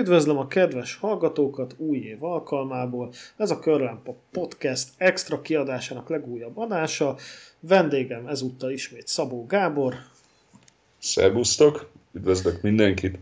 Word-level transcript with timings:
Üdvözlöm 0.00 0.38
a 0.38 0.46
kedves 0.46 0.94
hallgatókat 0.94 1.74
új 1.78 1.98
év 1.98 2.24
alkalmából. 2.24 3.12
Ez 3.36 3.50
a 3.50 3.58
Körlámpa 3.58 4.16
Podcast 4.32 4.88
extra 4.96 5.40
kiadásának 5.40 6.08
legújabb 6.08 6.58
adása. 6.58 7.16
Vendégem 7.60 8.26
ezúttal 8.26 8.70
ismét 8.70 9.06
Szabó 9.06 9.46
Gábor. 9.46 9.94
Szerbusztok, 10.98 11.90
üdvözlök 12.12 12.62
mindenkit. 12.62 13.14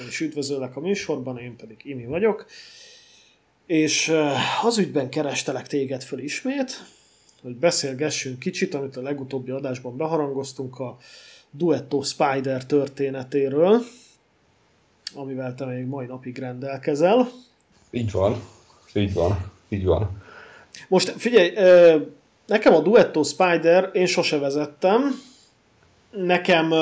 Én 0.00 0.06
is 0.08 0.20
üdvözöllek 0.20 0.76
a 0.76 0.80
műsorban, 0.80 1.38
én 1.38 1.56
pedig 1.56 1.76
Imi 1.82 2.06
vagyok. 2.06 2.46
És 3.66 4.08
eh, 4.08 4.64
az 4.64 4.78
ügyben 4.78 5.10
kerestelek 5.10 5.66
téged 5.66 6.02
föl 6.02 6.18
ismét, 6.18 6.84
hogy 7.42 7.56
beszélgessünk 7.56 8.38
kicsit, 8.38 8.74
amit 8.74 8.96
a 8.96 9.02
legutóbbi 9.02 9.50
adásban 9.50 9.96
beharangoztunk 9.96 10.78
a 10.78 10.98
Duetto 11.50 12.02
Spider 12.02 12.66
történetéről 12.66 13.82
amivel 15.14 15.54
te 15.54 15.64
még 15.64 15.86
mai 15.86 16.06
napig 16.06 16.38
rendelkezel. 16.38 17.28
Így 17.90 18.10
van, 18.10 18.42
így 18.94 19.12
van, 19.12 19.50
így 19.68 19.84
van. 19.84 20.22
Most 20.88 21.14
figyelj, 21.16 21.52
nekem 22.46 22.74
a 22.74 22.80
Duetto 22.80 23.22
Spider, 23.22 23.90
én 23.92 24.06
sose 24.06 24.38
vezettem. 24.38 25.20
Nekem, 26.10 26.72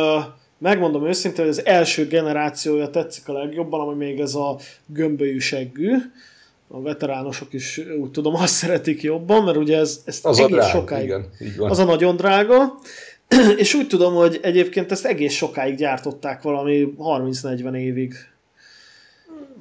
megmondom 0.58 1.06
őszintén, 1.06 1.44
hogy 1.44 1.52
az 1.58 1.64
első 1.64 2.06
generációja 2.06 2.90
tetszik 2.90 3.28
a 3.28 3.32
legjobban, 3.32 3.80
ami 3.80 4.04
még 4.04 4.20
ez 4.20 4.34
a 4.34 4.58
gömbölyű 4.86 5.38
seggű. 5.38 5.96
A 6.68 6.80
veteránosok 6.80 7.52
is 7.52 7.80
úgy 8.00 8.10
tudom 8.10 8.34
azt 8.34 8.54
szeretik 8.54 9.02
jobban, 9.02 9.44
mert 9.44 9.56
ugye 9.56 9.78
ez, 9.78 10.02
ez 10.04 10.20
az 10.22 10.38
egész 10.38 10.56
drága, 10.56 10.68
sokáig, 10.68 11.04
igen, 11.04 11.28
így 11.40 11.56
van. 11.56 11.70
az 11.70 11.78
a 11.78 11.84
nagyon 11.84 12.16
drága. 12.16 12.78
És 13.56 13.74
úgy 13.74 13.86
tudom, 13.86 14.14
hogy 14.14 14.38
egyébként 14.42 14.90
ezt 14.90 15.04
egész 15.04 15.32
sokáig 15.34 15.76
gyártották 15.76 16.42
valami 16.42 16.94
30-40 16.98 17.76
évig. 17.76 18.14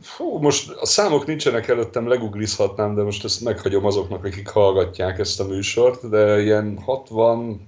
Fú, 0.02 0.38
most 0.38 0.72
a 0.72 0.86
számok 0.86 1.26
nincsenek 1.26 1.68
előttem, 1.68 2.08
leguglizhatnám, 2.08 2.96
de 2.96 3.02
most 3.02 3.24
ezt 3.24 3.42
meghagyom 3.42 3.86
azoknak, 3.86 4.26
akik 4.26 4.48
hallgatják 4.48 5.20
ezt 5.20 5.40
a 5.40 5.48
műsort, 5.48 6.10
de 6.10 6.42
ilyen 6.42 6.80
60, 6.86 7.68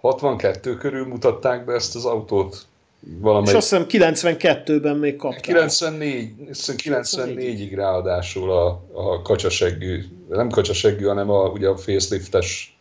62 0.00 0.76
körül 0.76 1.06
mutatták 1.06 1.64
be 1.64 1.74
ezt 1.74 1.94
az 1.94 2.04
autót. 2.04 2.66
Valamelyik... 3.00 3.48
És 3.48 3.54
azt 3.54 3.88
hiszem 3.90 4.14
92-ben 4.16 4.96
még 4.96 5.16
kapták. 5.16 5.40
94, 5.40 6.32
94-ig 6.60 7.72
ráadásul 7.74 8.50
a, 8.52 8.66
a 8.92 9.22
kacsaseggű, 9.22 10.04
nem 10.28 10.48
kacsaseggű, 10.48 11.04
hanem 11.04 11.30
a, 11.30 11.48
ugye 11.48 11.68
a 11.68 11.76
faceliftes 11.76 12.77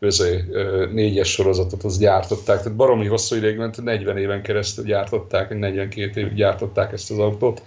közé, 0.00 0.44
négyes 0.92 1.30
sorozatot 1.30 1.84
az 1.84 1.98
gyártották, 1.98 2.58
tehát 2.62 2.76
baromi 2.76 3.06
hosszú 3.06 3.36
ideig 3.36 3.56
ment, 3.56 3.82
40 3.82 4.16
éven 4.16 4.42
keresztül 4.42 4.84
gyártották, 4.84 5.58
42 5.58 6.20
évig 6.20 6.34
gyártották 6.34 6.92
ezt 6.92 7.10
az 7.10 7.18
autót. 7.18 7.62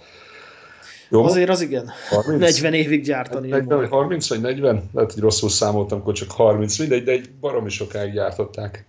Jó? 1.10 1.24
Azért 1.24 1.48
az 1.48 1.60
igen. 1.60 1.90
30? 2.08 2.40
40 2.40 2.74
évig 2.74 3.02
gyártani. 3.04 3.48
40, 3.48 3.88
30 3.88 4.28
vagy 4.28 4.40
40? 4.40 4.90
Lehet, 4.92 5.12
hogy 5.12 5.22
rosszul 5.22 5.48
számoltam, 5.48 6.00
akkor 6.00 6.14
csak 6.14 6.30
30, 6.30 6.78
mindegy, 6.78 7.04
de 7.04 7.12
egy 7.12 7.30
baromi 7.40 7.70
sokáig 7.70 8.12
gyártották. 8.12 8.86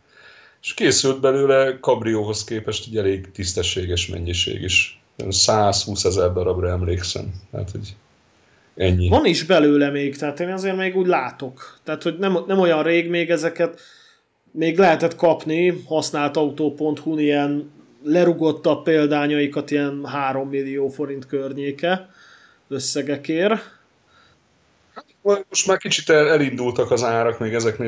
És 0.62 0.74
készült 0.74 1.20
belőle 1.20 1.78
kabrióhoz 1.80 2.44
képest 2.44 2.88
egy 2.88 2.98
elég 2.98 3.32
tisztességes 3.32 4.08
mennyiség 4.08 4.62
is. 4.62 5.02
120 5.30 6.04
ezer 6.04 6.34
darabra 6.34 6.70
emlékszem. 6.70 7.34
Hát, 7.52 7.72
hogy 7.72 7.96
Ennyi. 8.76 9.10
Van 9.10 9.26
is 9.26 9.44
belőle 9.44 9.90
még, 9.90 10.18
tehát 10.18 10.40
én 10.40 10.52
azért 10.52 10.78
még 10.78 10.96
úgy 10.96 11.08
látok. 11.08 11.80
Tehát, 11.84 12.04
hogy 12.04 12.18
nem, 12.18 12.38
nem 12.48 12.60
olyan 12.60 12.84
rég 12.84 13.10
még 13.10 13.30
ezeket 13.30 13.80
még 14.52 14.78
lehetett 14.78 15.16
kapni 15.16 15.84
használt 15.88 16.38
autó.hu 16.38 17.18
ilyen 17.18 17.72
lerugottabb 18.04 18.84
példányaikat 18.84 19.72
ilyen 19.72 20.06
3 20.06 20.50
millió 20.50 20.88
forint 20.88 21.28
környéke 21.28 22.10
összegekért. 22.68 23.54
Hát, 24.94 25.06
most 25.50 25.68
már 25.68 25.78
kicsit 25.78 26.10
el, 26.10 26.30
elindultak 26.30 26.92
az 26.92 27.04
árak 27.04 27.40
még 27.40 27.54
ezeknél, 27.54 27.88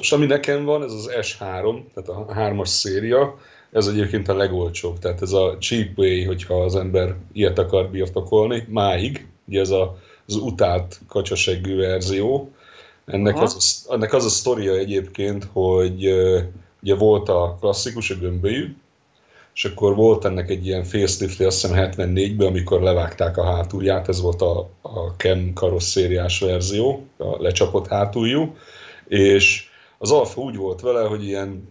és 0.00 0.12
ami 0.12 0.26
nekem 0.26 0.64
van, 0.64 0.82
ez 0.82 0.92
az 0.92 1.10
S3, 1.20 1.82
tehát 1.94 2.08
a 2.08 2.26
3-as 2.36 2.66
széria, 2.66 3.38
ez 3.72 3.86
egyébként 3.86 4.28
a 4.28 4.36
legolcsóbb, 4.36 4.98
tehát 4.98 5.22
ez 5.22 5.32
a 5.32 5.56
cheap 5.58 5.98
way, 5.98 6.24
hogyha 6.24 6.62
az 6.62 6.76
ember 6.76 7.14
ilyet 7.32 7.58
akar 7.58 7.90
birtokolni, 7.90 8.66
máig, 8.68 9.26
ugye 9.44 9.60
ez 9.60 9.70
a 9.70 9.98
az 10.26 10.34
utált 10.34 11.00
kacsaseggű 11.08 11.76
verzió. 11.76 12.50
Ennek 13.06 13.40
az, 13.40 13.86
ennek 13.90 14.12
az 14.12 14.24
a 14.24 14.28
sztoria 14.28 14.74
egyébként, 14.74 15.48
hogy 15.52 16.06
ugye 16.82 16.94
volt 16.94 17.28
a 17.28 17.56
klasszikus, 17.60 18.10
a 18.10 18.14
gömbölyű, 18.14 18.74
és 19.54 19.64
akkor 19.64 19.94
volt 19.94 20.24
ennek 20.24 20.50
egy 20.50 20.66
ilyen 20.66 20.84
facelift 20.84 21.40
azt 21.40 21.60
hiszem 21.60 21.90
74-ben, 21.90 22.46
amikor 22.46 22.80
levágták 22.80 23.36
a 23.36 23.44
hátulját, 23.44 24.08
ez 24.08 24.20
volt 24.20 24.42
a, 24.42 24.70
a 24.82 25.16
Ken 25.16 25.52
karosszériás 25.54 26.38
verzió, 26.38 27.06
a 27.16 27.42
lecsapott 27.42 27.86
hátuljú, 27.86 28.56
és 29.08 29.68
az 29.98 30.10
Alfa 30.10 30.40
úgy 30.40 30.56
volt 30.56 30.80
vele, 30.80 31.02
hogy 31.02 31.24
ilyen 31.24 31.68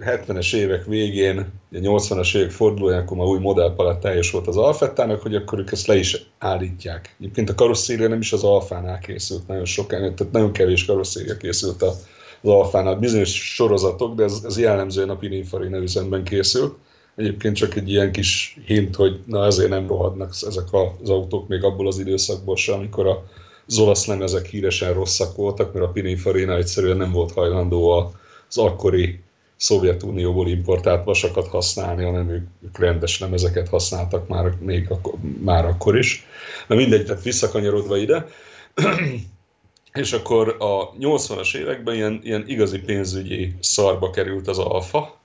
70-es 0.00 0.54
évek 0.54 0.84
végén, 0.84 1.52
80-as 1.72 2.36
évek 2.36 2.50
fordulóján, 2.50 3.00
akkor 3.00 3.16
már 3.16 3.26
új 3.26 3.38
modellpalett 3.38 4.00
teljes 4.00 4.30
volt 4.30 4.46
az 4.46 4.56
Alfettának, 4.56 5.22
hogy 5.22 5.34
akkor 5.34 5.58
ők 5.58 5.72
ezt 5.72 5.86
le 5.86 5.96
is 5.96 6.26
állítják. 6.38 7.16
Egyébként 7.20 7.50
a 7.50 7.54
karosszéria 7.54 8.08
nem 8.08 8.20
is 8.20 8.32
az 8.32 8.44
Alfánál 8.44 8.98
készült, 8.98 9.46
nagyon 9.46 9.64
sok, 9.64 9.86
tehát 9.86 10.32
nagyon 10.32 10.52
kevés 10.52 10.84
karosszéria 10.84 11.36
készült 11.36 11.82
az 11.82 12.06
Alfánál, 12.42 12.96
bizonyos 12.96 13.54
sorozatok, 13.54 14.14
de 14.14 14.24
ez, 14.24 14.42
ez 14.44 14.58
jellemzően 14.58 15.10
a 15.10 15.16
Pininfarina 15.16 15.76
üzemben 15.76 16.24
készült. 16.24 16.76
Egyébként 17.16 17.56
csak 17.56 17.74
egy 17.74 17.90
ilyen 17.90 18.12
kis 18.12 18.58
hint, 18.66 18.96
hogy 18.96 19.20
na 19.26 19.44
ezért 19.44 19.68
nem 19.68 19.86
rohadnak 19.86 20.34
ezek 20.46 20.66
az 21.02 21.10
autók 21.10 21.48
még 21.48 21.64
abból 21.64 21.86
az 21.86 21.98
időszakból 21.98 22.56
sem, 22.56 22.74
amikor 22.74 23.06
a 23.06 23.24
az 23.70 23.78
olasz 23.78 24.06
lemezek 24.06 24.46
híresen 24.46 24.92
rosszak 24.92 25.36
voltak, 25.36 25.72
mert 25.72 25.86
a 25.86 25.90
Pininfarina 25.90 26.56
egyszerűen 26.56 26.96
nem 26.96 27.12
volt 27.12 27.32
hajlandó 27.32 27.88
az 28.48 28.58
akkori 28.58 29.20
Szovjetunióból 29.58 30.48
importált 30.48 31.04
vasakat 31.04 31.48
használni, 31.48 32.04
hanem 32.04 32.28
ők, 32.28 32.46
ők 32.64 32.78
rendes 32.78 33.20
lemezeket 33.20 33.68
használtak 33.68 34.28
már, 34.28 34.52
még 34.60 34.90
akkor, 34.90 35.14
már 35.40 35.64
akkor 35.64 35.98
is. 35.98 36.26
Na 36.66 36.74
mindegy, 36.74 37.04
tehát 37.04 37.22
visszakanyarodva 37.22 37.96
ide, 37.96 38.26
és 39.92 40.12
akkor 40.12 40.56
a 40.58 40.92
80-as 40.92 41.56
években 41.56 41.94
ilyen, 41.94 42.20
ilyen 42.22 42.44
igazi 42.46 42.78
pénzügyi 42.78 43.54
szarba 43.60 44.10
került 44.10 44.48
az 44.48 44.58
alfa, 44.58 45.18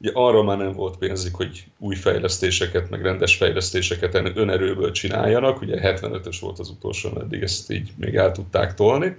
Ugye 0.00 0.10
arra 0.14 0.42
már 0.42 0.56
nem 0.56 0.72
volt 0.72 0.96
pénzük, 0.96 1.34
hogy 1.34 1.64
új 1.78 1.94
fejlesztéseket, 1.94 2.90
meg 2.90 3.02
rendes 3.02 3.36
fejlesztéseket 3.36 4.14
önerőből 4.14 4.90
csináljanak. 4.90 5.60
Ugye 5.60 5.80
75-ös 5.82 6.36
volt 6.40 6.58
az 6.58 6.68
utolsó, 6.68 7.20
eddig 7.20 7.42
ezt 7.42 7.70
így 7.70 7.92
még 7.96 8.14
el 8.14 8.32
tudták 8.32 8.74
tolni. 8.74 9.16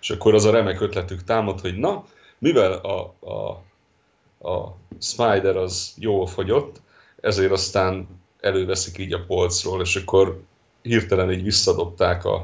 És 0.00 0.10
akkor 0.10 0.34
az 0.34 0.44
a 0.44 0.50
remek 0.50 0.80
ötletük 0.80 1.24
támad, 1.24 1.60
hogy 1.60 1.76
na, 1.76 2.04
mivel 2.38 2.72
a, 2.72 3.00
a 3.30 3.62
a 4.46 4.76
Spider 5.00 5.56
az 5.56 5.94
jól 5.98 6.26
fogyott, 6.26 6.80
ezért 7.20 7.52
aztán 7.52 8.08
előveszik 8.40 8.98
így 8.98 9.12
a 9.12 9.24
polcról, 9.26 9.80
és 9.80 9.96
akkor 9.96 10.40
hirtelen 10.82 11.32
így 11.32 11.42
visszadobták 11.42 12.24
a, 12.24 12.34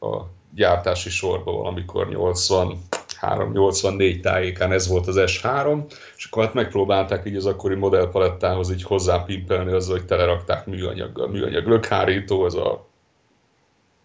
a 0.00 0.26
gyártási 0.54 1.10
sorba 1.10 1.52
valamikor 1.52 2.08
83-84 2.10 4.20
tájékán, 4.20 4.72
ez 4.72 4.88
volt 4.88 5.06
az 5.06 5.16
S3, 5.18 5.82
és 6.16 6.24
akkor 6.24 6.44
hát 6.44 6.54
megpróbálták 6.54 7.26
így 7.26 7.36
az 7.36 7.46
akkori 7.46 7.74
modellpalettához 7.74 8.70
így 8.70 8.82
hozzápimpelni 8.82 9.72
azzal, 9.72 9.96
hogy 9.96 10.06
telerakták 10.06 10.66
műanyaggal, 10.66 11.28
műanyag 11.28 11.66
lökhárító, 11.66 12.42
az 12.42 12.54
a 12.54 12.88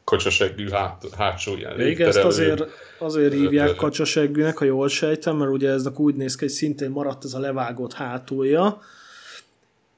kacsaseggű 0.05 0.69
hát, 0.69 1.03
hátsó 1.17 1.55
ilyen 1.55 1.81
Igen, 1.81 2.07
ezt 2.07 2.17
azért, 2.17 2.63
azért 2.99 3.33
hívják 3.33 3.75
kacsaseggűnek, 3.75 4.57
ha 4.57 4.65
jól 4.65 4.87
sejtem, 4.87 5.37
mert 5.37 5.51
ugye 5.51 5.69
eznek 5.69 5.99
úgy 5.99 6.15
néz 6.15 6.35
ki, 6.35 6.43
hogy 6.43 6.53
szintén 6.53 6.89
maradt 6.89 7.23
ez 7.23 7.33
a 7.33 7.39
levágott 7.39 7.93
hátulja. 7.93 8.81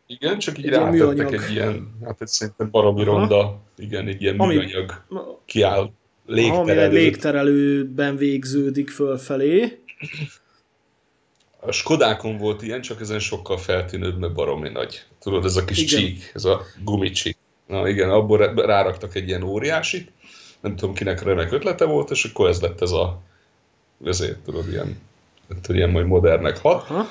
Igen, 0.08 0.40
csak 0.40 0.58
így 0.58 0.66
egy 0.66 0.72
rátettek 0.72 1.32
egy 1.32 1.52
ilyen, 1.52 1.98
hát 2.04 2.22
egy 2.22 2.28
szerintem 2.28 2.70
baromi 2.72 3.04
ronda, 3.04 3.60
igen, 3.78 4.08
egy 4.08 4.22
ilyen 4.22 4.40
ami, 4.40 4.56
műanyag 4.56 5.04
kiáll 5.46 5.92
légterelő. 6.26 6.86
Ami 6.86 6.98
légterelőben 6.98 8.18
végződik 8.18 8.90
fölfelé. 8.90 9.80
A 11.60 11.72
Skodákon 11.72 12.38
volt 12.38 12.62
ilyen, 12.62 12.82
csak 12.82 13.02
ezen 13.02 13.20
sokkal 13.20 13.58
feltűnőbb, 13.58 14.20
mert 14.20 14.34
baromi 14.34 14.70
nagy. 14.70 15.04
Tudod, 15.20 15.46
ez 15.46 15.56
a 15.56 15.66
kis 15.66 15.82
igen. 15.82 16.00
csík, 16.00 16.32
ez 16.34 16.46
a 16.46 16.62
gumicsík. 16.84 17.37
Na 17.68 17.88
igen, 17.88 18.10
abból 18.10 18.38
ráraktak 18.56 19.16
egy 19.16 19.28
ilyen 19.28 19.44
óriásit, 19.44 20.12
nem 20.60 20.76
tudom 20.76 20.96
kinek 20.96 21.24
remek 21.24 21.52
ötlete 21.52 21.86
volt, 21.86 22.12
és 22.12 22.24
akkor 22.24 22.50
ez 22.50 22.62
lett 22.62 22.82
ez 22.82 22.92
a, 22.92 23.20
ezért 24.06 24.40
tudod, 24.40 24.68
ilyen, 24.70 25.02
tudod, 25.62 25.76
ilyen 25.76 25.90
majd 25.90 26.06
modernek 26.06 26.58
hat. 26.58 26.90
Aha. 26.90 27.06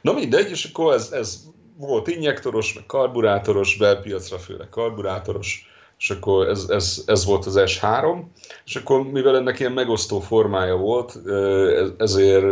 Na 0.00 0.12
mindegy, 0.12 0.50
és 0.50 0.64
akkor 0.64 0.94
ez, 0.94 1.10
ez 1.12 1.42
volt 1.76 2.08
injektoros, 2.08 2.74
meg 2.74 2.86
karburátoros, 2.86 3.76
belpiacra 3.76 4.38
főleg 4.38 4.68
karburátoros, 4.68 5.68
és 5.98 6.10
akkor 6.10 6.48
ez, 6.48 6.66
ez, 6.68 7.02
ez 7.06 7.24
volt 7.24 7.46
az 7.46 7.54
S3, 7.58 8.22
és 8.64 8.76
akkor 8.76 9.02
mivel 9.02 9.36
ennek 9.36 9.58
ilyen 9.58 9.72
megosztó 9.72 10.20
formája 10.20 10.76
volt, 10.76 11.18
ezért 11.98 12.44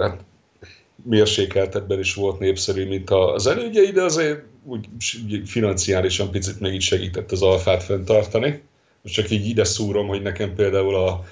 hát 0.00 0.20
mérsékeltebben 1.04 1.98
is 1.98 2.14
volt 2.14 2.38
népszerű, 2.38 2.86
mint 2.86 3.10
az 3.10 3.46
elődjei, 3.46 3.90
de 3.90 4.02
azért 4.02 4.42
úgy 4.64 4.86
financiálisan 5.44 6.30
picit 6.30 6.60
meg 6.60 6.74
így 6.74 6.80
segített 6.80 7.32
az 7.32 7.42
alfát 7.42 7.82
fenntartani. 7.82 8.62
Most 9.02 9.14
csak 9.14 9.30
így 9.30 9.46
ide 9.46 9.64
szúrom, 9.64 10.06
hogy 10.06 10.22
nekem 10.22 10.54
például 10.54 10.94
a, 10.94 11.24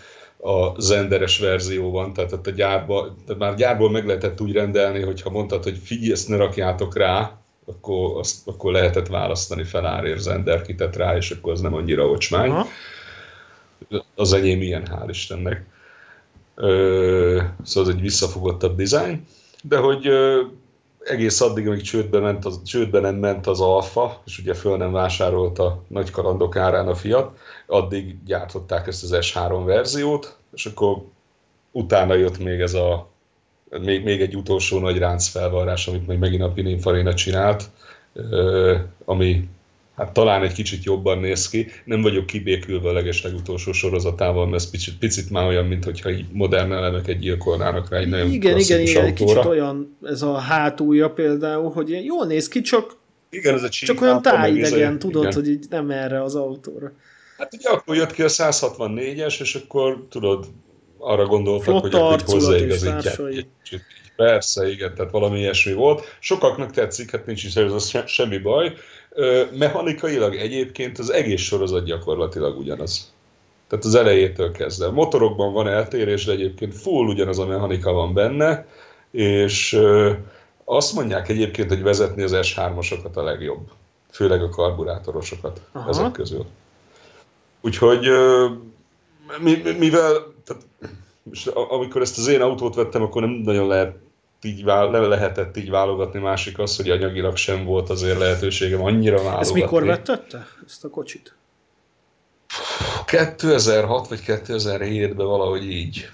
a 0.51 0.81
zenderes 0.81 1.39
verzió 1.39 1.91
van, 1.91 2.13
tehát 2.13 2.33
a 2.33 2.51
gyárba, 2.51 3.15
tehát 3.27 3.41
már 3.41 3.55
gyárból 3.55 3.91
meg 3.91 4.07
lehetett 4.07 4.41
úgy 4.41 4.53
rendelni, 4.53 5.03
hogyha 5.03 5.31
mondtad, 5.31 5.63
hogy 5.63 5.79
figyelj, 5.85 6.13
ezt 6.13 6.29
ne 6.29 6.37
rakjátok 6.37 6.97
rá, 6.97 7.39
akkor, 7.67 8.19
azt, 8.19 8.49
akkor 8.49 8.73
lehetett 8.73 9.07
választani 9.07 9.65
felárért 9.65 10.21
zender 10.21 10.63
kitet 10.63 10.97
rá, 10.97 11.17
és 11.17 11.31
akkor 11.31 11.53
az 11.53 11.61
nem 11.61 11.75
annyira 11.75 12.09
ocsmány. 12.09 12.51
Aha. 12.51 12.67
Az 14.15 14.33
enyém 14.33 14.63
ilyen, 14.63 14.89
hál' 14.91 15.09
Istennek. 15.09 15.65
Ö, 16.55 17.43
szóval 17.63 17.91
ez 17.91 17.97
egy 17.97 18.03
visszafogottabb 18.03 18.77
dizájn, 18.77 19.27
de 19.69 19.77
hogy 19.77 20.09
egész 21.01 21.41
addig, 21.41 21.69
amíg 21.69 21.83
csődbe, 21.83 22.19
ment 22.19 22.45
az, 22.45 22.63
csődbe 22.63 23.01
nem 23.01 23.15
ment 23.15 23.47
az 23.47 23.61
alfa, 23.61 24.23
és 24.27 24.39
ugye 24.39 24.55
föl 24.55 24.77
nem 24.77 24.93
vásárolta 24.93 25.83
nagy 25.89 26.11
karandok 26.11 26.57
árán 26.57 26.89
a 26.89 26.95
fiat, 26.95 27.39
addig 27.67 28.17
gyártották 28.25 28.87
ezt 28.87 29.03
az 29.03 29.17
S3 29.21 29.63
verziót, 29.65 30.37
és 30.53 30.67
akkor 30.67 31.03
utána 31.71 32.15
jött 32.15 32.39
még 32.39 32.61
ez 32.61 32.75
a 32.75 33.09
még, 33.81 34.05
még 34.05 34.21
egy 34.21 34.37
utolsó 34.37 34.79
nagy 34.79 34.99
ráncfelvarrás, 34.99 35.89
amit 35.89 36.07
majd 36.07 36.19
megint 36.19 36.43
a 36.43 36.51
Pininfarina 36.51 37.15
csinált, 37.15 37.71
ami 39.05 39.49
hát 39.97 40.13
talán 40.13 40.43
egy 40.43 40.53
kicsit 40.53 40.85
jobban 40.85 41.19
néz 41.19 41.49
ki. 41.49 41.67
Nem 41.85 42.03
vagyok 42.03 42.27
kibékülve 42.27 42.89
a 42.89 42.93
leges 42.93 43.23
legutolsó 43.23 43.73
sorozatával, 43.73 44.45
mert 44.45 44.63
ez 44.63 44.71
picit, 44.71 44.99
picit 44.99 45.31
már 45.31 45.47
olyan, 45.47 45.65
mint 45.65 45.85
hogyha 45.85 46.11
így 46.11 46.25
modern 46.33 46.73
elemeket 46.73 47.19
gyilkolnának 47.19 47.91
rá 47.91 47.99
egy 47.99 48.09
nagyon 48.09 48.31
Igen, 48.31 48.59
igen, 48.59 48.81
igen, 48.81 49.05
egy 49.05 49.13
kicsit 49.13 49.45
olyan 49.45 49.97
ez 50.03 50.23
a 50.23 50.35
hátulja 50.35 51.11
például, 51.11 51.71
hogy 51.71 52.05
jól 52.05 52.27
néz 52.27 52.49
ki, 52.49 52.61
csak 52.61 52.97
igen, 53.31 53.55
ez 53.55 53.63
a 53.63 53.69
csak 53.69 54.01
olyan 54.01 54.23
tájidegen, 54.23 54.99
tudod, 54.99 55.23
igen. 55.23 55.35
hogy 55.35 55.49
így 55.49 55.67
nem 55.71 55.91
erre 55.91 56.23
az 56.23 56.35
autóra. 56.35 56.93
Hát 57.39 57.55
ugye 57.55 57.69
akkor 57.69 57.97
jött 57.97 58.13
ki 58.13 58.23
a 58.23 58.29
164-es, 58.29 59.41
és 59.41 59.55
akkor 59.55 60.07
tudod, 60.11 60.47
arra 60.99 61.27
gondoltak, 61.27 61.81
hogy 61.81 61.95
akkor 61.95 62.23
hozzáigazítják. 62.27 63.21
Persze, 64.17 64.69
igen, 64.71 64.95
tehát 64.95 65.13
valami 65.13 65.39
ilyesmi 65.39 65.73
volt. 65.73 66.17
Sokaknak 66.19 66.71
tetszik, 66.71 67.11
hát 67.11 67.27
nincs 67.27 67.45
is 67.45 67.57
ez 67.57 67.93
semmi 68.07 68.39
baj. 68.39 68.73
Mechanikailag 69.59 70.35
egyébként 70.35 70.99
az 70.99 71.13
egész 71.13 71.41
sorozat 71.41 71.85
gyakorlatilag 71.85 72.59
ugyanaz. 72.59 73.13
Tehát 73.69 73.85
az 73.85 73.95
elejétől 73.95 74.53
kezdve. 74.53 74.91
Motorokban 74.91 75.53
van 75.53 75.69
eltérés, 75.69 76.25
de 76.25 76.33
egyébként 76.33 76.75
full 76.75 77.07
ugyanaz 77.07 77.39
a 77.39 77.47
mechanika 77.47 77.93
van 77.93 78.15
benne, 78.15 78.67
és 79.11 79.81
azt 80.65 80.95
mondják 80.95 81.29
egyébként, 81.29 81.69
hogy 81.69 81.83
vezetni 81.83 82.23
az 82.23 82.33
S3-osokat 82.35 83.13
a 83.15 83.23
legjobb. 83.23 83.71
Főleg 84.11 84.43
a 84.43 84.49
karburátorosokat 84.49 85.61
Aha. 85.73 85.89
ezek 85.89 86.13
közül. 86.13 86.47
Úgyhogy 87.61 88.09
mivel 89.79 90.35
tehát, 90.45 90.63
amikor 91.69 92.01
ezt 92.01 92.19
az 92.19 92.29
én 92.29 92.41
autót 92.41 92.75
vettem, 92.75 93.03
akkor 93.03 93.23
nem 93.23 93.31
nagyon 93.31 93.67
lehet 93.67 93.97
így 94.43 94.65
vál, 94.65 94.91
nem 94.91 95.03
lehetett 95.03 95.57
így 95.57 95.71
válogatni, 95.71 96.21
másik 96.21 96.59
az, 96.59 96.77
hogy 96.77 96.91
anyagilag 96.91 97.37
sem 97.37 97.65
volt 97.65 97.91
azért 97.91 98.19
lehetőségem 98.19 98.83
annyira 98.83 99.17
válogatni. 99.17 99.41
Ezt 99.41 99.55
mikor 99.55 99.85
vettette, 99.85 100.47
ezt 100.67 100.85
a 100.85 100.89
kocsit? 100.89 101.35
2006 103.07 104.09
vagy 104.09 104.21
2007-ben 104.27 105.27
valahogy 105.27 105.71
így. 105.71 106.11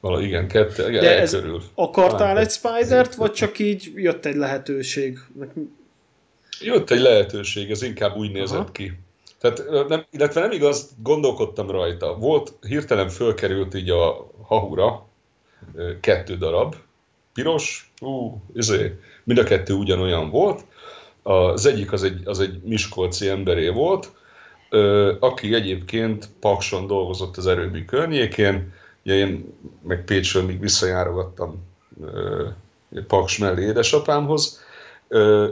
Valahogy 0.00 0.24
igen, 0.24 0.48
kettő, 0.48 0.88
igen, 0.88 1.02
De 1.02 1.20
ez 1.20 1.30
körül. 1.30 1.62
akartál 1.74 2.38
egy 2.38 2.50
Spider-t, 2.50 3.14
vagy 3.14 3.32
csak 3.32 3.58
így 3.58 3.92
jött 3.94 4.26
egy 4.26 4.36
lehetőség? 4.36 5.18
Jött 6.60 6.90
egy 6.90 7.00
lehetőség, 7.00 7.70
ez 7.70 7.82
inkább 7.82 8.16
úgy 8.16 8.32
nézett 8.32 8.58
Aha. 8.58 8.72
ki. 8.72 8.92
Tehát 9.40 9.88
nem, 9.88 10.04
illetve 10.10 10.40
nem 10.40 10.50
igaz, 10.50 10.90
gondolkodtam 11.02 11.70
rajta. 11.70 12.14
Volt, 12.14 12.52
hirtelen 12.60 13.08
fölkerült 13.08 13.74
így 13.74 13.90
a 13.90 14.30
hahura 14.42 15.06
kettő 16.00 16.36
darab, 16.36 16.74
piros, 17.40 17.92
ú, 18.00 18.42
izé, 18.54 18.98
mind 19.24 19.38
a 19.38 19.44
kettő 19.44 19.74
ugyanolyan 19.74 20.30
volt. 20.30 20.64
Az 21.22 21.66
egyik 21.66 21.92
az 21.92 22.02
egy, 22.02 22.20
az 22.24 22.40
egy 22.40 22.60
miskolci 22.62 23.28
emberé 23.28 23.68
volt, 23.68 24.12
aki 25.20 25.54
egyébként 25.54 26.28
Pakson 26.40 26.86
dolgozott 26.86 27.36
az 27.36 27.46
erőmű 27.46 27.84
környékén, 27.84 28.72
ugye 29.04 29.14
én 29.14 29.54
meg 29.82 30.04
Pécsről 30.04 30.42
még 30.42 30.60
visszajárogattam 30.60 31.68
Paks 33.06 33.38
mellé 33.38 33.64
édesapámhoz, 33.64 34.60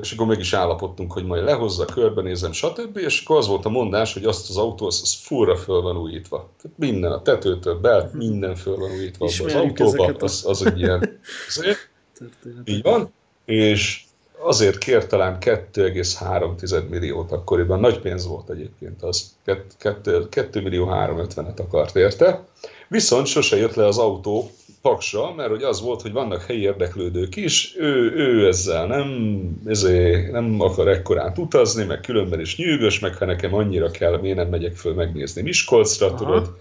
és 0.00 0.12
akkor 0.12 0.26
meg 0.26 0.38
is 0.38 0.52
állapodtunk, 0.52 1.12
hogy 1.12 1.26
majd 1.26 1.44
lehozza, 1.44 1.84
körbenézem, 1.84 2.52
stb. 2.52 2.96
És 2.96 3.22
akkor 3.24 3.36
az 3.36 3.46
volt 3.46 3.64
a 3.64 3.68
mondás, 3.68 4.12
hogy 4.12 4.24
azt 4.24 4.48
az 4.48 4.56
autó, 4.56 4.86
az, 4.86 5.00
az 5.02 5.14
furra 5.14 5.56
föl 5.56 5.80
van 5.80 5.96
újítva. 5.96 6.50
Tehát 6.62 6.78
minden, 6.78 7.12
a 7.12 7.22
tetőtől 7.22 7.74
be, 7.74 8.10
minden 8.12 8.54
föl 8.54 8.76
van 8.76 8.90
újítva 8.90 9.24
az 9.24 9.54
autóba, 9.54 10.14
az, 10.18 10.44
az 10.46 10.66
egy 10.66 10.78
ilyen... 10.78 11.20
Így 12.64 12.82
van. 12.82 13.12
És 13.44 14.04
azért 14.40 14.78
kért 14.78 15.08
talán 15.08 15.36
2,3 15.40 16.88
milliót 16.88 17.32
akkoriban, 17.32 17.80
nagy 17.80 17.98
pénz 18.00 18.26
volt 18.26 18.50
egyébként 18.50 19.02
az, 19.02 19.36
2, 19.78 20.28
2 20.28 20.60
millió 20.60 20.88
350-et 20.90 21.60
akart 21.60 21.96
érte, 21.96 22.44
viszont 22.88 23.26
sose 23.26 23.56
jött 23.56 23.74
le 23.74 23.86
az 23.86 23.98
autó 23.98 24.50
Paksra, 24.82 25.34
mert 25.34 25.48
hogy 25.50 25.62
az 25.62 25.80
volt, 25.80 26.02
hogy 26.02 26.12
vannak 26.12 26.42
helyi 26.42 26.60
érdeklődők 26.60 27.36
is, 27.36 27.74
ő, 27.78 28.12
ő 28.14 28.46
ezzel 28.46 28.86
nem, 28.86 29.38
ezért 29.66 30.30
nem 30.30 30.60
akar 30.60 30.88
ekkorát 30.88 31.38
utazni, 31.38 31.84
meg 31.84 32.00
különben 32.00 32.40
is 32.40 32.56
nyűgös, 32.56 32.98
meg 32.98 33.16
ha 33.16 33.24
nekem 33.24 33.54
annyira 33.54 33.90
kell, 33.90 34.18
miért 34.18 34.36
nem 34.36 34.48
megyek 34.48 34.76
föl 34.76 34.94
megnézni 34.94 35.42
Miskolcra, 35.42 36.06
Aha. 36.06 36.16
tudod. 36.16 36.58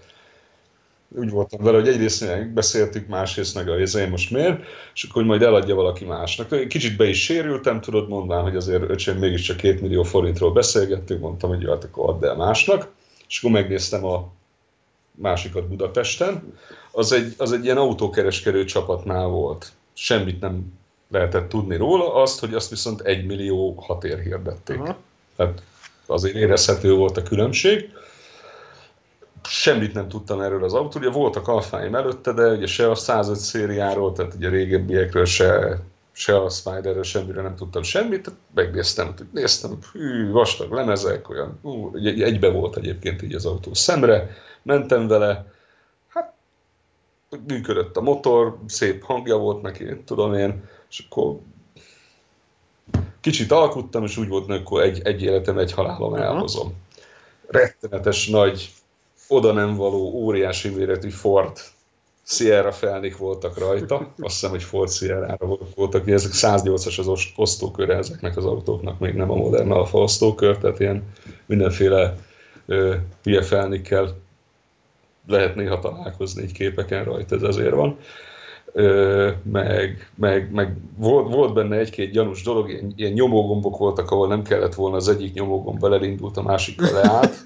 Úgy 1.16 1.30
voltam 1.30 1.64
vele, 1.64 1.78
hogy 1.78 1.88
egyrészt 1.88 2.52
beszéltük, 2.52 3.06
másrészt 3.06 3.54
meg 3.54 3.68
a 3.68 3.76
én 3.78 4.08
most 4.08 4.30
miért, 4.30 4.62
és 4.94 5.02
akkor 5.02 5.14
hogy 5.14 5.30
majd 5.30 5.42
eladja 5.42 5.74
valaki 5.74 6.04
másnak. 6.04 6.68
Kicsit 6.68 6.96
be 6.96 7.08
is 7.08 7.24
sérültem, 7.24 7.80
tudod, 7.80 8.08
mondván, 8.08 8.42
hogy 8.42 8.56
azért 8.56 8.90
öcsém 8.90 9.18
mégiscsak 9.18 9.56
két 9.56 9.80
millió 9.80 10.02
forintról 10.02 10.52
beszélgettünk, 10.52 11.20
mondtam, 11.20 11.50
hogy 11.50 11.66
hát 11.66 11.84
akkor 11.84 12.08
add 12.08 12.24
el 12.24 12.36
másnak, 12.36 12.88
és 13.28 13.38
akkor 13.38 13.50
megnéztem 13.50 14.04
a 14.04 14.32
másikat 15.10 15.68
Budapesten, 15.68 16.54
az 16.92 17.12
egy, 17.12 17.34
az 17.36 17.52
egy 17.52 17.64
ilyen 17.64 17.76
autókereskedő 17.76 18.64
csapatnál 18.64 19.26
volt. 19.26 19.72
Semmit 19.92 20.40
nem 20.40 20.78
lehetett 21.10 21.48
tudni 21.48 21.76
róla, 21.76 22.14
azt, 22.14 22.40
hogy 22.40 22.54
azt 22.54 22.70
viszont 22.70 23.00
egy 23.00 23.26
millió 23.26 23.74
hatér 23.80 24.18
hirdették. 24.18 24.78
Aha. 24.78 24.96
Tehát 25.36 25.62
azért 26.06 26.34
érezhető 26.34 26.92
volt 26.92 27.16
a 27.16 27.22
különbség. 27.22 27.90
Semmit 29.48 29.94
nem 29.94 30.08
tudtam 30.08 30.40
erről 30.40 30.64
az 30.64 30.74
autóról, 30.74 31.08
ugye 31.08 31.18
voltak 31.18 31.48
alfáim 31.48 31.94
előtte, 31.94 32.32
de 32.32 32.52
ugye 32.52 32.66
se 32.66 32.90
a 32.90 32.94
105 32.94 33.36
szériáról, 33.36 34.12
tehát 34.12 34.34
ugye 34.34 34.48
régebbiekről 34.48 35.24
se, 35.24 35.80
se 36.12 36.42
a 36.42 36.48
Spiderről 36.48 37.02
semmire 37.02 37.42
nem 37.42 37.56
tudtam 37.56 37.82
semmit, 37.82 38.30
megnéztem, 38.54 39.14
néztem, 39.32 39.78
hű, 39.92 40.30
vastag 40.30 40.72
lemezek, 40.72 41.28
olyan, 41.28 41.58
ú, 41.62 41.96
egybe 42.04 42.50
volt 42.50 42.76
egyébként 42.76 43.22
így 43.22 43.34
az 43.34 43.46
autó 43.46 43.74
szemre, 43.74 44.30
mentem 44.62 45.06
vele, 45.06 45.46
működött 47.46 47.96
a 47.96 48.00
motor, 48.00 48.58
szép 48.66 49.04
hangja 49.04 49.36
volt 49.36 49.62
neki, 49.62 50.02
tudom 50.04 50.34
én, 50.34 50.62
és 50.90 51.04
akkor 51.08 51.38
kicsit 53.20 53.52
alkuttam, 53.52 54.04
és 54.04 54.16
úgy 54.16 54.28
volt, 54.28 54.46
hogy 54.46 54.56
akkor 54.56 54.82
egy, 54.82 55.00
egy 55.02 55.22
életem, 55.22 55.58
egy 55.58 55.72
halálom 55.72 56.14
elhozom. 56.14 56.74
Rettenetes 57.46 58.28
nagy, 58.28 58.70
oda 59.28 59.52
nem 59.52 59.74
való, 59.74 60.12
óriási 60.12 60.68
méretű 60.68 61.08
Ford 61.08 61.58
Sierra 62.24 62.72
felnik 62.72 63.16
voltak 63.16 63.58
rajta, 63.58 63.96
azt 63.96 64.34
hiszem, 64.34 64.50
hogy 64.50 64.62
Ford 64.62 64.90
Sierra 64.90 65.36
voltak, 65.74 66.08
ezek 66.08 66.30
108-as 66.34 66.98
az 66.98 67.32
osztóköre 67.36 67.96
ezeknek 67.96 68.36
az 68.36 68.44
autóknak, 68.44 68.98
még 68.98 69.14
nem 69.14 69.30
a 69.30 69.34
modern 69.34 69.70
alfa 69.70 69.98
osztókör, 69.98 70.58
tehát 70.58 70.80
ilyen 70.80 71.02
mindenféle 71.46 72.16
hülye 73.22 73.42
felnikkel 73.42 74.16
lehet 75.26 75.54
néha 75.54 75.78
találkozni 75.78 76.42
egy 76.42 76.52
képeken 76.52 77.04
rajta, 77.04 77.34
ez 77.34 77.42
azért 77.42 77.74
van. 77.74 77.98
Ö, 78.72 79.30
meg, 79.42 80.10
meg, 80.14 80.52
meg 80.52 80.76
volt, 80.96 81.34
volt 81.34 81.54
benne 81.54 81.76
egy-két 81.76 82.10
gyanús 82.10 82.42
dolog, 82.42 82.70
ilyen, 82.70 82.92
ilyen 82.96 83.12
nyomógombok 83.12 83.78
voltak, 83.78 84.10
ahol 84.10 84.28
nem 84.28 84.42
kellett 84.42 84.74
volna 84.74 84.96
az 84.96 85.08
egyik 85.08 85.34
nyomógomb 85.34 85.84
elindult, 85.84 86.36
a 86.36 86.42
másikra 86.42 86.92
leállt. 86.92 87.36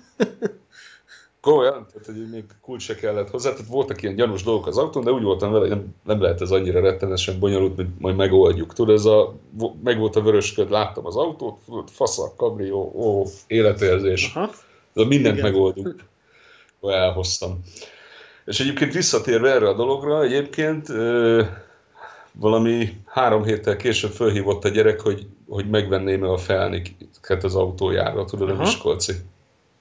Komolyan, 1.42 1.86
tehát 1.92 2.06
hogy 2.06 2.30
még 2.30 2.44
kulcs 2.60 2.82
se 2.82 2.94
kellett 2.94 3.30
hozzá, 3.30 3.50
tehát 3.50 3.66
voltak 3.66 4.02
ilyen 4.02 4.14
gyanús 4.14 4.42
dolgok 4.42 4.66
az 4.66 4.78
autón, 4.78 5.04
de 5.04 5.10
úgy 5.10 5.22
voltam 5.22 5.52
vele, 5.52 5.66
hogy 5.66 5.76
nem, 5.76 5.94
nem 6.04 6.20
lehet 6.20 6.40
ez 6.40 6.50
annyira 6.50 6.80
rettenesen 6.80 7.38
bonyolult, 7.38 7.76
mint 7.76 8.00
majd 8.00 8.16
megoldjuk. 8.16 8.72
Tudod, 8.72 8.94
ez 8.94 9.04
a, 9.04 9.34
meg 9.84 9.98
volt 9.98 10.16
a 10.16 10.22
vörösköd, 10.22 10.70
láttam 10.70 11.06
az 11.06 11.16
autót, 11.16 11.60
fasz 11.86 12.20
kabrió, 12.36 12.92
ó, 12.94 13.24
életérzés. 13.46 14.32
Aha. 14.34 14.50
De 14.92 15.04
mindent 15.06 15.38
Igen. 15.38 15.50
megoldunk 15.50 16.04
elhoztam. 16.82 17.60
És 18.44 18.60
egyébként 18.60 18.92
visszatérve 18.92 19.50
erre 19.50 19.68
a 19.68 19.74
dologra, 19.74 20.22
egyébként 20.22 20.88
valami 22.32 22.96
három 23.06 23.44
héttel 23.44 23.76
később 23.76 24.10
fölhívott 24.10 24.64
a 24.64 24.68
gyerek, 24.68 25.00
hogy, 25.00 25.26
hogy 25.48 25.70
megvenném 25.70 26.22
a 26.22 26.36
felniket 26.36 27.44
az 27.44 27.54
autójára, 27.54 28.24
tudod, 28.24 28.50
a 28.50 28.54
Miskolci. 28.54 29.12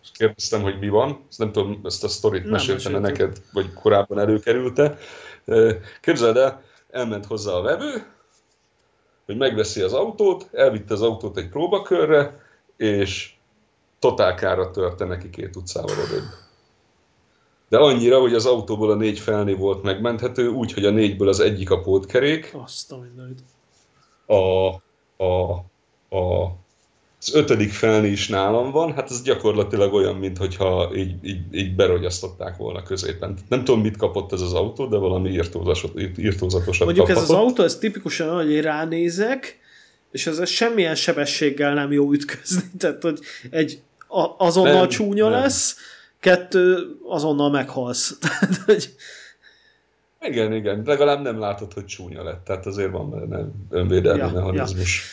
És 0.04 0.10
kérdeztem, 0.14 0.62
hogy 0.62 0.80
mi 0.80 0.90
van, 0.90 1.26
ezt 1.30 1.40
nem 1.40 1.52
tudom, 1.52 1.80
ezt 1.84 2.04
a 2.04 2.08
sztorit 2.08 2.50
meséltem 2.50 3.02
neked, 3.02 3.42
vagy 3.54 3.74
korábban 3.74 4.20
előkerülte. 4.20 4.98
Képzeld 6.02 6.38
el, 6.38 6.64
elment 6.90 7.26
hozzá 7.26 7.52
a 7.52 7.62
vevő, 7.62 8.06
hogy 9.26 9.38
megveszi 9.38 9.82
az 9.82 9.94
autót, 9.94 10.50
elvitte 10.52 10.94
az 10.94 11.02
autót 11.02 11.38
egy 11.38 11.50
próbakörre, 11.50 12.40
és 12.78 13.34
totál 14.00 14.36
kára 14.36 14.72
törte 14.72 15.06
neki 15.06 15.30
két 15.30 15.56
utcával 15.56 15.96
odébb. 16.06 16.24
De 17.70 17.78
annyira, 17.78 18.20
hogy 18.20 18.34
az 18.34 18.46
autóból 18.46 18.92
a 18.92 18.96
négy 18.96 19.20
felné 19.20 19.54
volt 19.54 19.84
megmenthető, 19.84 20.48
úgy, 20.48 20.74
hogy 20.74 20.86
a 20.86 20.90
négyből 20.90 21.28
az 21.28 21.40
egyik 21.40 21.70
a 21.70 21.82
pótkerék. 21.82 22.52
Azt 22.64 22.92
a 22.92 22.98
mindenit. 22.98 23.40
A, 24.26 24.36
a, 25.24 25.52
a, 26.10 26.56
az 27.22 27.34
ötödik 27.34 27.72
felné 27.72 28.12
is 28.12 28.28
nálam 28.28 28.72
van, 28.72 28.94
hát 28.94 29.10
ez 29.10 29.22
gyakorlatilag 29.22 29.94
olyan, 29.94 30.16
mintha 30.16 30.90
így, 30.96 31.14
így, 31.22 31.40
így 31.52 31.76
berogyasztották 31.76 32.58
volna 32.58 32.84
középen. 32.84 33.38
Nem 33.50 33.64
tudom, 33.64 33.82
mit 33.82 33.98
kapott 33.98 34.32
ez 34.32 34.42
az 34.42 34.54
autó, 34.54 34.86
de 34.86 34.98
valami 34.98 35.30
írtózatosat 35.30 36.86
Mondjuk 36.86 37.06
kaphatott. 37.06 37.08
ez 37.08 37.30
az 37.30 37.30
autó, 37.30 37.64
ez 37.64 37.78
tipikusan 37.78 38.30
olyan, 38.30 38.46
hogy 38.46 38.62
ránézek, 38.62 39.60
és 40.12 40.28
ez 40.28 40.50
semmilyen 40.50 40.96
sebességgel 40.96 41.74
nem 41.74 41.92
jó 41.92 42.12
ütközni. 42.12 42.62
Tehát, 42.80 43.02
hogy 43.02 43.20
egy 43.50 43.82
a, 44.08 44.36
azonnal 44.38 44.74
nem, 44.74 44.88
csúnya 44.88 45.30
nem. 45.30 45.40
lesz, 45.40 45.76
kettő, 46.20 46.96
azonnal 47.08 47.50
meghalsz. 47.50 48.18
Tehát, 48.22 48.56
hogy... 48.66 48.96
Igen, 50.22 50.54
igen, 50.54 50.82
legalább 50.86 51.22
nem 51.22 51.40
látod, 51.40 51.74
hogy 51.74 51.86
csúnya 51.86 52.24
lett, 52.24 52.44
tehát 52.46 52.66
azért 52.66 52.92
van 52.92 53.10
benne 53.10 53.48
önvédelmi 53.70 54.20
ja, 54.20 54.30
mechanizmus. 54.30 55.04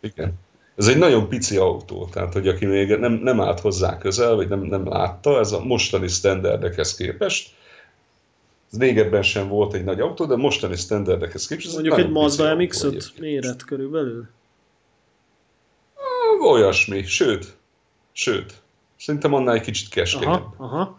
Ja. 0.00 0.08
Igen. 0.08 0.32
Ez 0.76 0.86
egy 0.86 0.98
nagyon 0.98 1.28
pici 1.28 1.56
autó, 1.56 2.08
tehát 2.12 2.32
hogy 2.32 2.48
aki 2.48 2.66
még 2.66 2.88
nem, 2.88 3.12
nem 3.12 3.40
állt 3.40 3.60
hozzá 3.60 3.98
közel, 3.98 4.34
vagy 4.34 4.48
nem, 4.48 4.60
nem 4.60 4.88
látta, 4.88 5.38
ez 5.38 5.52
a 5.52 5.64
mostani 5.64 6.08
standardekhez 6.08 6.94
képest, 6.94 7.50
régebben 8.78 9.22
sem 9.22 9.48
volt 9.48 9.74
egy 9.74 9.84
nagy 9.84 10.00
autó, 10.00 10.24
de 10.24 10.36
mostani 10.36 10.76
standardekhez 10.76 11.46
képest... 11.46 11.72
Mondjuk 11.72 11.98
egy 11.98 12.10
Mazda 12.10 12.56
MX-5 12.56 13.04
méret 13.18 13.64
körülbelül? 13.64 14.28
Olyasmi, 16.50 17.02
sőt, 17.02 17.56
sőt, 18.12 18.62
szerintem 18.98 19.34
annál 19.34 19.54
egy 19.54 19.60
kicsit 19.60 19.88
keskeny. 19.88 20.28
Aha, 20.28 20.54
aha. 20.56 20.98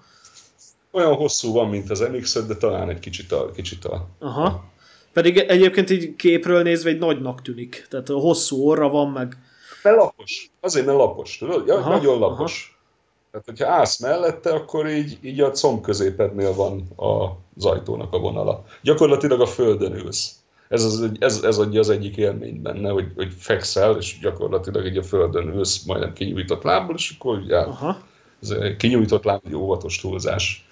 Olyan 0.91 1.15
hosszú 1.15 1.53
van, 1.53 1.69
mint 1.69 1.89
az 1.89 1.99
mx 1.99 2.45
de 2.45 2.55
talán 2.55 2.89
egy 2.89 2.99
kicsit 2.99 3.31
a... 3.31 3.51
Kicsit 3.51 3.85
a 3.85 4.07
aha. 4.19 4.65
Pedig 5.13 5.37
egyébként 5.37 5.89
így 5.89 6.15
képről 6.15 6.61
nézve 6.61 6.89
egy 6.89 6.99
nagynak 6.99 7.41
tűnik. 7.41 7.85
Tehát 7.89 8.09
a 8.09 8.17
hosszú 8.17 8.67
orra 8.67 8.89
van, 8.89 9.11
meg... 9.11 9.37
Mert 9.83 9.97
lapos. 9.97 10.51
Azért, 10.59 10.85
mert 10.85 10.97
lapos, 10.97 11.37
tudod? 11.37 11.67
Ja, 11.67 11.75
aha, 11.75 11.89
nagyon 11.89 12.19
lapos. 12.19 12.69
Aha. 12.69 12.75
Tehát, 13.31 13.45
hogyha 13.45 13.79
állsz 13.79 13.99
mellette, 13.99 14.53
akkor 14.53 14.87
így, 14.87 15.17
így 15.21 15.41
a 15.41 15.51
comb 15.51 15.81
középednél 15.81 16.53
van 16.53 16.87
az 17.55 17.65
ajtónak 17.65 18.13
a 18.13 18.19
vonala. 18.19 18.65
Gyakorlatilag 18.81 19.41
a 19.41 19.45
földön 19.45 19.93
ülsz. 19.93 20.35
Ez, 20.69 20.83
az, 20.83 21.09
ez, 21.19 21.43
ez 21.43 21.57
adja 21.57 21.79
az 21.79 21.89
egyik 21.89 22.17
élményt 22.17 22.61
benne, 22.61 22.89
hogy, 22.89 23.11
hogy 23.15 23.33
fekszel, 23.37 23.97
és 23.97 24.19
gyakorlatilag 24.19 24.85
így 24.85 24.97
a 24.97 25.03
földön 25.03 25.47
ülsz, 25.47 25.83
majdnem 25.83 26.13
kinyújtott 26.13 26.63
lábbal, 26.63 26.95
és 26.95 27.15
akkor 27.17 27.37
ugye, 27.37 27.57
Aha. 27.57 27.97
ez 28.41 28.55
kinyújtott 28.77 29.23
láb 29.23 29.41
egy 29.45 29.55
óvatos 29.55 29.99
túlzás. 29.99 30.67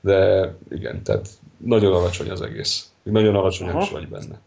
De 0.00 0.50
igen, 0.70 1.02
tehát 1.02 1.28
nagyon 1.56 1.92
alacsony 1.92 2.30
az 2.30 2.42
egész. 2.42 2.90
Nagyon 3.02 3.34
alacsony 3.34 3.68
Aha. 3.68 3.82
is 3.82 3.90
vagy 3.90 4.08
benne. 4.08 4.40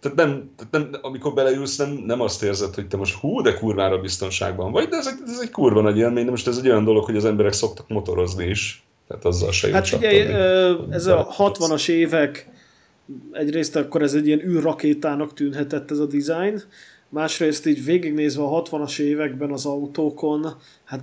Tehát 0.00 0.16
nem, 0.16 0.50
tehát 0.56 0.68
nem, 0.70 0.90
amikor 1.00 1.34
beleülsz, 1.34 1.76
nem, 1.76 2.02
nem 2.06 2.20
azt 2.20 2.42
érzed, 2.42 2.74
hogy 2.74 2.86
te 2.88 2.96
most 2.96 3.14
hú, 3.14 3.40
de 3.40 3.54
kurvára 3.54 3.98
biztonságban 3.98 4.72
vagy, 4.72 4.88
de 4.88 4.96
ez 4.96 5.06
egy, 5.06 5.18
ez 5.26 5.40
egy 5.40 5.50
kurva 5.50 5.80
nagy 5.80 5.98
élmény, 5.98 6.24
de 6.24 6.30
most 6.30 6.46
ez 6.46 6.56
egy 6.56 6.68
olyan 6.68 6.84
dolog, 6.84 7.04
hogy 7.04 7.16
az 7.16 7.24
emberek 7.24 7.52
szoktak 7.52 7.88
motorozni 7.88 8.46
is, 8.46 8.82
tehát 9.08 9.24
azzal 9.24 9.52
se 9.52 9.72
Hát 9.72 9.88
figyelj, 9.88 10.20
ez 10.90 11.06
a 11.06 11.28
60-as 11.38 11.88
évek 11.88 12.50
egyrészt 13.32 13.76
akkor 13.76 14.02
ez 14.02 14.14
egy 14.14 14.26
ilyen 14.26 14.40
űrrakétának 14.40 15.34
tűnhetett 15.34 15.90
ez 15.90 15.98
a 15.98 16.06
design, 16.06 16.62
másrészt 17.08 17.66
így 17.66 17.84
végignézve 17.84 18.42
a 18.42 18.62
60-as 18.62 18.98
években 18.98 19.50
az 19.50 19.66
autókon, 19.66 20.46
hát 20.84 21.00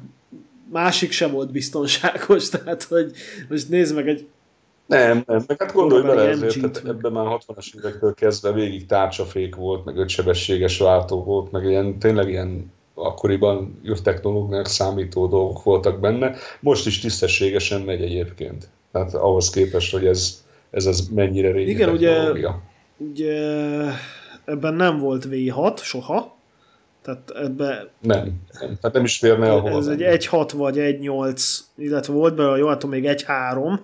másik 0.71 1.11
sem 1.11 1.31
volt 1.31 1.51
biztonságos, 1.51 2.49
tehát 2.49 2.83
hogy 2.83 3.11
most 3.49 3.69
nézd 3.69 3.95
meg 3.95 4.07
egy 4.07 4.27
nem, 4.85 5.23
nem, 5.25 5.43
meg 5.47 5.61
hát 5.61 5.73
gondolj 5.73 6.01
bele 6.01 6.27
ezért, 6.27 6.61
hát 6.61 6.81
ebben 6.87 7.11
már 7.11 7.25
60-as 7.25 7.75
évektől 7.77 8.13
kezdve 8.13 8.51
végig 8.51 8.85
tárcsafék 8.85 9.55
volt, 9.55 9.85
meg 9.85 9.97
ötsebességes 9.97 10.77
váltó 10.77 11.23
volt, 11.23 11.51
meg 11.51 11.63
ilyen, 11.63 11.99
tényleg 11.99 12.29
ilyen 12.29 12.73
akkoriban 12.93 13.79
űrtechnológnak 13.87 14.67
számító 14.67 15.27
dolgok 15.27 15.63
voltak 15.63 15.99
benne. 15.99 16.35
Most 16.59 16.85
is 16.85 16.99
tisztességesen 16.99 17.81
megy 17.81 18.01
egyébként. 18.01 18.69
Tehát 18.91 19.13
ahhoz 19.13 19.49
képest, 19.49 19.91
hogy 19.91 20.05
ez 20.05 20.43
ez 20.75 20.85
az 20.85 21.09
mennyire 21.13 21.51
régi 21.51 21.69
Igen, 21.69 21.89
ugye, 21.89 22.31
ugye 22.97 23.53
ebben 24.45 24.73
nem 24.73 24.99
volt 24.99 25.27
V6 25.29 25.83
soha, 25.83 26.35
tehát 27.01 27.31
ebbe... 27.35 27.89
Nem, 27.99 28.41
nem, 28.59 28.77
tehát 28.81 28.93
nem 28.93 29.03
is 29.03 29.17
férne 29.17 29.51
ahol. 29.51 29.77
Ez 29.77 29.87
egy 29.87 30.01
1.6 30.01 30.51
vagy 30.55 30.77
1.8, 30.77 31.57
illetve 31.75 32.13
volt 32.13 32.35
belőle, 32.35 32.57
jó, 32.57 32.67
hát 32.67 32.85
még 32.85 33.03
1.3. 33.03 33.79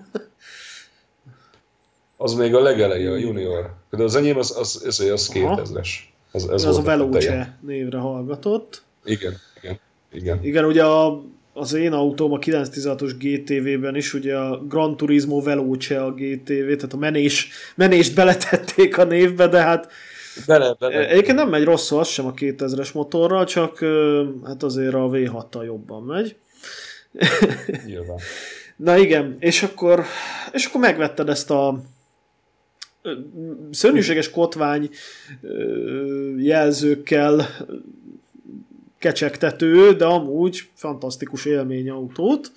Az 2.22 2.34
még 2.34 2.56
a 2.56 2.62
legeleje, 2.62 3.12
a 3.12 3.16
junior. 3.16 3.74
De 3.90 4.04
az 4.04 4.16
enyém 4.16 4.38
az, 4.38 4.58
az, 4.58 4.84
az, 4.86 5.00
az 5.00 5.32
2000-es. 5.34 5.90
Az, 6.32 6.50
ez 6.50 6.64
az 6.64 6.78
a 6.78 6.82
Veloce 6.82 7.58
névre 7.62 7.98
hallgatott. 7.98 8.84
Igen, 9.06 9.38
igen, 9.62 9.80
igen. 10.12 10.40
Igen, 10.44 10.66
ugye 10.66 10.84
a 10.84 11.24
az 11.54 11.74
én 11.74 11.92
autóm 11.92 12.32
a 12.32 12.38
916-os 12.38 13.12
GTV-ben 13.20 13.96
is, 13.96 14.14
ugye 14.14 14.38
a 14.38 14.58
Gran 14.58 14.98
Turismo 14.98 15.42
Veloce 15.42 16.04
a 16.04 16.12
GTV, 16.12 16.66
tehát 16.66 16.94
a 16.94 16.98
menés, 16.98 17.50
menést 17.76 18.16
beletették 18.16 18.98
a 18.98 19.04
névbe, 19.04 19.48
de 19.48 19.62
hát 19.62 19.92
bele, 20.48 20.76
bele. 20.80 21.08
Egyébként 21.08 21.38
nem 21.38 21.50
megy 21.50 21.64
rosszul 21.64 22.00
az 22.00 22.08
sem 22.08 22.26
a 22.26 22.34
2000-es 22.34 22.94
motorral, 22.94 23.46
csak 23.46 23.80
hát 24.46 24.64
azért 24.64 24.94
a 24.94 25.10
V6-tal 25.10 25.66
jobban 25.66 26.04
megy. 26.04 26.36
Nyilván. 27.86 28.18
Na 28.76 28.98
igen, 28.98 29.36
és 29.40 29.64
akkor, 29.64 30.04
és 30.52 30.66
akkor 30.66 30.82
megvetted 30.82 31.30
ezt 31.30 31.52
a 31.52 31.82
szörnyűséges 33.72 34.30
kotvány 34.30 34.90
jelzőkkel 36.38 37.48
kecsegtető, 38.98 39.94
de 39.94 40.06
amúgy 40.06 40.70
fantasztikus 40.74 41.46
élmény 41.46 41.90
autót. 41.90 42.52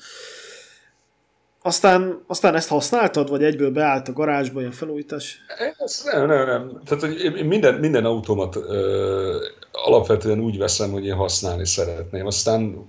Aztán, 1.63 2.23
aztán 2.27 2.55
ezt 2.55 2.69
használtad, 2.69 3.29
vagy 3.29 3.43
egyből 3.43 3.71
beállt 3.71 4.09
a 4.09 4.13
garázsba 4.13 4.61
ilyen 4.61 4.73
felújítás? 4.73 5.39
Ezt 5.79 6.05
nem, 6.13 6.27
nem, 6.27 6.47
nem. 6.47 6.81
Tehát, 6.85 7.05
hogy 7.05 7.21
én 7.21 7.45
minden, 7.45 7.75
minden 7.75 8.05
automat 8.05 8.57
ö, 8.57 9.37
alapvetően 9.73 10.41
úgy 10.41 10.59
veszem, 10.59 10.91
hogy 10.91 11.05
én 11.05 11.15
használni 11.15 11.67
szeretném. 11.67 12.27
Aztán 12.27 12.89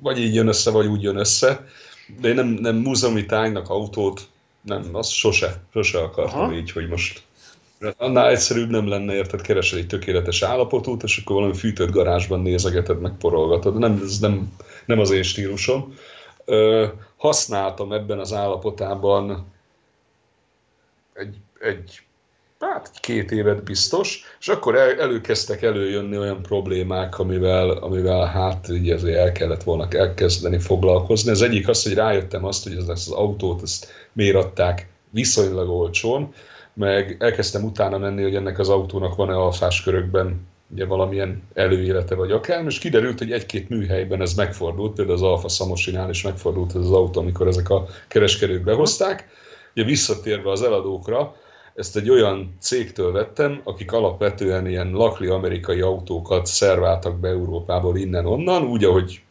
vagy 0.00 0.18
így 0.18 0.34
jön 0.34 0.48
össze, 0.48 0.70
vagy 0.70 0.86
úgy 0.86 1.02
jön 1.02 1.16
össze. 1.16 1.64
De 2.20 2.28
én 2.28 2.34
nem, 2.34 2.46
nem 2.46 2.76
múzeumi 2.76 3.26
tájnak 3.26 3.68
autót, 3.68 4.20
nem, 4.64 4.88
azt 4.92 5.10
sose, 5.10 5.62
sose 5.72 5.98
akartam 5.98 6.40
Aha. 6.40 6.54
így, 6.54 6.72
hogy 6.72 6.88
most 6.88 7.22
Annál 7.96 8.28
egyszerűbb 8.28 8.70
nem 8.70 8.88
lenne, 8.88 9.14
érted, 9.14 9.40
keresel 9.40 9.78
egy 9.78 9.86
tökéletes 9.86 10.42
állapotút, 10.42 11.02
és 11.02 11.18
akkor 11.18 11.36
valami 11.36 11.54
fűtött 11.54 11.90
garázsban 11.90 12.40
nézegeted, 12.40 13.00
meg 13.00 13.12
porolgatod. 13.18 13.78
Nem, 13.78 14.00
ez 14.04 14.18
nem, 14.18 14.52
nem 14.86 14.98
az 14.98 15.10
én 15.10 15.22
stílusom. 15.22 15.94
Ö, 16.44 16.86
használtam 17.16 17.92
ebben 17.92 18.18
az 18.18 18.32
állapotában 18.32 19.46
egy, 21.12 21.36
egy 21.60 22.02
hát 22.58 22.90
két 23.00 23.30
évet 23.30 23.64
biztos, 23.64 24.22
és 24.40 24.48
akkor 24.48 24.74
el, 24.76 25.00
előkezdtek 25.00 25.62
előjönni 25.62 26.18
olyan 26.18 26.42
problémák, 26.42 27.18
amivel, 27.18 27.70
amivel 27.70 28.26
hát 28.26 28.68
így 28.68 28.90
azért 28.90 29.18
el 29.18 29.32
kellett 29.32 29.62
volna 29.62 29.88
elkezdeni 29.90 30.58
foglalkozni. 30.58 31.30
Az 31.30 31.42
egyik 31.42 31.68
az, 31.68 31.82
hogy 31.82 31.94
rájöttem 31.94 32.44
azt, 32.44 32.62
hogy 32.62 32.76
ezt 32.76 32.88
az 32.88 33.10
autót 33.10 33.62
ezt 33.62 34.03
miért 34.14 34.36
adták 34.36 34.88
viszonylag 35.10 35.68
olcsón, 35.68 36.32
meg 36.72 37.16
elkezdtem 37.18 37.64
utána 37.64 37.98
menni, 37.98 38.22
hogy 38.22 38.34
ennek 38.34 38.58
az 38.58 38.68
autónak 38.68 39.16
van-e 39.16 39.34
alfás 39.34 39.82
körökben 39.82 40.46
ugye 40.72 40.84
valamilyen 40.84 41.42
előélete 41.54 42.14
vagy 42.14 42.30
akár, 42.30 42.64
és 42.64 42.78
kiderült, 42.78 43.18
hogy 43.18 43.32
egy-két 43.32 43.68
műhelyben 43.68 44.20
ez 44.20 44.34
megfordult, 44.34 44.94
például 44.94 45.16
az 45.16 45.22
Alfa 45.22 45.48
Samosinál 45.48 46.10
is 46.10 46.22
megfordult 46.22 46.74
ez 46.74 46.80
az 46.80 46.90
autó, 46.90 47.20
amikor 47.20 47.46
ezek 47.46 47.70
a 47.70 47.86
kereskedők 48.08 48.64
behozták. 48.64 49.28
Ugye 49.74 49.84
visszatérve 49.84 50.50
az 50.50 50.62
eladókra, 50.62 51.36
ezt 51.74 51.96
egy 51.96 52.10
olyan 52.10 52.56
cégtől 52.60 53.12
vettem, 53.12 53.60
akik 53.64 53.92
alapvetően 53.92 54.66
ilyen 54.66 54.90
lakli 54.90 55.26
amerikai 55.26 55.80
autókat 55.80 56.46
szerváltak 56.46 57.18
be 57.20 57.28
Európából 57.28 57.96
innen-onnan, 57.96 58.62
úgy, 58.62 58.84
ahogy 58.84 59.23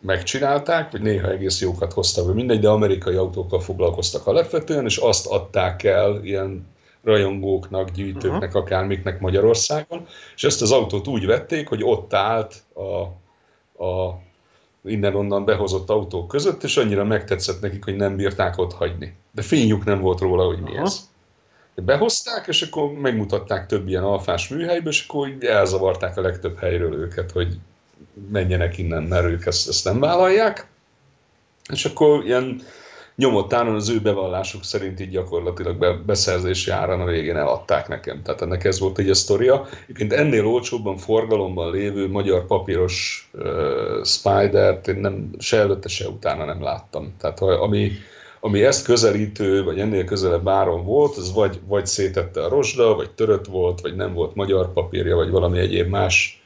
megcsinálták, 0.00 0.90
vagy 0.90 1.00
néha 1.00 1.30
egész 1.30 1.60
jókat 1.60 1.92
hoztak, 1.92 2.24
vagy 2.24 2.34
mindegy, 2.34 2.60
de 2.60 2.68
amerikai 2.68 3.14
autókkal 3.14 3.60
foglalkoztak 3.60 4.26
alapvetően, 4.26 4.84
és 4.84 4.96
azt 4.96 5.26
adták 5.26 5.82
el 5.82 6.24
ilyen 6.24 6.66
rajongóknak, 7.04 7.90
gyűjtőknek, 7.90 8.42
uh-huh. 8.42 8.62
akármiknek 8.62 9.20
Magyarországon, 9.20 10.06
és 10.36 10.44
ezt 10.44 10.62
az 10.62 10.70
autót 10.70 11.08
úgy 11.08 11.26
vették, 11.26 11.68
hogy 11.68 11.82
ott 11.84 12.14
állt 12.14 12.54
a, 12.74 13.00
a 13.84 14.20
innen-onnan 14.84 15.44
behozott 15.44 15.90
autók 15.90 16.28
között, 16.28 16.62
és 16.62 16.76
annyira 16.76 17.04
megtetszett 17.04 17.60
nekik, 17.60 17.84
hogy 17.84 17.96
nem 17.96 18.16
bírták 18.16 18.58
ott 18.58 18.72
hagyni. 18.72 19.16
De 19.32 19.42
fényük 19.42 19.84
nem 19.84 20.00
volt 20.00 20.20
róla, 20.20 20.44
hogy 20.44 20.60
mi 20.60 20.76
Aha. 20.76 20.82
ez. 20.82 21.08
Behozták, 21.74 22.46
és 22.46 22.62
akkor 22.62 22.92
megmutatták 22.92 23.66
több 23.66 23.88
ilyen 23.88 24.02
alfás 24.02 24.48
műhelybe, 24.48 24.90
és 24.90 25.06
akkor 25.08 25.36
elzavarták 25.40 26.16
a 26.16 26.20
legtöbb 26.20 26.58
helyről 26.58 26.94
őket, 26.94 27.30
hogy 27.30 27.58
menjenek 28.30 28.78
innen, 28.78 29.02
mert 29.02 29.24
ők 29.24 29.46
ezt, 29.46 29.68
ezt 29.68 29.84
nem 29.84 30.00
vállalják. 30.00 30.66
És 31.72 31.84
akkor 31.84 32.24
ilyen 32.24 32.62
nyomott 33.18 33.52
áron 33.52 33.74
az 33.74 33.88
ő 33.88 34.00
bevallásuk 34.00 34.64
szerint 34.64 35.00
így 35.00 35.10
gyakorlatilag 35.10 35.76
be, 35.76 35.92
beszerzési 35.92 36.70
áron 36.70 37.00
a 37.00 37.04
végén 37.04 37.36
eladták 37.36 37.88
nekem. 37.88 38.22
Tehát 38.22 38.42
ennek 38.42 38.64
ez 38.64 38.78
volt 38.78 38.98
egy 38.98 39.10
a 39.10 39.14
sztoria. 39.14 39.66
Egyébként 39.82 40.12
ennél 40.12 40.46
olcsóbban 40.46 40.96
forgalomban 40.96 41.72
lévő 41.72 42.08
magyar 42.08 42.46
papíros 42.46 43.28
uh, 43.32 44.04
Spider-t 44.04 44.88
én 44.88 44.96
nem, 44.96 45.30
se 45.38 45.58
előtte, 45.58 45.88
se 45.88 46.08
utána 46.08 46.44
nem 46.44 46.62
láttam. 46.62 47.14
Tehát 47.20 47.40
ami, 47.40 47.90
ami 48.40 48.64
ezt 48.64 48.84
közelítő, 48.84 49.64
vagy 49.64 49.80
ennél 49.80 50.04
közelebb 50.04 50.48
áron 50.48 50.84
volt, 50.84 51.16
az 51.16 51.32
vagy, 51.32 51.60
vagy 51.66 51.86
szétette 51.86 52.44
a 52.44 52.48
rozsda, 52.48 52.94
vagy 52.94 53.10
törött 53.10 53.46
volt, 53.46 53.80
vagy 53.80 53.96
nem 53.96 54.14
volt 54.14 54.34
magyar 54.34 54.72
papírja, 54.72 55.16
vagy 55.16 55.30
valami 55.30 55.58
egyéb 55.58 55.88
más 55.88 56.37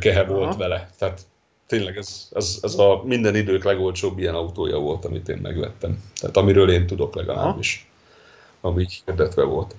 kehe 0.00 0.20
Aha. 0.20 0.34
volt 0.34 0.56
vele. 0.56 0.90
Tehát 0.98 1.20
tényleg 1.66 1.96
ez, 1.96 2.28
ez, 2.32 2.58
ez 2.62 2.74
a 2.74 3.02
minden 3.04 3.34
idők 3.34 3.64
legolcsóbb 3.64 4.18
ilyen 4.18 4.34
autója 4.34 4.78
volt, 4.78 5.04
amit 5.04 5.28
én 5.28 5.38
megvettem. 5.42 6.02
Tehát 6.20 6.36
amiről 6.36 6.70
én 6.70 6.86
tudok 6.86 7.14
legalábbis, 7.14 7.90
ami 8.60 8.82
így 8.82 9.02
hirdetve 9.04 9.42
volt. 9.42 9.74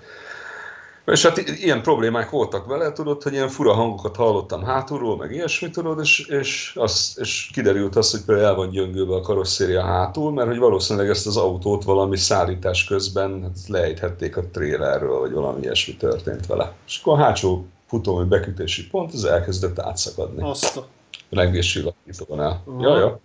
És 1.05 1.23
hát 1.23 1.37
ilyen 1.37 1.81
problémák 1.81 2.29
voltak 2.29 2.65
vele, 2.65 2.91
tudod, 2.91 3.23
hogy 3.23 3.33
ilyen 3.33 3.49
fura 3.49 3.73
hangokat 3.73 4.15
hallottam 4.15 4.63
hátulról, 4.63 5.17
meg 5.17 5.31
ilyesmit, 5.31 5.71
tudod, 5.71 5.99
és, 5.99 6.19
és, 6.19 6.73
az, 6.75 7.17
és 7.19 7.49
kiderült 7.53 7.95
az, 7.95 8.11
hogy 8.11 8.21
például 8.21 8.47
el 8.47 8.55
van 8.55 8.69
gyöngülve 8.69 9.15
a 9.15 9.21
karosszéria 9.21 9.83
hátul, 9.83 10.31
mert 10.31 10.47
hogy 10.47 10.57
valószínűleg 10.57 11.09
ezt 11.09 11.27
az 11.27 11.37
autót 11.37 11.83
valami 11.83 12.17
szállítás 12.17 12.83
közben 12.83 13.41
hát 13.41 13.57
lejthették 13.67 14.37
a 14.37 14.47
trélerről, 14.51 15.19
vagy 15.19 15.31
valami 15.31 15.61
ilyesmi 15.61 15.95
történt 15.95 16.45
vele. 16.45 16.73
És 16.87 16.99
akkor 17.01 17.19
a 17.19 17.23
hátsó 17.23 17.65
futómű 17.87 18.23
bekütési 18.23 18.87
pont, 18.87 19.13
az 19.13 19.25
elkezdett 19.25 19.79
átszakadni. 19.79 20.43
Azt 20.43 20.77
a 20.77 20.87
lengéscsillapítónál. 21.29 22.61
Uh-huh. 22.65 22.83
Ja, 22.83 22.97
ja. 22.97 23.19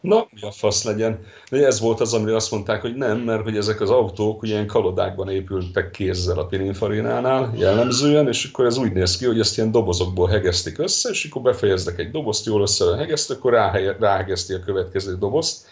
Na, 0.00 0.26
mi 0.30 0.40
a 0.40 0.50
fasz 0.50 0.84
legyen. 0.84 1.24
De 1.50 1.66
ez 1.66 1.80
volt 1.80 2.00
az, 2.00 2.14
amire 2.14 2.36
azt 2.36 2.50
mondták, 2.50 2.80
hogy 2.80 2.94
nem, 2.94 3.18
mert 3.18 3.42
hogy 3.42 3.56
ezek 3.56 3.80
az 3.80 3.90
autók 3.90 4.46
ilyen 4.46 4.66
kalodákban 4.66 5.28
épültek 5.28 5.90
kézzel 5.90 6.38
a 6.38 6.46
Pininfarinánál 6.46 7.52
jellemzően, 7.56 8.28
és 8.28 8.44
akkor 8.44 8.64
ez 8.64 8.76
úgy 8.76 8.92
néz 8.92 9.16
ki, 9.16 9.26
hogy 9.26 9.40
ezt 9.40 9.56
ilyen 9.56 9.70
dobozokból 9.70 10.28
hegesztik 10.28 10.78
össze, 10.78 11.10
és 11.10 11.24
akkor 11.24 11.42
befejeznek 11.42 11.98
egy 11.98 12.10
dobozt, 12.10 12.46
jól 12.46 12.60
össze 12.62 12.96
hegeszt, 12.96 13.30
akkor 13.30 13.52
ráhegeszti 13.98 14.52
a 14.52 14.60
következő 14.60 15.18
dobozt, 15.18 15.66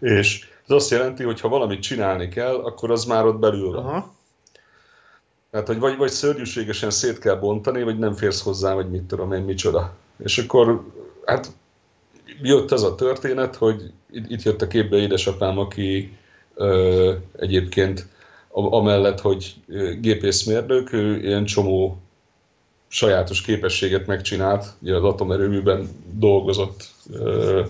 és 0.00 0.48
ez 0.68 0.74
azt 0.74 0.90
jelenti, 0.90 1.22
hogy 1.22 1.40
ha 1.40 1.48
valamit 1.48 1.82
csinálni 1.82 2.28
kell, 2.28 2.54
akkor 2.54 2.90
az 2.90 3.04
már 3.04 3.26
ott 3.26 3.38
belül 3.38 3.72
van. 3.72 3.84
Uh-huh. 3.84 4.04
Tehát, 5.50 5.66
hogy 5.66 5.78
vagy, 5.78 5.96
vagy 5.96 6.10
szörnyűségesen 6.10 6.90
szét 6.90 7.18
kell 7.18 7.34
bontani, 7.34 7.82
vagy 7.82 7.98
nem 7.98 8.14
férsz 8.14 8.42
hozzá, 8.42 8.74
vagy 8.74 8.90
mit 8.90 9.02
tudom 9.02 9.32
én, 9.32 9.42
micsoda. 9.42 9.94
És 10.24 10.38
akkor 10.38 10.84
hát 11.24 11.52
jött 12.42 12.72
ez 12.72 12.82
a 12.82 12.94
történet, 12.94 13.56
hogy 13.56 13.92
itt 14.10 14.42
jött 14.42 14.62
a 14.62 14.66
képbe 14.66 14.96
édesapám, 14.96 15.58
aki 15.58 16.16
ö, 16.54 17.12
egyébként 17.36 18.06
amellett, 18.52 19.20
hogy 19.20 19.54
gépészmérnök, 20.00 20.92
ő 20.92 21.22
ilyen 21.22 21.44
csomó 21.44 21.98
sajátos 22.88 23.40
képességet 23.40 24.06
megcsinált, 24.06 24.66
ugye 24.78 24.94
az 24.94 25.04
atomerőműben 25.04 25.88
dolgozott 26.12 26.90
ö, 27.12 27.62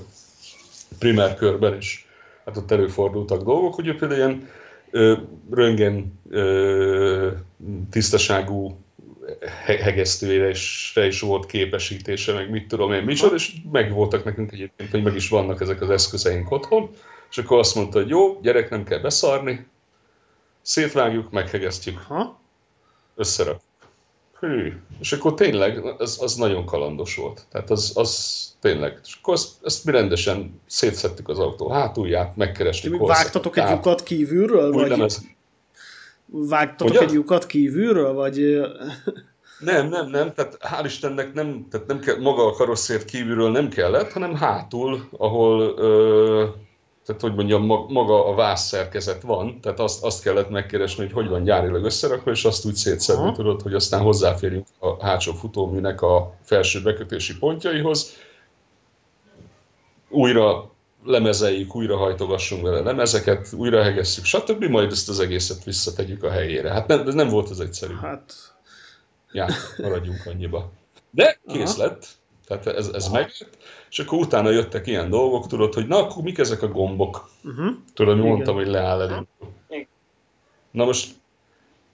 primer 0.98 1.34
körben 1.34 1.76
is, 1.76 2.06
hát 2.44 2.56
ott 2.56 2.70
előfordultak 2.70 3.42
dolgok, 3.42 3.74
hogy 3.74 3.86
ő 3.86 3.96
például 3.96 4.20
ilyen 4.20 4.48
ö, 4.90 5.16
röngen 5.50 6.20
ö, 6.30 7.28
tisztaságú 7.90 8.78
hegesztőjére 9.64 10.48
is, 10.48 10.92
is 10.94 11.20
volt 11.20 11.46
képesítése, 11.46 12.32
meg 12.32 12.50
mit 12.50 12.68
tudom 12.68 12.92
én, 12.92 13.02
micsoda, 13.02 13.34
és 13.34 13.52
meg 13.72 13.92
voltak 13.92 14.24
nekünk 14.24 14.52
egyébként, 14.52 14.90
hogy 14.90 15.02
meg 15.02 15.14
is 15.14 15.28
vannak 15.28 15.60
ezek 15.60 15.80
az 15.80 15.90
eszközeink 15.90 16.50
otthon, 16.50 16.90
és 17.30 17.38
akkor 17.38 17.58
azt 17.58 17.74
mondta, 17.74 17.98
hogy 17.98 18.08
jó, 18.08 18.40
gyerek, 18.40 18.70
nem 18.70 18.84
kell 18.84 18.98
beszarni, 18.98 19.66
szétvágjuk, 20.62 21.30
meghegesztjük, 21.30 21.98
ha? 21.98 22.40
összerak. 23.20 23.60
Hű, 24.38 24.72
és 25.00 25.12
akkor 25.12 25.34
tényleg 25.34 25.84
az, 25.98 26.22
az 26.22 26.34
nagyon 26.34 26.64
kalandos 26.64 27.16
volt. 27.16 27.46
Tehát 27.50 27.70
az, 27.70 27.92
az 27.94 28.40
tényleg. 28.60 29.00
És 29.04 29.16
akkor 29.20 29.34
azt, 29.34 29.50
azt 29.62 29.84
mi 29.84 29.92
rendesen 29.92 30.60
szétszettük 30.66 31.28
az 31.28 31.38
autó 31.38 31.68
hátulját, 31.68 32.36
megkerestük. 32.36 33.06
Vágtatok 33.06 33.56
egy 33.56 33.70
lyukat 33.70 34.02
kívülről? 34.02 34.68
Úgy 34.68 34.74
vagy? 34.74 34.88
Nem 34.88 35.02
ez, 35.02 35.20
Vágtatok 36.32 36.94
Ugyan? 36.94 37.04
egy 37.04 37.12
lyukat 37.12 37.46
kívülről, 37.46 38.12
vagy... 38.12 38.60
Nem, 39.58 39.88
nem, 39.88 40.08
nem, 40.08 40.32
tehát 40.34 40.58
hál' 40.60 40.84
Istennek 40.84 41.32
nem, 41.32 41.66
tehát 41.70 41.86
nem 41.86 41.98
kell, 41.98 42.20
maga 42.20 42.46
a 42.46 42.52
karosszért 42.52 43.04
kívülről 43.04 43.50
nem 43.50 43.68
kellett, 43.68 44.12
hanem 44.12 44.34
hátul, 44.34 45.08
ahol, 45.16 45.74
ö, 45.76 46.46
tehát 47.06 47.20
hogy 47.20 47.34
mondjam, 47.34 47.64
maga 47.88 48.26
a 48.26 48.34
vászszerkezet 48.34 49.22
van, 49.22 49.60
tehát 49.60 49.80
azt, 49.80 50.04
azt 50.04 50.22
kellett 50.22 50.50
megkeresni, 50.50 51.04
hogy 51.04 51.12
hogy 51.12 51.28
van 51.28 51.42
gyárilag 51.42 51.84
összerakva, 51.84 52.30
és 52.30 52.44
azt 52.44 52.66
úgy 52.66 52.74
szétszedni 52.74 53.22
Aha. 53.22 53.32
tudod, 53.32 53.62
hogy 53.62 53.74
aztán 53.74 54.00
hozzáférjünk 54.00 54.66
a 54.78 55.06
hátsó 55.06 55.32
futóműnek 55.32 56.02
a 56.02 56.34
felső 56.42 56.82
bekötési 56.82 57.38
pontjaihoz. 57.38 58.16
Újra 60.08 60.69
lemezeljük, 61.04 61.74
újra 61.74 61.96
hajtogassunk 61.96 62.62
vele 62.62 62.80
lemezeket, 62.80 63.52
újra 63.52 63.82
hegesszük, 63.82 64.24
stb. 64.24 64.64
Majd 64.64 64.90
ezt 64.90 65.08
az 65.08 65.20
egészet 65.20 65.64
visszategyük 65.64 66.22
a 66.22 66.30
helyére. 66.30 66.70
Hát 66.70 66.86
nem, 66.86 67.02
nem 67.02 67.28
volt 67.28 67.50
az 67.50 67.60
egyszerű. 67.60 67.94
Hát... 67.94 68.34
Ja, 69.32 69.46
maradjunk 69.78 70.26
annyiba. 70.26 70.72
De 71.10 71.40
kész 71.46 71.78
Aha. 71.78 71.82
lett, 71.82 72.06
tehát 72.46 72.66
ez, 72.66 72.86
ez 72.86 73.08
megjött, 73.08 73.56
és 73.90 73.98
akkor 73.98 74.18
utána 74.18 74.50
jöttek 74.50 74.86
ilyen 74.86 75.10
dolgok, 75.10 75.46
tudod, 75.46 75.74
hogy 75.74 75.86
na, 75.86 75.96
akkor 75.96 76.22
mik 76.22 76.38
ezek 76.38 76.62
a 76.62 76.68
gombok? 76.68 77.30
Uh-huh. 77.44 77.70
Tudod, 77.94 78.16
Igen. 78.16 78.28
mondtam, 78.28 78.54
hogy 78.54 78.66
leáll 78.66 79.00
elindul. 79.00 79.26
Na 80.70 80.84
most, 80.84 81.14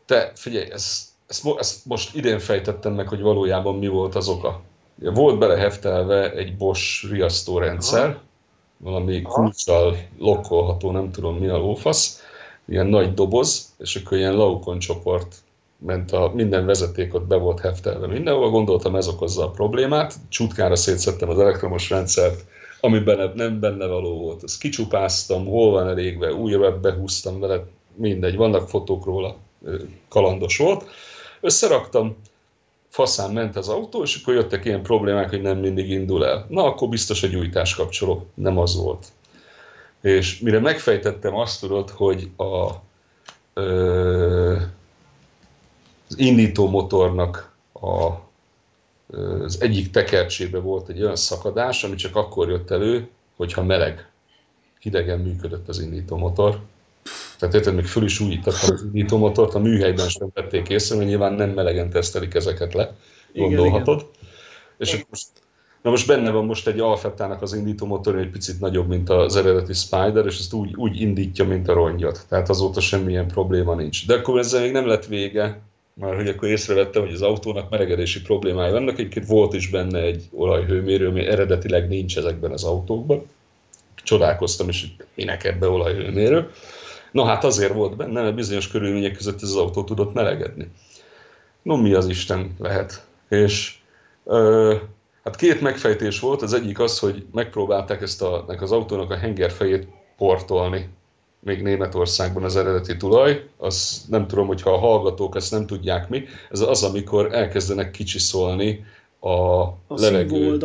te 0.04 0.32
figyelj, 0.34 0.70
ezt, 0.70 1.08
ezt, 1.26 1.46
ezt 1.58 1.84
most 1.84 2.14
idén 2.14 2.38
fejtettem 2.38 2.92
meg, 2.92 3.08
hogy 3.08 3.20
valójában 3.20 3.78
mi 3.78 3.88
volt 3.88 4.14
az 4.14 4.28
oka. 4.28 4.62
Volt 4.94 5.38
beleheftelve 5.38 6.32
egy 6.32 6.56
Bosch 6.56 7.10
riasztórendszer, 7.10 8.08
Aha 8.08 8.25
valami 8.76 9.22
kulcsal 9.22 9.96
lokkolható, 10.18 10.90
nem 10.90 11.10
tudom 11.10 11.36
mi 11.36 11.48
a 11.48 11.56
lófasz, 11.56 12.22
ilyen 12.68 12.86
nagy 12.86 13.14
doboz, 13.14 13.74
és 13.78 13.96
akkor 13.96 14.18
ilyen 14.18 14.34
laukon 14.34 14.78
csoport 14.78 15.34
ment 15.78 16.12
a, 16.12 16.30
minden 16.34 16.66
vezeték 16.66 17.14
ott 17.14 17.26
be 17.26 17.36
volt 17.36 17.60
heftelve 17.60 18.06
mindenhol, 18.06 18.50
gondoltam 18.50 18.96
ez 18.96 19.08
okozza 19.08 19.44
a 19.44 19.50
problémát, 19.50 20.14
csutkára 20.28 20.76
szétszettem 20.76 21.28
az 21.28 21.38
elektromos 21.38 21.90
rendszert, 21.90 22.44
ami 22.80 22.98
benne, 22.98 23.32
nem 23.34 23.60
benne 23.60 23.86
való 23.86 24.18
volt, 24.18 24.42
ezt 24.42 24.58
kicsupáztam, 24.58 25.46
hol 25.46 25.70
van 25.70 25.88
elégve, 25.88 26.32
újra 26.32 26.80
behúztam 26.80 27.40
vele, 27.40 27.64
mindegy, 27.94 28.36
vannak 28.36 28.68
fotók 28.68 29.04
róla, 29.04 29.36
kalandos 30.08 30.58
volt, 30.58 30.84
összeraktam, 31.40 32.16
faszán 32.96 33.32
ment 33.32 33.56
az 33.56 33.68
autó, 33.68 34.02
és 34.02 34.20
akkor 34.20 34.34
jöttek 34.34 34.64
ilyen 34.64 34.82
problémák, 34.82 35.30
hogy 35.30 35.42
nem 35.42 35.58
mindig 35.58 35.90
indul 35.90 36.26
el. 36.26 36.46
Na, 36.48 36.64
akkor 36.64 36.88
biztos 36.88 37.22
egy 37.22 37.30
gyújtás 37.30 37.74
kapcsoló. 37.74 38.26
Nem 38.34 38.58
az 38.58 38.76
volt. 38.76 39.06
És 40.00 40.40
mire 40.40 40.58
megfejtettem 40.58 41.34
azt 41.34 41.60
tudod, 41.60 41.90
hogy 41.90 42.30
a, 42.36 42.72
ö, 43.54 44.56
az 46.08 46.18
indító 46.18 46.68
motornak 46.68 47.52
a, 47.72 48.10
az 49.42 49.60
egyik 49.60 49.90
tekercsébe 49.90 50.58
volt 50.58 50.88
egy 50.88 51.02
olyan 51.02 51.16
szakadás, 51.16 51.84
ami 51.84 51.94
csak 51.94 52.16
akkor 52.16 52.48
jött 52.48 52.70
elő, 52.70 53.08
hogyha 53.36 53.62
meleg, 53.62 54.10
hidegen 54.80 55.18
működött 55.18 55.68
az 55.68 55.78
indító 55.80 56.16
motor. 56.16 56.60
Tehát 57.38 57.54
érted, 57.54 57.74
még 57.74 57.84
föl 57.84 58.04
is 58.04 58.20
újítottam 58.20 58.74
az 58.74 58.82
indítómotort, 58.82 59.54
a 59.54 59.58
műhelyben 59.58 60.08
sem 60.08 60.28
vették 60.34 60.68
észre, 60.68 60.96
mert 60.96 61.08
nyilván 61.08 61.32
nem 61.32 61.50
melegen 61.50 61.90
tesztelik 61.90 62.34
ezeket 62.34 62.74
le, 62.74 62.94
gondolhatod. 63.34 63.98
Igen, 63.98 64.10
igen. 64.10 64.78
És 64.78 64.92
igen. 64.92 65.06
most, 65.10 65.26
na 65.82 65.90
most 65.90 66.06
benne 66.06 66.30
van 66.30 66.44
most 66.44 66.66
egy 66.66 66.80
Alfettának 66.80 67.42
az 67.42 67.52
indítómotor, 67.52 68.18
egy 68.18 68.30
picit 68.30 68.60
nagyobb, 68.60 68.88
mint 68.88 69.10
az 69.10 69.36
eredeti 69.36 69.72
Spider, 69.72 70.26
és 70.26 70.38
ezt 70.38 70.52
úgy, 70.52 70.74
úgy 70.76 71.00
indítja, 71.00 71.44
mint 71.44 71.68
a 71.68 71.72
rongyot. 71.72 72.26
Tehát 72.28 72.48
azóta 72.48 72.80
semmilyen 72.80 73.26
probléma 73.26 73.74
nincs. 73.74 74.06
De 74.06 74.14
akkor 74.14 74.38
ezzel 74.38 74.60
még 74.60 74.72
nem 74.72 74.86
lett 74.86 75.06
vége, 75.06 75.60
már 75.94 76.14
hogy 76.14 76.28
akkor 76.28 76.48
észrevettem, 76.48 77.02
hogy 77.02 77.12
az 77.12 77.22
autónak 77.22 77.70
melegedési 77.70 78.22
problémái 78.22 78.70
vannak. 78.70 78.98
Egyébként 78.98 79.26
volt 79.26 79.54
is 79.54 79.70
benne 79.70 80.00
egy 80.00 80.24
olajhőmérő, 80.32 81.08
ami 81.08 81.26
eredetileg 81.26 81.88
nincs 81.88 82.16
ezekben 82.16 82.50
az 82.50 82.64
autókban. 82.64 83.22
Csodálkoztam 84.02 84.68
is, 84.68 84.80
hogy 84.80 85.06
minek 85.14 85.44
ebbe 85.44 85.68
olajhőmérő 85.68 86.50
Na 87.16 87.24
hát 87.24 87.44
azért 87.44 87.72
volt 87.72 87.96
benne, 87.96 88.22
mert 88.22 88.34
bizonyos 88.34 88.68
körülmények 88.68 89.16
között 89.16 89.42
ez 89.42 89.48
az 89.48 89.56
autó 89.56 89.84
tudott 89.84 90.14
melegedni. 90.14 90.70
No, 91.62 91.76
mi 91.76 91.92
az 91.92 92.08
Isten 92.08 92.54
lehet? 92.58 93.06
És 93.28 93.74
ö, 94.24 94.74
hát 95.24 95.36
két 95.36 95.60
megfejtés 95.60 96.20
volt, 96.20 96.42
az 96.42 96.52
egyik 96.52 96.78
az, 96.78 96.98
hogy 96.98 97.26
megpróbálták 97.32 98.02
ezt 98.02 98.22
a, 98.22 98.44
az 98.46 98.72
autónak 98.72 99.10
a 99.10 99.16
hengerfejét 99.16 99.88
portolni 100.16 100.88
még 101.40 101.62
Németországban 101.62 102.44
az 102.44 102.56
eredeti 102.56 102.96
tulaj, 102.96 103.48
az 103.56 104.04
nem 104.08 104.26
tudom, 104.26 104.46
hogyha 104.46 104.70
a 104.70 104.78
hallgatók 104.78 105.36
ezt 105.36 105.50
nem 105.50 105.66
tudják 105.66 106.08
mi, 106.08 106.24
ez 106.50 106.60
az, 106.60 106.82
amikor 106.82 107.34
elkezdenek 107.34 107.90
kicsiszolni 107.90 108.84
a, 109.18 109.60
a 109.60 109.76
levegő 109.86 110.58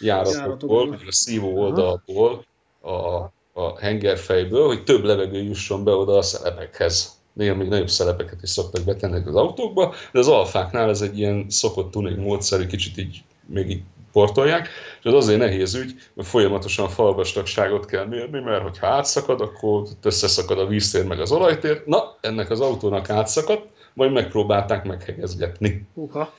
járatokból, 0.00 0.98
a 1.06 1.12
szívó 1.12 1.58
oldalból, 1.62 2.44
a, 2.80 3.30
a 3.58 3.78
hengerfejből, 3.80 4.66
hogy 4.66 4.84
több 4.84 5.04
levegő 5.04 5.42
jusson 5.42 5.84
be 5.84 5.92
oda 5.92 6.16
a 6.16 6.22
szelepekhez. 6.22 7.16
Néha 7.32 7.54
még 7.54 7.68
nagyobb 7.68 7.88
szelepeket 7.88 8.42
is 8.42 8.50
szoktak 8.50 8.84
betenni 8.84 9.22
az 9.26 9.36
autókba, 9.36 9.94
de 10.12 10.18
az 10.18 10.28
alfáknál 10.28 10.88
ez 10.88 11.00
egy 11.00 11.18
ilyen 11.18 11.46
szokott 11.48 11.90
tuning 11.90 12.18
módszer, 12.18 12.66
kicsit 12.66 12.98
így 12.98 13.22
még 13.46 13.70
így 13.70 13.82
portolják, 14.12 14.68
és 14.98 15.04
az 15.04 15.14
azért 15.14 15.38
nehéz 15.38 15.74
ügy, 15.74 15.94
mert 16.14 16.28
folyamatosan 16.28 16.88
falvastagságot 16.88 17.86
kell 17.86 18.06
mérni, 18.06 18.40
mert 18.40 18.62
hogyha 18.62 18.86
átszakad, 18.86 19.40
akkor 19.40 19.82
összeszakad 20.02 20.58
a 20.58 20.66
víztér 20.66 21.04
meg 21.04 21.20
az 21.20 21.32
olajtér. 21.32 21.82
Na, 21.86 22.16
ennek 22.20 22.50
az 22.50 22.60
autónak 22.60 23.10
átszakadt, 23.10 23.66
majd 23.94 24.12
megpróbálták 24.12 24.84
meghegyezgetni. 24.84 25.86
Uh-ha. 25.94 26.32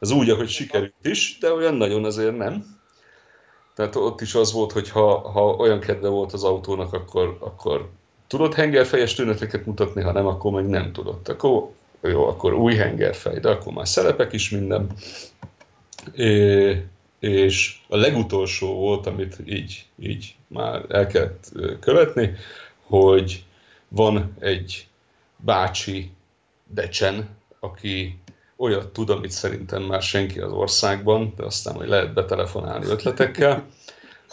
Ez 0.00 0.10
úgy, 0.10 0.30
ahogy 0.30 0.48
sikerült 0.48 0.94
is, 1.02 1.38
de 1.40 1.52
olyan 1.52 1.74
nagyon 1.74 2.04
azért 2.04 2.36
nem. 2.36 2.75
Tehát 3.76 3.96
ott 3.96 4.20
is 4.20 4.34
az 4.34 4.52
volt, 4.52 4.72
hogy 4.72 4.90
ha, 4.90 5.30
ha 5.30 5.50
olyan 5.50 5.80
kedve 5.80 6.08
volt 6.08 6.32
az 6.32 6.44
autónak, 6.44 6.92
akkor, 6.92 7.36
akkor 7.40 7.88
tudott 8.26 8.54
hengerfejes 8.54 9.14
tüneteket 9.14 9.66
mutatni, 9.66 10.02
ha 10.02 10.12
nem, 10.12 10.26
akkor 10.26 10.52
meg 10.52 10.66
nem 10.66 10.92
tudott. 10.92 11.28
Akkor 11.28 11.70
jó, 12.00 12.26
akkor 12.26 12.54
új 12.54 12.74
hengerfej, 12.74 13.38
de 13.38 13.48
akkor 13.48 13.72
már 13.72 13.88
szelepek 13.88 14.32
is 14.32 14.50
minden. 14.50 14.90
É, 16.14 16.84
és 17.18 17.78
a 17.88 17.96
legutolsó 17.96 18.74
volt, 18.74 19.06
amit 19.06 19.36
így, 19.44 19.86
így 19.98 20.34
már 20.46 20.84
el 20.88 21.06
kellett 21.06 21.52
követni, 21.80 22.34
hogy 22.82 23.44
van 23.88 24.36
egy 24.38 24.86
bácsi 25.36 26.10
Decsen, 26.66 27.28
aki 27.60 28.18
olyat 28.56 28.88
tud, 28.88 29.10
amit 29.10 29.30
szerintem 29.30 29.82
már 29.82 30.02
senki 30.02 30.40
az 30.40 30.52
országban, 30.52 31.34
de 31.36 31.44
aztán 31.44 31.74
hogy 31.74 31.88
lehet 31.88 32.14
betelefonálni 32.14 32.86
ötletekkel. 32.86 33.66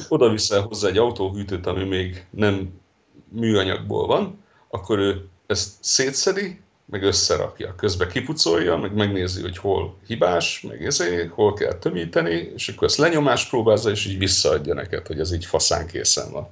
Oda 0.08 0.30
viszel 0.30 0.62
hozzá 0.62 0.88
egy 0.88 0.98
autóhűtőt, 0.98 1.66
ami 1.66 1.84
még 1.84 2.26
nem 2.30 2.82
műanyagból 3.30 4.08
van, 4.08 4.44
akkor 4.70 5.00
ő 5.00 5.28
ezt 5.48 5.74
szétszedi, 5.80 6.62
meg 6.86 7.04
összerakja. 7.04 7.76
Közben 7.76 8.08
kipucolja, 8.08 8.78
meg 8.78 8.94
megnézi, 8.94 9.42
hogy 9.42 9.58
hol 9.58 9.98
hibás, 10.08 10.62
meg 10.68 10.86
ezért, 10.86 11.32
hol 11.32 11.54
kell 11.54 11.74
tömíteni, 11.74 12.52
és 12.56 12.68
akkor 12.70 12.88
ezt 12.88 12.98
lenyomás 12.98 13.50
próbálza, 13.50 13.90
és 13.90 14.06
így 14.06 14.18
visszaadja 14.18 14.74
neked, 14.74 15.08
hogy 15.08 15.20
ez 15.20 15.34
így 15.34 15.46
faszán 15.46 15.88
készen 15.88 16.32
van. 16.32 16.50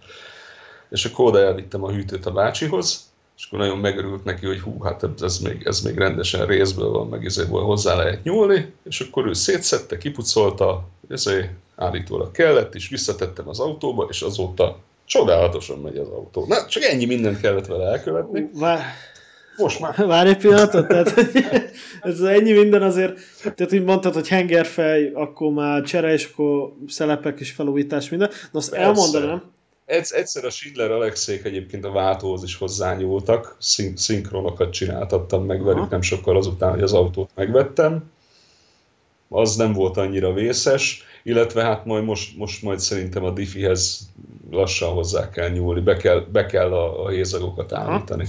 És 0.89 1.05
akkor 1.05 1.25
oda 1.25 1.39
elvittem 1.39 1.83
a 1.83 1.91
hűtőt 1.91 2.25
a 2.25 2.31
bácsihoz, 2.31 3.10
és 3.41 3.47
akkor 3.47 3.59
nagyon 3.59 3.77
megörült 3.77 4.23
neki, 4.23 4.45
hogy 4.45 4.59
hú, 4.59 4.81
hát 4.83 5.05
ez 5.21 5.39
még, 5.39 5.61
ez 5.65 5.81
még 5.81 5.97
rendesen 5.97 6.45
részből 6.45 6.89
van, 6.89 7.07
meg 7.07 7.25
ezéből 7.25 7.61
hozzá 7.61 7.95
lehet 7.95 8.23
nyúlni, 8.23 8.73
és 8.83 8.99
akkor 8.99 9.27
ő 9.27 9.33
szétszette, 9.33 9.97
kipucolta, 9.97 10.87
ezért 11.09 11.49
állítólag 11.75 12.31
kellett, 12.31 12.75
és 12.75 12.89
visszatettem 12.89 13.49
az 13.49 13.59
autóba, 13.59 14.07
és 14.09 14.21
azóta 14.21 14.77
csodálatosan 15.05 15.79
megy 15.79 15.97
az 15.97 16.07
autó. 16.07 16.45
Na, 16.47 16.65
csak 16.65 16.83
ennyi 16.83 17.05
mindent 17.05 17.39
kellett 17.39 17.65
vele 17.65 17.85
elkövetni. 17.85 18.49
Vár, 18.53 18.81
most 19.57 19.79
már. 19.79 20.05
Várj 20.07 20.29
egy 20.29 20.37
pillanatot, 20.37 20.87
tehát 20.87 21.13
ez 22.01 22.19
ennyi 22.19 22.51
minden 22.51 22.81
azért, 22.81 23.19
tehát 23.41 23.69
hogy 23.71 23.83
mondtad, 23.83 24.13
hogy 24.13 24.27
hengerfej, 24.27 25.11
akkor 25.13 25.51
már 25.51 25.81
csere, 25.81 26.13
és 26.13 26.29
akkor 26.33 26.73
szelepek 26.87 27.39
és 27.39 27.51
felújítás, 27.51 28.09
minden. 28.09 28.29
Na 28.51 28.59
azt 28.59 28.73
elmondanám, 28.73 29.43
Egyszer 29.85 30.45
a 30.45 30.49
Schindler 30.49 30.91
Alexék 30.91 31.43
egyébként 31.43 31.85
a 31.85 31.91
váltóhoz 31.91 32.43
is 32.43 32.55
hozzányúltak, 32.55 33.55
szink- 33.59 33.97
szinkronokat 33.97 34.71
csináltattam 34.71 35.45
meg 35.45 35.63
velük 35.63 35.89
nem 35.89 36.01
sokkal 36.01 36.37
azután, 36.37 36.71
hogy 36.71 36.81
az 36.81 36.93
autót 36.93 37.29
megvettem. 37.35 38.11
Az 39.29 39.55
nem 39.55 39.73
volt 39.73 39.97
annyira 39.97 40.33
vészes, 40.33 41.03
illetve 41.23 41.63
hát 41.63 41.85
majd 41.85 42.03
most, 42.03 42.37
most 42.37 42.61
majd 42.61 42.79
szerintem 42.79 43.23
a 43.23 43.31
Diffihez 43.31 44.09
lassan 44.51 44.93
hozzá 44.93 45.29
kell 45.29 45.49
nyúlni, 45.49 45.81
be 45.81 45.97
kell, 45.97 46.25
be 46.31 46.45
kell 46.45 46.73
a, 46.73 47.05
a 47.05 47.09
hézagokat 47.09 47.73
állítani. 47.73 48.27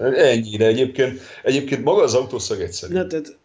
Ennyire 0.00 0.66
egyébként. 0.66 1.20
Egyébként 1.42 1.84
maga 1.84 2.02
az 2.02 2.14
autószag 2.14 2.60
egyszerű. 2.60 2.92
Ne, 2.92 3.06
tehát 3.06 3.36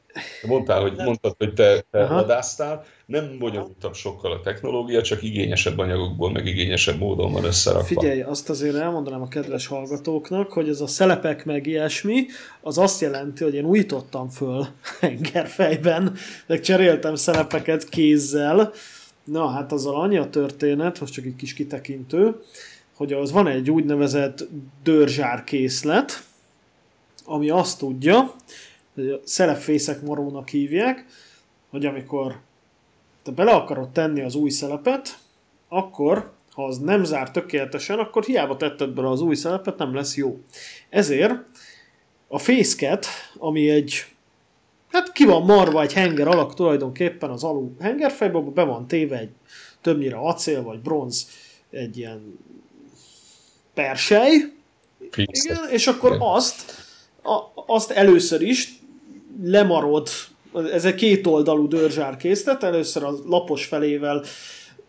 Mondtál, 0.48 0.82
hogy, 0.82 0.96
mondtad, 0.96 1.36
hogy 1.38 1.54
te, 1.54 1.86
te 1.92 2.06
vadáztál, 2.06 2.86
nem 3.06 3.38
bonyolultabb 3.40 3.94
sokkal 3.94 4.32
a 4.32 4.40
technológia, 4.40 5.02
csak 5.02 5.24
igényesebb 5.24 5.78
anyagokból, 5.78 6.32
meg 6.32 6.46
igényesebb 6.46 6.98
módon 7.00 7.32
van 7.32 7.44
összerakva. 7.44 7.86
Figyelj, 7.86 8.22
azt 8.22 8.50
azért 8.50 8.76
elmondanám 8.76 9.22
a 9.22 9.28
kedves 9.28 9.68
hallgatóknak, 9.68 10.52
hogy 10.52 10.70
ez 10.70 10.82
a 10.82 10.88
szelepek 10.88 11.46
meg 11.46 11.68
ilyesmi, 11.68 12.26
az 12.62 12.78
azt 12.78 13.02
jelenti, 13.02 13.44
hogy 13.44 13.56
én 13.56 13.66
újítottam 13.66 14.30
föl 14.30 14.68
hengerfejben, 15.00 16.16
meg 16.46 16.60
cseréltem 16.60 17.16
szelepeket 17.16 17.90
kézzel, 17.90 18.72
Na, 19.24 19.48
hát 19.48 19.72
azzal 19.72 19.96
annyi 19.96 20.18
a 20.18 20.30
történet, 20.30 21.00
most 21.00 21.14
csak 21.14 21.26
egy 21.26 21.36
kis 21.36 21.54
kitekintő, 21.54 22.42
hogy 22.94 23.14
az 23.14 23.32
van 23.32 23.48
egy 23.48 23.72
úgynevezett 23.72 24.48
dörzsárkészlet, 24.84 26.24
ami 27.26 27.50
azt 27.50 27.78
tudja, 27.78 28.36
a 28.96 29.20
szelepfészek 29.24 30.02
morónak 30.02 30.50
hívják, 30.50 31.06
hogy 31.70 31.86
amikor 31.86 32.40
te 33.24 33.32
bele 33.32 33.52
akarod 33.52 33.90
tenni 33.90 34.22
az 34.22 34.36
új 34.36 34.50
szelepet, 34.50 35.18
akkor, 35.68 36.32
ha 36.52 36.66
az 36.66 36.78
nem 36.78 37.04
zár 37.04 37.32
tökéletesen, 37.32 38.00
akkor 38.00 38.24
hiába 38.24 38.58
tetted 38.58 38.90
bele 38.90 39.10
az 39.10 39.22
új 39.22 39.36
szelepet, 39.36 39.78
nem 39.78 39.96
lesz 39.96 40.16
jó. 40.16 40.40
Ezért 40.90 41.34
a 42.28 42.38
fészket, 42.38 43.06
ami 43.38 43.70
egy 43.70 44.06
hát 44.88 45.12
ki 45.12 45.26
van 45.26 45.44
marva 45.44 45.82
egy 45.82 45.94
henger 45.94 46.28
alak 46.28 46.54
tulajdonképpen 46.54 47.30
az 47.30 47.44
alul 47.44 47.76
hengerfejbe, 47.80 48.40
be 48.40 48.64
van 48.64 48.88
téve 48.88 49.18
egy 49.18 49.30
többnyire 49.82 50.18
acél 50.18 50.64
vagy 50.64 50.80
bronz, 50.80 51.28
egy 51.70 51.98
ilyen 51.98 52.40
persely, 53.74 54.34
igen, 55.16 55.70
és 55.70 55.88
akkor 55.88 56.18
azt, 56.20 56.72
a, 57.24 57.64
azt 57.66 57.92
először 57.92 58.42
is 58.42 58.81
lemarod, 59.44 60.10
ez 60.72 60.86
egy 60.86 60.96
kétoldalú 60.96 61.68
dörzsárkészlet, 61.68 62.64
először 62.64 63.04
a 63.04 63.14
lapos 63.26 63.66
felével 63.66 64.24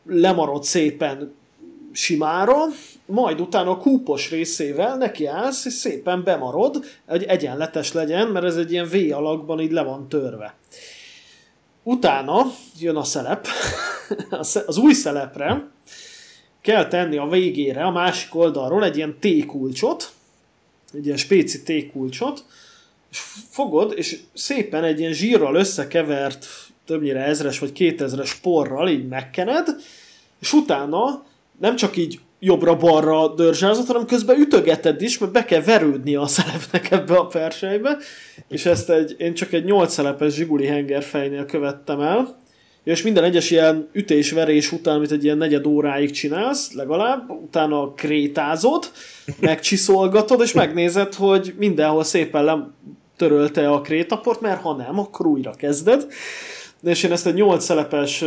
lemarod 0.07 0.64
szépen 0.64 1.35
simára, 1.92 2.57
majd 3.07 3.40
utána 3.40 3.70
a 3.70 3.76
kúpos 3.76 4.31
részével 4.31 4.96
nekiállsz, 4.96 5.64
és 5.64 5.72
szépen 5.72 6.22
bemarod, 6.24 6.85
hogy 7.07 7.22
egyenletes 7.22 7.92
legyen, 7.92 8.28
mert 8.28 8.44
ez 8.44 8.57
egy 8.57 8.72
ilyen 8.72 8.88
V 8.88 9.12
alakban 9.12 9.61
így 9.61 9.72
le 9.72 9.83
van 9.83 10.09
törve. 10.09 10.55
Utána 11.83 12.46
jön 12.78 12.96
a 12.96 13.05
szelep, 13.05 13.46
az 14.66 14.78
új 14.78 14.92
szelepre 14.92 15.70
kell 16.61 16.88
tenni 16.88 17.16
a 17.16 17.26
végére, 17.26 17.85
a 17.85 17.90
másik 17.90 18.35
oldalról 18.35 18.85
egy 18.85 18.96
ilyen 18.96 19.16
T-kulcsot, 19.20 20.12
egy 20.92 21.05
ilyen 21.05 21.16
spéci 21.16 21.62
T-kulcsot, 21.62 22.44
és 23.12 23.18
fogod, 23.51 23.92
és 23.96 24.18
szépen 24.35 24.85
egy 24.85 25.01
ilyen 25.01 25.12
zsírral 25.12 25.55
összekevert, 25.55 26.46
többnyire 26.87 27.25
ezres 27.25 27.59
vagy 27.59 27.72
kétezres 27.72 28.35
porral 28.35 28.88
így 28.88 29.09
megkened, 29.09 29.68
és 30.40 30.53
utána 30.53 31.25
nem 31.61 31.77
csak 31.77 31.96
így 31.96 32.20
jobbra-balra 32.38 33.35
dörzsázott, 33.35 33.87
hanem 33.87 34.07
közben 34.07 34.40
ütögeted 34.40 35.03
is, 35.03 35.18
mert 35.18 35.33
be 35.33 35.44
kell 35.44 35.62
verődni 35.62 36.14
a 36.14 36.27
szelepnek 36.27 36.90
ebbe 36.90 37.14
a 37.14 37.27
persejbe, 37.27 37.96
és 38.48 38.66
ezt 38.66 38.90
egy, 38.90 39.14
én 39.18 39.35
csak 39.35 39.53
egy 39.53 39.64
8 39.64 39.92
szelepes 39.92 40.35
zsiguli 40.35 40.66
hengerfejnél 40.66 41.44
követtem 41.44 42.01
el, 42.01 42.40
és 42.85 43.03
minden 43.03 43.25
egyes 43.25 43.51
ilyen 43.51 43.88
ütésverés 43.92 44.72
után, 44.72 44.94
amit 44.94 45.12
egy 45.12 45.25
ilyen 45.25 45.38
negyed 45.38 45.66
óráig 45.66 46.11
csinálsz, 46.11 46.72
legalább, 46.72 47.31
utána 47.31 47.92
krétázod, 47.94 48.90
megcsiszolgatod, 49.40 50.40
és 50.40 50.53
megnézed, 50.53 51.14
hogy 51.14 51.55
mindenhol 51.59 52.05
szépen 52.05 52.44
törölte 53.22 53.70
a 53.70 53.80
krétaport, 53.80 54.40
mert 54.40 54.61
ha 54.61 54.74
nem, 54.74 54.98
akkor 54.98 55.26
újra 55.26 55.50
kezded. 55.50 56.06
És 56.82 57.02
én 57.02 57.12
ezt 57.12 57.26
egy 57.26 57.35
8 57.35 57.64
szelepes 57.64 58.24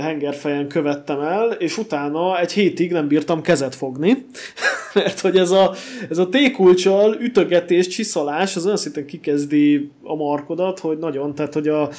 hengerfejen 0.00 0.68
követtem 0.68 1.20
el, 1.20 1.50
és 1.50 1.78
utána 1.78 2.40
egy 2.40 2.52
hétig 2.52 2.92
nem 2.92 3.08
bírtam 3.08 3.42
kezet 3.42 3.74
fogni, 3.74 4.26
mert 4.94 5.20
hogy 5.20 5.36
ez 5.36 5.50
a, 5.50 5.74
ez 6.10 6.18
a 6.18 6.28
T-kulcsal 6.28 7.16
ütögetés, 7.20 7.86
csiszolás, 7.86 8.56
az 8.56 8.64
olyan 8.64 8.76
szinten 8.76 9.06
kikezdi 9.06 9.90
a 10.02 10.14
markodat, 10.14 10.78
hogy 10.78 10.98
nagyon, 10.98 11.34
tehát 11.34 11.54
hogy 11.54 11.68
a, 11.68 11.90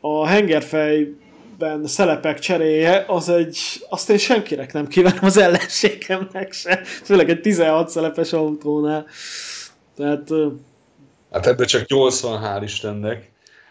a 0.00 0.26
hengerfej 0.26 1.14
ben 1.58 1.86
szelepek 1.86 2.38
cseréje, 2.38 3.04
az 3.08 3.28
egy, 3.28 3.58
azt 3.88 4.10
én 4.10 4.18
senkinek 4.18 4.72
nem 4.72 4.86
kívánom 4.86 5.24
az 5.24 5.36
ellenségemnek 5.36 6.52
se, 6.52 6.80
főleg 6.84 7.30
egy 7.30 7.40
16 7.40 7.88
szelepes 7.88 8.32
autónál. 8.32 9.06
Tehát... 9.96 10.30
Hát 11.32 11.46
ebbe 11.46 11.64
csak 11.64 11.86
80, 11.86 12.40
hál' 12.42 12.62
Istennek, 12.62 13.30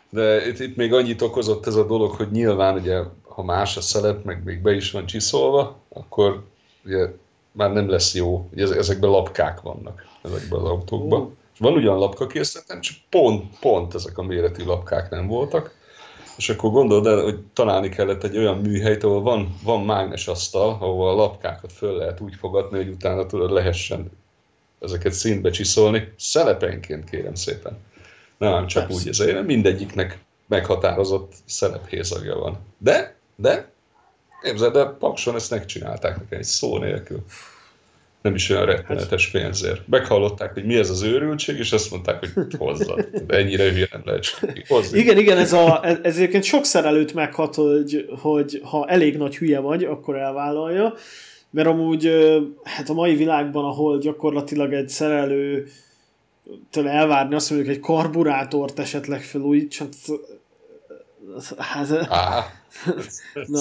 de 0.10 0.48
itt, 0.48 0.60
itt 0.60 0.76
még 0.76 0.94
annyit 0.94 1.22
okozott 1.22 1.68
ez 1.68 1.76
a 1.76 1.86
dolog, 1.86 2.12
hogy 2.12 2.32
nyilván 2.32 2.76
ugye, 2.76 3.02
ha 3.28 3.44
más 3.44 3.78
a 3.78 3.82
szelep, 3.82 4.24
meg 4.24 4.44
még 4.44 4.62
be 4.62 4.74
is 4.74 4.92
van 4.92 5.06
csiszolva, 5.06 5.80
akkor 5.90 6.44
ugye 6.86 7.08
már 7.52 7.72
nem 7.74 7.90
lesz 7.90 8.14
jó. 8.14 8.50
Ugye 8.54 8.76
ezekben 8.76 9.10
lapkák 9.10 9.62
vannak, 9.62 10.06
ezekben 10.22 10.60
az 10.60 10.66
autókban. 10.66 11.22
Oh. 11.22 11.32
És 11.54 11.60
van 11.60 11.74
ugyan 11.74 11.98
lapkakészletem, 11.98 12.82
csak 12.82 12.96
pont, 13.10 13.60
pont 13.60 13.96
ezek 13.96 14.18
a 14.18 14.24
méretű 14.24 14.66
lapkák 14.66 15.10
nem 15.10 15.28
voltak 15.28 15.80
és 16.38 16.50
akkor 16.50 16.72
gondolod 16.72 17.06
el, 17.06 17.24
hogy 17.24 17.40
találni 17.54 17.90
kellett 17.90 18.24
egy 18.24 18.38
olyan 18.38 18.58
műhelyt, 18.58 19.04
ahol 19.04 19.22
van, 19.22 19.56
van 19.64 19.86
mágnes 19.86 20.28
asztal, 20.28 20.78
ahol 20.80 21.10
a 21.10 21.16
lapkákat 21.16 21.72
föl 21.72 21.98
lehet 21.98 22.20
úgy 22.20 22.36
fogadni, 22.36 22.78
hogy 22.78 22.88
utána 22.88 23.26
tudod 23.26 23.52
lehessen 23.52 24.12
ezeket 24.82 25.14
szintbe 25.14 25.50
csiszolni, 25.50 26.14
szelepenként 26.18 27.10
kérem 27.10 27.36
szépen. 27.36 27.78
Nem 28.38 28.68
csak 28.68 28.88
Persze. 28.88 29.02
úgy, 29.02 29.08
ezért 29.08 29.46
mindegyiknek 29.46 30.20
meghatározott 30.48 31.34
szerephézagja 31.46 32.36
van. 32.36 32.60
De, 32.78 33.16
de, 33.36 33.72
képzeld 34.42 34.74
de 34.74 34.86
Pakson 34.86 35.36
ezt 35.36 35.52
megcsinálták 35.52 36.18
nekem 36.18 36.40
egy 36.40 36.44
szó 36.44 36.78
nélkül 36.78 37.24
nem 38.22 38.36
is 38.36 38.50
olyan 38.50 38.66
rettenetes 38.66 39.28
pénzért. 39.28 39.88
Meghallották, 39.88 40.54
hogy 40.54 40.66
mi 40.66 40.76
ez 40.76 40.90
az 40.90 41.02
őrültség, 41.02 41.58
és 41.58 41.72
azt 41.72 41.92
mondták, 41.92 42.20
hogy 42.20 42.54
hozzad. 42.58 43.02
De 43.28 43.38
ennyire 43.38 43.72
hülye 43.72 43.88
nem 43.92 44.02
lehet 44.06 44.26
hozni. 44.68 45.00
Igen, 45.00 45.18
igen, 45.18 45.38
ez, 45.38 45.54
a, 45.54 45.86
ez 46.04 46.16
egyébként 46.16 46.44
sok 46.44 46.66
szerelőt 46.66 47.14
meghat, 47.14 47.56
hogy, 47.56 48.10
hogy 48.20 48.62
ha 48.64 48.88
elég 48.88 49.18
nagy 49.18 49.38
hülye 49.38 49.60
vagy, 49.60 49.84
akkor 49.84 50.16
elvállalja. 50.16 50.94
Mert 51.52 51.68
amúgy 51.68 52.12
hát 52.64 52.90
a 52.90 52.94
mai 52.94 53.16
világban, 53.16 53.66
ahol 53.66 53.98
gyakorlatilag 53.98 54.74
egy 54.74 54.90
szerelő 54.90 55.68
tőle 56.70 56.90
elvárni 56.90 57.36
azt 57.36 57.50
mondjuk 57.50 57.72
egy 57.76 57.80
karburátort 57.80 58.80
esetleg 58.80 59.22
felújítson, 59.22 59.90
hát... 61.58 62.08
Á, 62.10 62.46
na. 63.48 63.60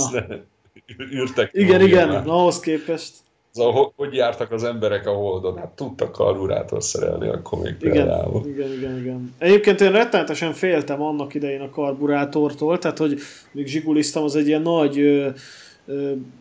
űrtek. 1.13 1.51
Igen, 1.53 1.81
igen, 1.81 2.11
ahhoz 2.11 2.61
képest. 2.61 3.13
Szóval 3.51 3.93
hogy 3.97 4.15
jártak 4.15 4.53
az 4.53 4.65
emberek 4.65 5.07
a 5.07 5.13
Holdon? 5.13 5.59
Hát 5.59 5.69
tudtak 5.69 6.13
karburátort 6.13 6.83
szerelni 6.83 7.29
akkor 7.29 7.59
még 7.59 7.77
igen, 7.81 7.93
például. 7.93 8.47
Igen, 8.47 8.73
igen, 8.73 8.99
igen. 8.99 9.35
Egyébként 9.39 9.81
én 9.81 9.93
rettenetesen 9.93 10.53
féltem 10.53 11.03
annak 11.03 11.35
idején 11.35 11.61
a 11.61 11.71
karburátortól, 11.71 12.79
tehát 12.79 12.99
hogy 12.99 13.19
még 13.53 13.67
zsiguliztam, 13.67 14.25
az 14.25 14.37
egy 14.37 14.47
ilyen 14.47 14.63
nagy 14.63 15.25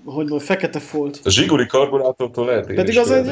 hogy 0.06 0.16
mondjam, 0.16 0.40
fekete 0.40 0.80
folt. 0.80 1.20
A 1.24 1.30
zsiguli 1.30 1.66
karburátortól 1.66 2.46
lehet 2.46 2.74
Pedig 2.74 2.98
az, 2.98 3.12
egy, 3.12 3.30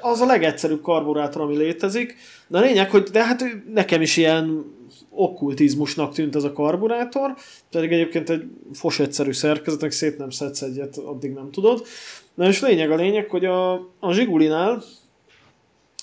az 0.00 0.20
a 0.20 0.26
legegyszerűbb 0.26 0.82
karburátor, 0.82 1.42
ami 1.42 1.56
létezik. 1.56 2.16
De 2.46 2.58
a 2.58 2.60
lényeg, 2.60 2.90
hogy 2.90 3.02
de 3.02 3.24
hát 3.24 3.44
nekem 3.74 4.02
is 4.02 4.16
ilyen 4.16 4.76
okkultizmusnak 5.10 6.14
tűnt 6.14 6.36
ez 6.36 6.44
a 6.44 6.52
karburátor, 6.52 7.34
pedig 7.70 7.92
egyébként 7.92 8.30
egy 8.30 8.42
fos 8.72 8.98
egyszerű 8.98 9.32
szerkezetnek 9.32 9.90
szét 9.90 10.18
nem 10.18 10.30
szedsz 10.30 10.62
egyet, 10.62 10.96
addig 10.96 11.32
nem 11.32 11.50
tudod. 11.50 11.86
Na 12.34 12.46
és 12.48 12.60
lényeg 12.60 12.90
a 12.90 12.94
lényeg, 12.94 13.30
hogy 13.30 13.44
a, 13.44 13.72
a 14.00 14.12
Zsigulinál 14.12 14.82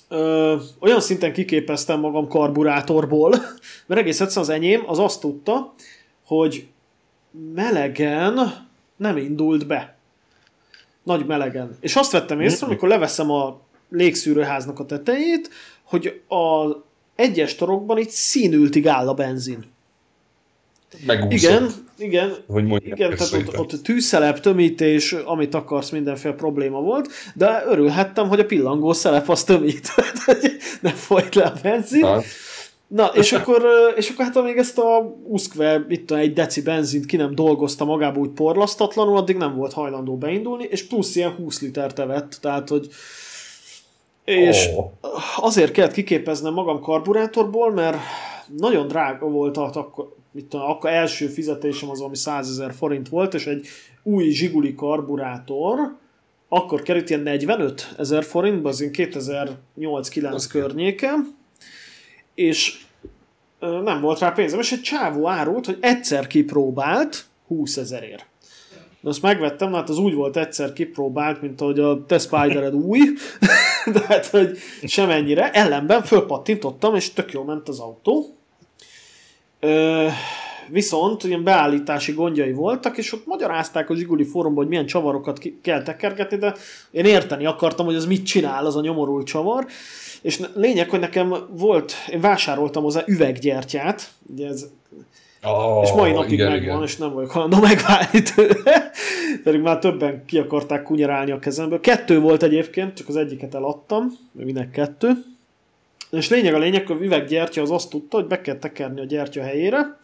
ö, 0.10 0.56
olyan 0.80 1.02
szinten 1.02 1.34
kiképeztem 1.34 2.00
magam 2.00 2.28
karburátorból, 2.28 3.30
mert 3.88 4.02
egész 4.02 4.22
egyszerűen 4.22 4.46
az 4.46 4.56
enyém 4.56 4.84
az 4.86 5.00
azt 5.00 5.22
tudta, 5.22 5.74
hogy 6.26 6.68
melegen 7.54 8.65
nem 8.96 9.18
indult 9.18 9.68
be. 9.68 9.96
Nagy 11.04 11.26
melegen. 11.26 11.78
És 11.80 11.96
azt 11.96 12.12
vettem 12.12 12.42
észre, 12.42 12.66
amikor 12.66 12.90
leveszem 12.90 13.32
a 13.32 13.60
légszűrőháznak 13.90 14.80
a 14.80 14.86
tetejét, 14.86 15.50
hogy 15.84 16.22
a 16.30 16.76
egyes 17.16 17.56
torokban 17.56 17.98
itt 17.98 18.10
színültig 18.10 18.88
áll 18.88 19.08
a 19.08 19.14
benzin. 19.14 19.74
Megúszott. 21.06 21.32
Igen, 21.32 21.72
igen, 21.98 22.36
hogy 22.48 22.86
igen 22.86 23.16
tehát 23.16 23.34
ott, 23.34 23.58
ott 23.58 23.84
tűzszelep, 23.84 24.40
tömítés, 24.40 25.14
amit 25.14 25.54
akarsz, 25.54 25.90
mindenféle 25.90 26.34
probléma 26.34 26.80
volt, 26.80 27.10
de 27.34 27.64
örülhettem, 27.68 28.28
hogy 28.28 28.40
a 28.40 28.46
pillangó 28.46 28.94
szelep 28.94 29.30
az 29.30 29.44
tömít, 29.44 29.90
ne 30.82 30.90
folyt 30.90 31.36
le 31.36 31.44
a 31.44 31.54
benzin. 31.62 32.06
Hát. 32.06 32.24
Na, 32.88 33.06
és 33.06 33.32
akkor, 33.32 33.66
és 33.96 34.10
akkor 34.10 34.26
hát 34.26 34.36
amíg 34.36 34.58
ezt 34.58 34.78
a 34.78 35.16
uszkve, 35.24 35.86
itt 35.90 36.12
egy 36.12 36.34
deci 36.34 36.62
benzint 36.62 37.06
ki 37.06 37.16
nem 37.18 37.36
dolgozta 37.36 37.86
magába 37.86 38.20
úgy 38.20 38.30
porlasztatlanul, 38.30 39.18
addig 39.18 39.38
nem 39.38 39.56
volt 39.56 39.74
hajlandó 39.74 40.18
beindulni, 40.18 40.64
és 40.70 40.88
plusz 40.88 41.16
ilyen 41.16 41.32
20 41.32 41.62
litert 41.62 42.00
evett, 42.00 42.38
tehát 42.42 42.70
hogy 42.70 42.90
és 44.26 44.68
oh. 44.76 44.92
azért 45.38 45.72
kellett 45.72 45.94
kiképeznem 45.94 46.54
magam 46.54 46.80
karburátorból, 46.80 47.72
mert 47.72 47.98
nagyon 48.58 48.88
drága 48.88 49.28
volt 49.28 49.58
akkor, 49.58 50.16
mit 50.32 50.46
tudom, 50.46 50.70
akkor 50.70 50.90
első 50.90 51.28
fizetésem 51.28 51.90
az, 51.90 52.02
ami 52.02 52.16
100 52.16 52.50
ezer 52.50 52.74
forint 52.74 53.10
volt, 53.10 53.34
és 53.34 53.48
egy 53.48 53.68
új 54.04 54.30
zsiguli 54.30 54.76
karburátor, 54.76 55.96
akkor 56.48 56.82
került 56.82 57.10
ilyen 57.10 57.22
45 57.22 57.94
ezer 57.98 58.24
forintba, 58.24 58.70
az 58.70 58.82
én 58.82 58.90
2008-9 58.94 60.46
környéken, 60.50 61.35
és 62.36 62.78
nem 63.60 64.02
volt 64.02 64.20
rá 64.20 64.30
pénzem, 64.30 64.60
és 64.60 64.72
egy 64.72 64.82
csávó 64.82 65.28
árult, 65.28 65.66
hogy 65.66 65.78
egyszer 65.80 66.28
kipróbált 66.28 67.26
20 67.48 67.78
ezerért. 67.78 68.26
De 69.02 69.10
azt 69.12 69.22
megvettem, 69.22 69.74
hát 69.74 69.90
az 69.90 69.98
úgy 69.98 70.14
volt 70.14 70.38
egyszer 70.38 70.74
kipróbált, 70.74 71.42
mint 71.42 71.62
ahogy 71.62 71.80
a 71.80 72.06
te 72.06 72.18
Spidered 72.18 72.74
új, 72.74 73.00
de 73.94 74.02
hát, 74.08 74.26
hogy 74.26 74.58
semennyire. 74.84 75.52
Ellenben 75.52 76.04
fölpattintottam, 76.04 76.96
és 76.96 77.14
tök 77.14 77.32
jól 77.32 77.46
ment 77.46 77.68
az 77.70 77.80
autó. 77.80 78.36
Viszont 80.70 81.24
ilyen 81.24 81.44
beállítási 81.44 82.12
gondjai 82.12 82.52
voltak, 82.52 82.98
és 82.98 83.14
ott 83.14 83.26
magyarázták 83.26 83.90
a 83.90 83.96
Zsiguli 83.96 84.24
fórumban, 84.24 84.58
hogy 84.58 84.68
milyen 84.68 84.86
csavarokat 84.86 85.38
ki 85.38 85.60
kell 85.62 85.84
tekergetni, 85.84 86.38
de 86.38 86.56
én 86.92 87.06
érteni 87.06 87.46
akartam, 87.46 87.86
hogy 87.86 87.96
az 87.96 88.06
mit 88.06 88.26
csinál 88.26 88.66
az 88.66 88.76
a 88.76 88.82
nyomorult 88.82 89.26
csavar. 89.26 89.66
És 90.26 90.40
lényeg, 90.54 90.90
hogy 90.90 91.00
nekem 91.00 91.36
volt, 91.50 91.94
én 92.10 92.22
vásároltam 92.22 92.84
hozzá 92.84 93.04
üveggyertyát, 93.06 94.12
ugye 94.32 94.48
ez 94.48 94.66
Oh, 95.44 95.84
és 95.84 95.92
mai 95.92 96.12
napig 96.12 96.32
igen, 96.32 96.52
megvan, 96.52 96.66
igen. 96.66 96.84
és 96.84 96.98
nem 96.98 97.14
vagyok 97.14 97.32
hajlandó 97.32 97.60
megválni 97.60 98.22
tőle. 98.36 98.92
Pedig 99.44 99.62
már 99.62 99.80
többen 99.80 100.26
ki 100.26 100.38
akarták 100.38 100.84
kunyarálni 100.84 101.32
a 101.32 101.40
kezemből. 101.40 101.80
Kettő 101.80 102.20
volt 102.20 102.44
egyébként, 102.44 102.94
csak 102.94 103.08
az 103.08 103.16
egyiket 103.16 103.56
eladtam, 103.56 104.12
minek 104.32 104.72
kettő. 104.72 105.12
És 106.12 106.30
lényeg 106.30 106.54
a 106.54 106.58
lényeg, 106.58 106.88
hogy 106.88 106.98
a 107.00 107.04
üveggyertya 107.04 107.62
az 107.62 107.72
azt 107.72 107.90
tudta, 107.90 108.18
hogy 108.18 108.28
be 108.28 108.42
kell 108.42 108.58
tekerni 108.58 109.02
a 109.02 109.06
gyertya 109.06 109.42
helyére, 109.42 109.98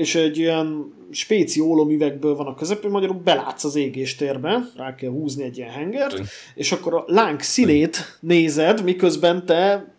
és 0.00 0.14
egy 0.14 0.38
ilyen 0.38 0.92
spéci 1.10 1.60
ólomüvegből 1.60 2.34
van 2.34 2.46
a 2.46 2.54
közepén, 2.54 2.90
magyarul 2.90 3.20
belátsz 3.24 3.64
az 3.64 3.76
égéstérbe, 3.76 4.68
rá 4.76 4.94
kell 4.94 5.10
húzni 5.10 5.44
egy 5.44 5.56
ilyen 5.56 5.70
hengert, 5.70 6.20
és 6.54 6.72
akkor 6.72 6.94
a 6.94 7.04
láng 7.06 7.40
színét 7.40 8.18
nézed, 8.20 8.82
miközben 8.84 9.46
te 9.46 9.92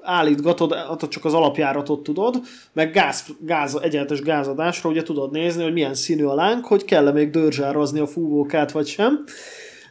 állítgatod, 0.00 0.74
hát 0.74 1.08
csak 1.08 1.24
az 1.24 1.34
alapjáratot 1.34 2.02
tudod, 2.02 2.40
meg 2.72 2.92
gáz, 2.92 3.24
gáz, 3.40 3.78
egyenletes 3.82 4.20
gázadásra 4.20 4.90
ugye 4.90 5.02
tudod 5.02 5.30
nézni, 5.30 5.62
hogy 5.62 5.72
milyen 5.72 5.94
színű 5.94 6.24
a 6.24 6.34
láng, 6.34 6.64
hogy 6.64 6.84
kell-e 6.84 7.12
még 7.12 7.30
dörzsározni 7.30 8.00
a 8.00 8.06
fúvókát, 8.06 8.72
vagy 8.72 8.86
sem. 8.86 9.24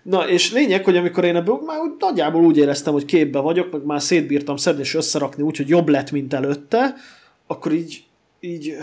Na, 0.03 0.29
és 0.29 0.51
lényeg, 0.51 0.83
hogy 0.83 0.97
amikor 0.97 1.23
én 1.23 1.35
ebből 1.35 1.61
már 1.65 1.79
úgy, 1.79 1.91
nagyjából 1.99 2.45
úgy 2.45 2.57
éreztem, 2.57 2.93
hogy 2.93 3.05
képbe 3.05 3.39
vagyok, 3.39 3.71
meg 3.71 3.83
már 3.83 4.01
szétbírtam 4.01 4.57
szedni 4.57 4.81
és 4.81 4.95
összerakni 4.95 5.43
úgy, 5.43 5.57
hogy 5.57 5.69
jobb 5.69 5.89
lett, 5.89 6.11
mint 6.11 6.33
előtte, 6.33 6.95
akkor 7.47 7.71
így, 7.71 8.03
így 8.39 8.75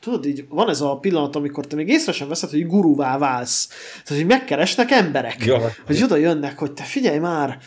tudod, 0.00 0.26
így 0.26 0.44
van 0.48 0.68
ez 0.68 0.80
a 0.80 0.96
pillanat, 0.96 1.36
amikor 1.36 1.66
te 1.66 1.76
még 1.76 1.88
észre 1.88 2.12
sem 2.12 2.28
veszed, 2.28 2.50
hogy 2.50 2.66
guruvá 2.66 3.18
válsz. 3.18 3.68
Tehát, 4.04 4.22
hogy 4.22 4.30
megkeresnek 4.30 4.90
emberek. 4.90 5.44
Ja. 5.44 5.60
Hogy 5.86 6.02
oda 6.02 6.16
jönnek, 6.16 6.58
hogy 6.58 6.72
te 6.72 6.82
figyelj 6.82 7.18
már, 7.18 7.58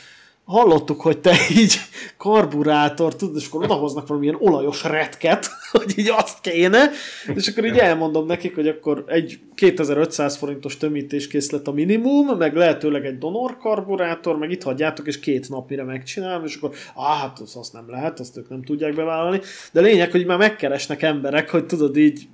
hallottuk, 0.46 1.02
hogy 1.02 1.20
te 1.20 1.36
így 1.52 1.76
karburátor, 2.18 3.16
tudod, 3.16 3.36
és 3.36 3.48
akkor 3.48 3.64
odahoznak 3.64 4.08
valamilyen 4.08 4.38
olajos 4.40 4.84
retket, 4.84 5.50
hogy 5.72 5.94
így 5.96 6.10
azt 6.10 6.42
kéne, 6.42 6.90
és 7.36 7.48
akkor 7.48 7.66
így 7.66 7.78
elmondom 7.78 8.26
nekik, 8.26 8.56
hogy 8.56 8.68
akkor 8.68 9.04
egy 9.08 9.40
2500 9.56 10.38
forintos 10.38 10.78
tömítéskészlet 10.78 11.68
a 11.68 11.72
minimum, 11.72 12.38
meg 12.38 12.56
lehetőleg 12.56 13.06
egy 13.06 13.18
donor 13.18 13.58
karburátor, 13.58 14.38
meg 14.38 14.52
itt 14.52 14.64
hagyjátok, 14.64 15.08
és 15.08 15.20
két 15.20 15.50
napira 15.50 15.84
megcsinálom, 15.84 16.46
és 16.46 16.56
akkor, 16.56 16.76
ah, 16.94 17.18
hát 17.18 17.40
az, 17.40 17.56
azt 17.56 17.74
nem 17.74 17.90
lehet, 17.90 18.20
azt 18.20 18.38
ők 18.38 18.50
nem 18.50 18.64
tudják 18.64 18.96
bevállalni, 18.96 19.42
de 19.72 19.82
lényeg, 19.82 20.12
hogy 20.12 20.26
már 20.26 20.38
megkeresnek 20.38 21.02
emberek, 21.02 21.50
hogy 21.50 21.66
tudod 21.66 21.98
így, 21.98 22.28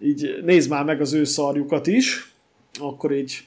így 0.00 0.38
nézd 0.44 0.70
már 0.70 0.84
meg 0.84 1.00
az 1.00 1.12
ő 1.12 1.24
szarjukat 1.24 1.86
is, 1.86 2.32
akkor 2.80 3.12
így 3.12 3.42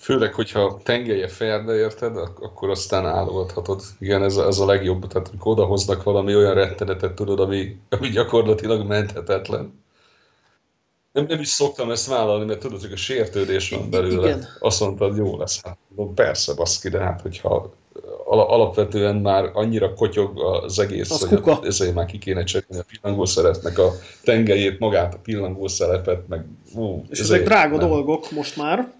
Főleg, 0.00 0.34
hogyha 0.34 0.80
tengelye 0.82 1.28
ferde, 1.28 1.74
érted, 1.74 2.16
akkor 2.16 2.70
aztán 2.70 3.06
állogathatod. 3.06 3.82
Igen, 3.98 4.22
ez, 4.22 4.36
ez 4.36 4.58
a 4.58 4.66
legjobb, 4.66 5.06
tehát 5.06 5.28
amikor 5.28 5.52
odahoznak 5.52 6.02
valami 6.02 6.36
olyan 6.36 6.54
rettenetet, 6.54 7.14
tudod, 7.14 7.40
ami, 7.40 7.76
ami 7.88 8.08
gyakorlatilag 8.08 8.86
menthetetlen. 8.86 9.82
nem, 11.12 11.24
nem 11.28 11.40
is 11.40 11.48
szoktam 11.48 11.90
ezt 11.90 12.06
vállalni, 12.06 12.44
mert 12.44 12.60
tudod, 12.60 12.80
hogy 12.80 12.92
a 12.92 12.96
sértődés 12.96 13.70
van 13.70 13.90
belőle. 13.90 14.26
Igen. 14.26 14.46
Azt 14.58 14.80
mondtad, 14.80 15.16
jó 15.16 15.38
lesz. 15.38 15.62
Hát, 15.62 15.78
persze, 16.14 16.54
baszki, 16.54 16.88
de 16.88 16.98
hát 16.98 17.20
hogyha 17.20 17.72
alapvetően 18.24 19.16
már 19.16 19.50
annyira 19.52 19.94
kotyog 19.94 20.40
az 20.40 20.78
egész, 20.78 21.10
az 21.10 21.28
hogy 21.28 21.58
ezért 21.62 21.94
már 21.94 22.06
ki 22.06 22.18
kéne 22.18 22.44
cserélni 22.44 22.82
a 22.82 22.86
pillangószeretnek 22.90 23.78
a 23.78 23.92
tengelyét, 24.24 24.78
magát 24.78 25.14
a 25.14 25.18
pillangószerepet, 25.22 26.28
meg 26.28 26.44
ú, 26.74 27.04
És 27.08 27.18
ezek 27.18 27.42
drága 27.42 27.76
nem. 27.76 27.88
dolgok 27.88 28.30
most 28.30 28.56
már. 28.56 28.98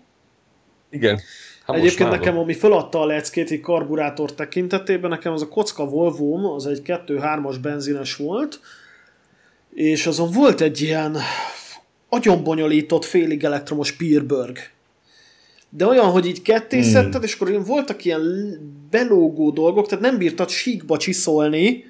Igen. 0.91 1.21
Hát 1.67 1.77
Egyébként 1.77 2.11
nekem, 2.11 2.39
ami 2.39 2.55
feladta 2.55 3.01
a 3.01 3.07
leckét 3.07 3.51
egy 3.51 3.61
karburátor 3.61 4.35
tekintetében, 4.35 5.11
nekem 5.11 5.33
az 5.33 5.43
a 5.43 5.49
kocka 5.49 5.85
volvo 5.85 6.55
az 6.55 6.67
egy 6.67 6.83
2-3-as 6.85 7.57
benzines 7.63 8.17
volt, 8.17 8.61
és 9.75 10.07
azon 10.07 10.31
volt 10.31 10.61
egy 10.61 10.81
ilyen 10.81 11.17
agyonbonyolított 12.09 13.05
félig 13.05 13.45
elektromos 13.45 13.93
Peerberg 13.93 14.59
de 15.71 15.87
olyan, 15.87 16.11
hogy 16.11 16.27
így 16.27 16.43
kettészetted, 16.43 17.13
hmm. 17.13 17.23
és 17.23 17.35
akkor 17.35 17.65
voltak 17.67 18.05
ilyen 18.05 18.57
belógó 18.91 19.51
dolgok, 19.51 19.89
tehát 19.89 20.05
nem 20.05 20.19
bírtad 20.19 20.49
síkba 20.49 20.97
csiszolni 20.97 21.85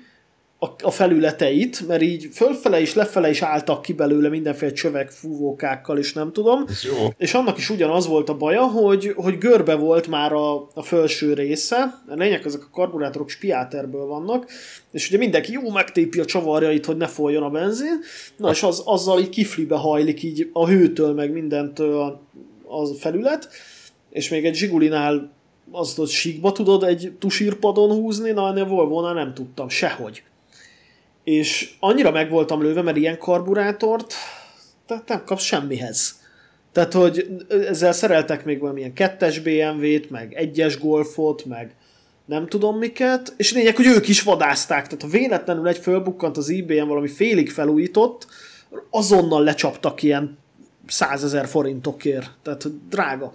a, 0.62 0.66
a 0.83 0.90
felületeit, 0.90 1.87
mert 1.87 2.03
így 2.03 2.29
fölfele 2.33 2.81
és 2.81 2.94
lefele 2.94 3.31
is 3.31 3.42
álltak 3.42 3.83
ki 3.83 3.92
belőle 3.92 4.29
mindenféle 4.29 4.73
csövek, 4.73 5.11
fúvókákkal, 5.11 5.99
és 5.99 6.12
nem 6.12 6.33
tudom. 6.33 6.64
Ez 6.68 6.85
jó. 6.85 7.09
És 7.16 7.35
annak 7.35 7.59
is 7.59 7.70
ugyanaz 7.70 8.07
volt 8.07 8.29
a 8.29 8.37
baja, 8.37 8.62
hogy, 8.62 9.12
hogy 9.16 9.38
görbe 9.38 9.75
volt 9.75 10.07
már 10.07 10.33
a, 10.33 10.68
a 10.75 10.83
felső 10.83 11.33
része, 11.33 12.03
a 12.09 12.14
lényeg 12.14 12.46
ezek 12.46 12.61
a 12.62 12.70
karburátorok 12.73 13.29
spiáterből 13.29 14.07
vannak, 14.07 14.51
és 14.92 15.09
ugye 15.09 15.18
mindenki 15.18 15.53
jó 15.53 15.70
megtépi 15.70 16.20
a 16.20 16.25
csavarjait, 16.25 16.87
hogy 16.87 16.96
ne 16.96 17.07
folyjon 17.07 17.42
a 17.42 17.51
benzin, 17.51 18.01
na 18.37 18.51
és 18.51 18.62
az, 18.62 18.83
azzal 18.85 19.20
így 19.20 19.29
kiflibe 19.29 19.77
hajlik 19.77 20.23
így 20.23 20.51
a 20.53 20.68
hőtől, 20.68 21.14
meg 21.14 21.33
mindentől 21.33 22.01
a, 22.01 22.20
a 22.81 22.87
felület, 22.99 23.49
és 24.11 24.29
még 24.29 24.44
egy 24.44 24.55
Zsigulinál 24.55 25.31
azt 25.73 25.96
hogy 25.96 26.09
síkba 26.09 26.53
tudod 26.53 26.83
egy 26.83 27.12
tusírpadon 27.18 27.90
húzni, 27.90 28.31
na 28.31 28.49
ennél 28.49 28.64
volvo 28.64 29.12
nem 29.12 29.35
tudtam, 29.35 29.68
sehogy. 29.68 30.23
És 31.24 31.70
annyira 31.80 32.11
meg 32.11 32.30
voltam 32.30 32.62
lőve, 32.62 32.83
mert 32.83 32.96
ilyen 32.96 33.18
karburátort 33.18 34.14
tehát 34.90 35.09
nem 35.09 35.24
kapsz 35.24 35.42
semmihez. 35.42 36.18
Tehát, 36.72 36.92
hogy 36.92 37.26
ezzel 37.48 37.92
szereltek 37.92 38.44
még 38.44 38.61
valamilyen 38.61 38.92
kettes 38.92 39.38
BMW-t, 39.38 40.11
meg 40.11 40.35
egyes 40.35 40.78
Golfot, 40.78 41.44
meg 41.44 41.74
nem 42.24 42.46
tudom 42.46 42.78
miket, 42.78 43.35
és 43.37 43.52
lényeg, 43.52 43.76
hogy 43.76 43.87
ők 43.87 44.09
is 44.09 44.22
vadázták. 44.22 44.85
Tehát 44.85 45.02
ha 45.02 45.09
véletlenül 45.09 45.68
egy 45.68 45.78
fölbukkant 45.78 46.37
az 46.37 46.50
eBay-en 46.50 46.88
valami 46.88 47.09
félig 47.09 47.50
felújított, 47.50 48.26
azonnal 48.90 49.42
lecsaptak 49.42 50.02
ilyen 50.02 50.38
százezer 50.90 51.46
forintokért, 51.46 52.31
tehát 52.42 52.88
drága. 52.88 53.33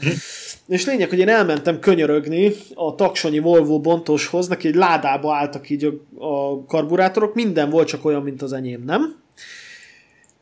és 0.67 0.85
lényeg, 0.85 1.09
hogy 1.09 1.19
én 1.19 1.29
elmentem 1.29 1.79
könyörögni 1.79 2.53
a 2.73 2.95
taksonyi 2.95 3.39
Volvo 3.39 3.79
bontoshoz, 3.79 4.47
neki 4.47 4.67
egy 4.67 4.75
ládába 4.75 5.35
álltak 5.35 5.69
így 5.69 5.83
a, 5.83 6.25
a 6.25 6.65
karburátorok, 6.65 7.33
minden 7.35 7.69
volt 7.69 7.87
csak 7.87 8.05
olyan, 8.05 8.21
mint 8.21 8.41
az 8.41 8.53
enyém, 8.53 8.83
nem? 8.83 9.15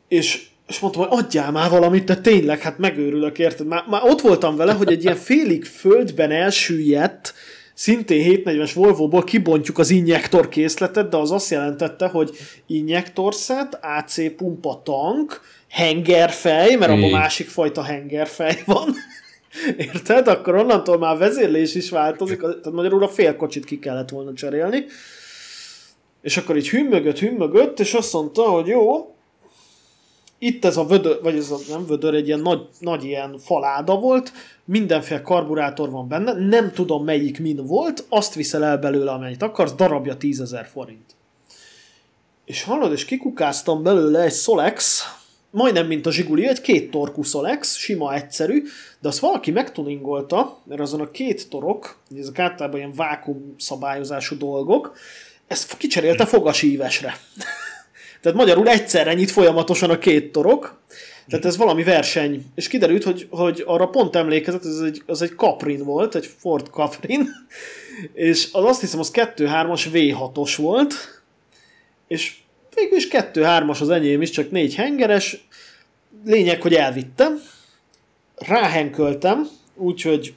És 0.08 0.52
és 0.66 0.78
mondtam, 0.78 1.02
hogy 1.02 1.18
adjál 1.18 1.50
már 1.50 1.70
valamit, 1.70 2.04
de 2.04 2.16
tényleg, 2.16 2.60
hát 2.60 2.78
megőrülök, 2.78 3.38
érted? 3.38 3.66
Már, 3.66 3.84
már 3.88 4.02
ott 4.04 4.20
voltam 4.20 4.56
vele, 4.56 4.72
hogy 4.72 4.92
egy 4.92 5.04
ilyen 5.04 5.16
félig 5.16 5.64
földben 5.64 6.30
elsüllyedt, 6.30 7.34
szintén 7.74 8.42
740-es 8.44 8.70
Volvo-ból 8.74 9.24
kibontjuk 9.24 9.78
az 9.78 9.90
injektor 9.90 10.48
készletet, 10.48 11.08
de 11.08 11.16
az 11.16 11.30
azt 11.30 11.50
jelentette, 11.50 12.06
hogy 12.06 12.30
injektorszet, 12.66 13.78
AC 13.82 14.36
pumpa 14.36 14.82
tank, 14.84 15.40
hengerfej, 15.74 16.74
mert 16.74 16.90
abban 16.90 17.10
másik 17.10 17.48
fajta 17.48 17.82
hengerfej 17.82 18.62
van. 18.66 18.94
Érted? 19.76 20.28
Akkor 20.28 20.54
onnantól 20.54 20.98
már 20.98 21.18
vezérlés 21.18 21.74
is 21.74 21.90
változik, 21.90 22.40
tehát 22.40 22.72
magyarul 22.72 23.02
a 23.02 23.08
fél 23.08 23.36
kocsit 23.36 23.64
ki 23.64 23.78
kellett 23.78 24.08
volna 24.08 24.32
cserélni. 24.34 24.84
És 26.22 26.36
akkor 26.36 26.56
így 26.56 26.68
hümmögött, 26.68 27.18
hümmögött, 27.18 27.80
és 27.80 27.94
azt 27.94 28.12
mondta, 28.12 28.42
hogy 28.42 28.66
jó, 28.66 29.14
itt 30.38 30.64
ez 30.64 30.76
a 30.76 30.84
vödör, 30.84 31.18
vagy 31.22 31.36
ez 31.36 31.50
a 31.50 31.58
nem 31.68 31.86
vödör, 31.86 32.14
egy 32.14 32.26
ilyen 32.26 32.40
nagy, 32.40 32.68
nagy 32.78 33.04
ilyen 33.04 33.38
faláda 33.38 33.98
volt, 33.98 34.32
mindenféle 34.64 35.22
karburátor 35.22 35.90
van 35.90 36.08
benne, 36.08 36.32
nem 36.32 36.72
tudom 36.72 37.04
melyik 37.04 37.40
min 37.40 37.66
volt, 37.66 38.04
azt 38.08 38.34
viszel 38.34 38.64
el 38.64 38.78
belőle, 38.78 39.10
amennyit 39.10 39.42
akarsz, 39.42 39.72
darabja 39.72 40.16
10 40.16 40.56
forint. 40.72 41.14
És 42.44 42.62
hallod, 42.62 42.92
és 42.92 43.04
kikukáztam 43.04 43.82
belőle 43.82 44.20
egy 44.20 44.32
Solex, 44.32 45.04
majdnem 45.54 45.86
mint 45.86 46.06
a 46.06 46.12
Zsiguli, 46.12 46.46
egy 46.48 46.60
két 46.60 46.90
torkú 46.90 47.22
Solex, 47.22 47.76
sima, 47.76 48.14
egyszerű, 48.14 48.62
de 49.00 49.08
azt 49.08 49.18
valaki 49.18 49.50
megtuningolta, 49.50 50.58
mert 50.64 50.80
azon 50.80 51.00
a 51.00 51.10
két 51.10 51.48
torok, 51.48 51.98
ezek 52.18 52.38
általában 52.38 52.78
ilyen 52.78 52.92
vákum 52.92 53.54
szabályozású 53.58 54.36
dolgok, 54.36 54.96
ezt 55.46 55.76
kicserélte 55.76 56.26
fogasívesre. 56.26 57.16
Tehát 58.22 58.38
magyarul 58.38 58.68
egyszerre 58.68 59.14
nyit 59.14 59.30
folyamatosan 59.30 59.90
a 59.90 59.98
két 59.98 60.32
torok, 60.32 60.82
tehát 61.28 61.44
ez 61.44 61.56
valami 61.56 61.82
verseny. 61.82 62.44
És 62.54 62.68
kiderült, 62.68 63.04
hogy, 63.04 63.26
hogy 63.30 63.62
arra 63.66 63.86
pont 63.86 64.16
emlékezett, 64.16 64.64
ez 64.64 64.78
egy, 64.78 65.02
az 65.06 65.22
egy 65.22 65.32
Caprin 65.36 65.84
volt, 65.84 66.14
egy 66.14 66.30
Ford 66.38 66.66
Caprin, 66.66 67.28
és 68.12 68.48
az 68.52 68.64
azt 68.64 68.80
hiszem, 68.80 69.00
az 69.00 69.10
2.3-as 69.12 69.86
V6-os 69.92 70.54
volt, 70.56 70.94
és 72.08 72.34
végül 72.74 72.96
is 72.96 73.08
2-3-as 73.10 73.80
az 73.80 73.90
enyém 73.90 74.22
is, 74.22 74.30
csak 74.30 74.50
négy 74.50 74.74
hengeres. 74.74 75.46
Lényeg, 76.24 76.62
hogy 76.62 76.74
elvittem. 76.74 77.40
Ráhenköltem, 78.36 79.48
úgyhogy 79.74 80.34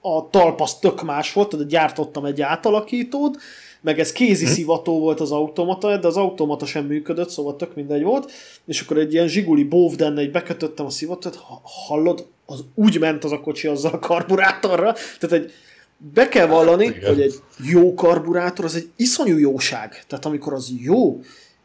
a 0.00 0.30
talpasz 0.30 0.78
tök 0.78 1.02
más 1.02 1.32
volt, 1.32 1.48
tehát 1.48 1.66
gyártottam 1.66 2.24
egy 2.24 2.40
átalakítót, 2.42 3.36
meg 3.80 3.98
ez 3.98 4.12
kézi 4.12 4.44
mhm. 4.44 4.52
szivató 4.52 5.00
volt 5.00 5.20
az 5.20 5.32
automata, 5.32 5.96
de 5.96 6.06
az 6.06 6.16
automata 6.16 6.66
sem 6.66 6.86
működött, 6.86 7.28
szóval 7.28 7.56
tök 7.56 7.74
mindegy 7.74 8.02
volt, 8.02 8.32
és 8.66 8.80
akkor 8.80 8.98
egy 8.98 9.12
ilyen 9.12 9.28
zsiguli 9.28 9.64
bóvdenne, 9.64 10.20
egy 10.20 10.30
bekötöttem 10.30 10.86
a 10.86 10.90
szivatót, 10.90 11.38
hallod, 11.62 12.26
az 12.46 12.64
úgy 12.74 12.98
ment 12.98 13.24
az 13.24 13.32
a 13.32 13.40
kocsi 13.40 13.66
azzal 13.66 13.92
a 13.92 13.98
karburátorra, 13.98 14.92
tehát 15.18 15.44
egy 15.44 15.52
be 15.96 16.28
kell 16.28 16.46
vallani, 16.46 16.86
hát, 16.86 17.04
hogy 17.04 17.20
egy 17.20 17.34
jó 17.70 17.94
karburátor 17.94 18.64
az 18.64 18.74
egy 18.74 18.88
iszonyú 18.96 19.38
jóság. 19.38 20.04
Tehát 20.06 20.24
amikor 20.24 20.52
az 20.52 20.72
jó, 20.78 21.20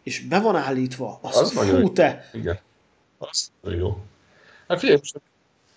és 0.10 0.20
be 0.20 0.40
van 0.40 0.56
állítva, 0.56 1.20
az, 1.22 1.38
az 1.38 1.52
fú 1.52 1.94
te! 1.94 2.30
Igen, 2.34 2.60
az 3.18 3.52
nagyon 3.62 3.80
jó. 3.80 3.98
Hát 4.68 4.80
figyelj, 4.80 4.98
most, 5.00 5.22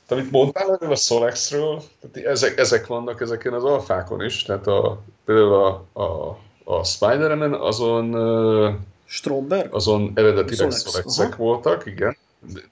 amit 0.09 0.31
mondtál 0.31 0.69
a 0.69 0.95
Solexről, 0.95 1.83
tehát 2.01 2.29
ezek, 2.29 2.59
ezek 2.59 2.87
vannak 2.87 3.21
ezeken 3.21 3.53
az 3.53 3.65
alfákon 3.65 4.25
is, 4.25 4.43
tehát 4.43 4.67
a, 4.67 5.03
például 5.25 5.55
a, 5.55 6.01
a, 6.01 6.39
a 6.65 6.85
Spider-Man 6.85 7.55
azon 7.55 8.15
Stromberg? 9.05 9.75
Azon 9.75 10.13
eredetileg 10.15 10.71
Solex. 10.71 10.91
Solexek 10.91 11.37
voltak, 11.37 11.87
igen. 11.87 12.17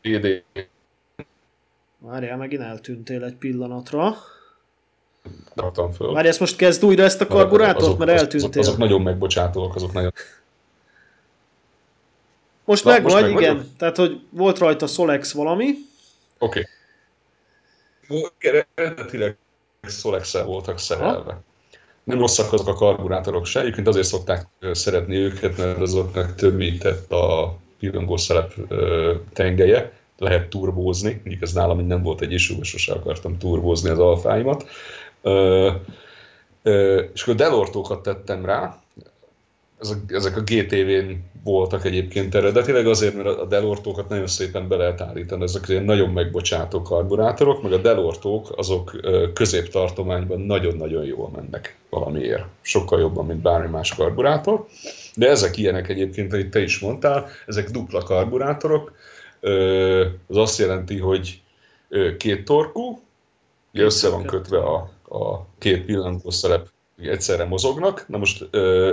DD. 0.02 0.42
Várjál, 1.98 2.36
megint 2.36 2.62
eltűntél 2.62 3.24
egy 3.24 3.34
pillanatra. 3.34 4.16
föl. 5.96 6.12
Várj, 6.12 6.28
ezt 6.28 6.40
most 6.40 6.56
kezd 6.56 6.84
újra 6.84 7.02
ezt 7.02 7.20
a 7.20 7.26
karburátort, 7.26 7.98
mert 7.98 8.10
eltűntél. 8.10 8.48
Azok, 8.48 8.56
azok 8.56 8.76
nagyon 8.76 9.02
megbocsátóak, 9.02 9.74
azok 9.74 9.92
nagyon... 9.92 10.12
Most 12.70 12.84
Na, 12.84 12.90
meg 12.90 13.02
most 13.02 13.14
vagy, 13.14 13.22
meg 13.22 13.40
igen. 13.40 13.56
Vagyok? 13.56 13.70
Tehát, 13.78 13.96
hogy 13.96 14.20
volt 14.30 14.58
rajta 14.58 14.86
Solex 14.86 15.32
valami. 15.32 15.70
Oké. 16.38 16.66
Okay. 18.08 18.64
Eredetileg 18.74 19.36
solex 19.82 20.32
voltak 20.32 20.78
szerelve. 20.78 21.32
Ha? 21.32 21.42
Nem 22.04 22.18
rosszak 22.18 22.52
azok 22.52 22.68
a 22.68 22.74
karburátorok 22.74 23.46
se, 23.46 23.60
egyébként 23.60 23.88
azért 23.88 24.06
szokták 24.06 24.46
szeretni 24.72 25.16
őket, 25.16 25.56
mert 25.56 25.80
azoknak 25.80 26.34
többített 26.34 27.12
a 27.12 27.56
pillangószelep 27.78 28.54
tengelye, 29.32 29.92
lehet 30.18 30.48
turbózni, 30.48 31.12
mondjuk 31.12 31.42
ez 31.42 31.52
nálam 31.52 31.86
nem 31.86 32.02
volt 32.02 32.20
egy 32.20 32.32
issue, 32.32 32.64
sose 32.64 32.92
akartam 32.92 33.38
turbózni 33.38 33.90
az 33.90 33.98
alfáimat. 33.98 34.68
és 37.12 37.22
akkor 37.22 37.34
delortókat 37.34 38.02
tettem 38.02 38.44
rá, 38.44 38.82
ezek 40.08 40.36
a 40.36 40.40
GTV-n 40.40 41.30
voltak 41.44 41.84
egyébként 41.84 42.34
eredetileg, 42.34 42.86
azért, 42.86 43.14
mert 43.14 43.28
a 43.28 43.44
delortókat 43.44 44.08
nagyon 44.08 44.26
szépen 44.26 44.68
be 44.68 44.76
lehet 44.76 45.00
állítani, 45.00 45.42
ezek 45.42 45.68
ilyen 45.68 45.84
nagyon 45.84 46.10
megbocsátó 46.10 46.82
karburátorok, 46.82 47.62
meg 47.62 47.72
a 47.72 47.78
delortók 47.78 48.52
azok 48.56 49.00
középtartományban 49.34 50.40
nagyon-nagyon 50.40 51.04
jól 51.04 51.30
mennek 51.34 51.76
valamiért. 51.90 52.44
Sokkal 52.60 53.00
jobban, 53.00 53.26
mint 53.26 53.42
bármi 53.42 53.68
más 53.68 53.94
karburátor. 53.94 54.66
De 55.14 55.28
ezek 55.28 55.56
ilyenek 55.56 55.88
egyébként, 55.88 56.32
amit 56.32 56.50
te 56.50 56.62
is 56.62 56.78
mondtál, 56.78 57.26
ezek 57.46 57.70
dupla 57.70 58.02
karburátorok. 58.02 58.92
Az 60.26 60.36
azt 60.36 60.58
jelenti, 60.58 60.98
hogy 60.98 61.42
két 62.18 62.44
torkú, 62.44 63.00
össze 63.72 64.08
van 64.08 64.24
kötve 64.24 64.58
a, 64.58 64.90
a 65.08 65.46
két 65.58 65.84
pillanatos 65.84 66.34
egyszerre 67.08 67.44
mozognak. 67.44 68.04
Na 68.08 68.18
most 68.18 68.48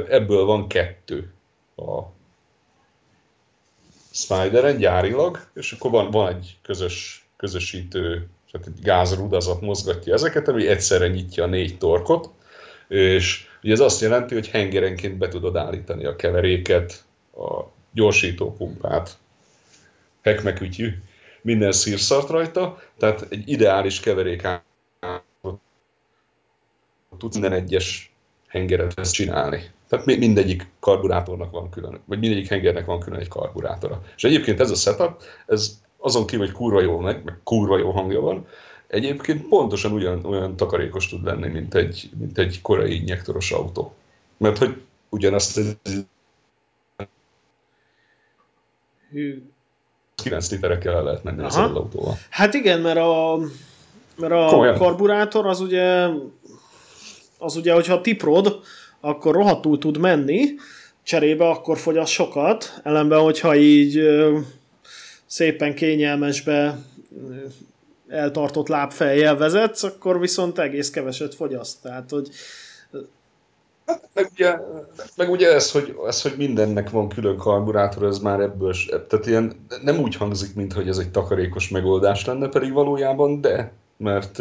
ebből 0.10 0.46
van 0.46 0.68
kettő 0.68 1.34
a 1.76 2.02
Spideren 4.12 4.78
gyárilag, 4.78 5.40
és 5.54 5.72
akkor 5.72 5.92
van, 5.92 6.12
van 6.12 6.36
egy 6.36 6.58
közös, 6.62 7.28
közösítő, 7.38 8.28
tehát 8.52 8.68
egy 8.68 8.82
gázrudazat 8.82 9.62
mozgatja 9.62 10.14
ezeket, 10.14 10.48
ami 10.48 10.68
egyszerre 10.68 11.08
nyitja 11.08 11.44
a 11.44 11.48
négy 11.48 11.78
torkot, 11.78 12.30
és 12.88 13.48
ugye 13.64 13.74
ez 13.74 13.80
azt 13.80 14.02
jelenti, 14.02 14.34
hogy 14.34 14.48
hengerenként 14.48 15.18
be 15.18 15.28
tudod 15.28 15.56
állítani 15.56 16.06
a 16.06 16.16
keveréket, 16.16 17.04
a 17.36 17.64
gyorsítópumpát, 17.92 19.18
hekmekütyű, 20.22 20.94
minden 21.42 21.72
szírszart 21.72 22.30
rajta, 22.30 22.82
tehát 22.98 23.26
egy 23.30 23.50
ideális 23.50 24.00
keverék 24.00 24.48
tudsz 27.18 27.38
minden 27.38 27.60
egyes 27.60 28.12
ezt 28.96 29.14
csinálni. 29.14 29.70
Tehát 29.90 30.06
mindegyik 30.06 30.68
karburátornak 30.80 31.52
van 31.52 31.70
külön, 31.70 32.00
vagy 32.06 32.20
mindegyik 32.20 32.50
hengernek 32.50 32.86
van 32.86 33.00
külön 33.00 33.20
egy 33.20 33.28
karburátora. 33.28 34.02
És 34.16 34.24
egyébként 34.24 34.60
ez 34.60 34.72
a 34.72 34.76
setup, 34.76 35.22
ez 35.46 35.82
azon 35.98 36.26
kívül, 36.26 36.46
hogy 36.46 36.56
kurva 36.56 36.82
jó 36.82 37.00
meg, 37.00 37.24
meg 37.24 37.40
kurva 37.44 37.78
jó 37.78 37.92
hangja 37.92 38.22
van, 38.22 38.48
egyébként 38.88 39.48
pontosan 39.48 39.92
ugyan, 39.92 40.26
olyan 40.26 40.56
takarékos 40.56 41.08
tud 41.08 41.24
lenni, 41.24 41.48
mint 41.48 41.76
egy, 41.76 42.10
mint 42.18 42.38
egy 42.38 42.62
korai 42.62 42.96
injektoros 42.96 43.52
autó. 43.52 43.94
Mert 44.38 44.58
hogy 44.58 44.82
ugyanazt 45.10 45.60
9 50.16 50.52
literekkel 50.52 50.96
el 50.96 51.04
lehet 51.04 51.24
menni 51.24 51.44
Aha. 51.44 51.64
az 51.64 51.76
autóval. 51.76 52.18
Hát 52.30 52.54
igen, 52.54 52.80
mert 52.82 52.98
a, 52.98 53.38
mert 54.16 54.34
a 54.34 54.46
Komolyan. 54.46 54.78
karburátor 54.78 55.46
az 55.46 55.60
ugye, 55.60 56.08
az 57.38 57.56
ugye, 57.56 57.74
hogyha 57.74 58.02
tiprod, 58.02 58.60
akkor 59.02 59.34
rohadtul 59.34 59.78
tud 59.78 59.98
menni, 59.98 60.46
cserébe 61.04 61.50
akkor 61.50 61.78
fogyaszt 61.78 62.12
sokat, 62.12 62.80
ellenben, 62.84 63.20
hogyha 63.20 63.56
így 63.56 64.00
szépen 65.26 65.76
kényelmesbe 65.76 66.80
eltartott 68.08 68.68
lábfejjel 68.68 69.38
vezetsz, 69.38 69.84
akkor 69.84 70.20
viszont 70.20 70.60
egész 70.60 70.90
keveset 70.90 71.36
fogyaszt. 71.36 71.82
Tehát, 71.82 72.10
hogy 72.10 72.30
meg 74.14 74.30
ugye, 74.34 74.58
meg 75.16 75.30
ugye 75.30 75.54
ez, 75.54 75.72
hogy, 75.72 75.96
ez, 76.08 76.22
hogy 76.22 76.34
mindennek 76.38 76.90
van 76.90 77.10
külön 77.10 77.38
karburátor, 77.38 78.04
ez 78.04 78.20
már 78.20 78.40
ebből, 78.40 78.74
tehát 79.08 79.26
ilyen 79.26 79.66
nem 79.84 80.00
úgy 80.00 80.16
hangzik, 80.16 80.56
mintha 80.56 80.82
ez 80.82 80.98
egy 80.98 81.12
takarékos 81.12 81.70
megoldás 81.70 82.26
lenne, 82.26 82.48
pedig 82.48 82.74
valójában 82.74 83.42
de, 83.42 83.74
mert 83.98 84.40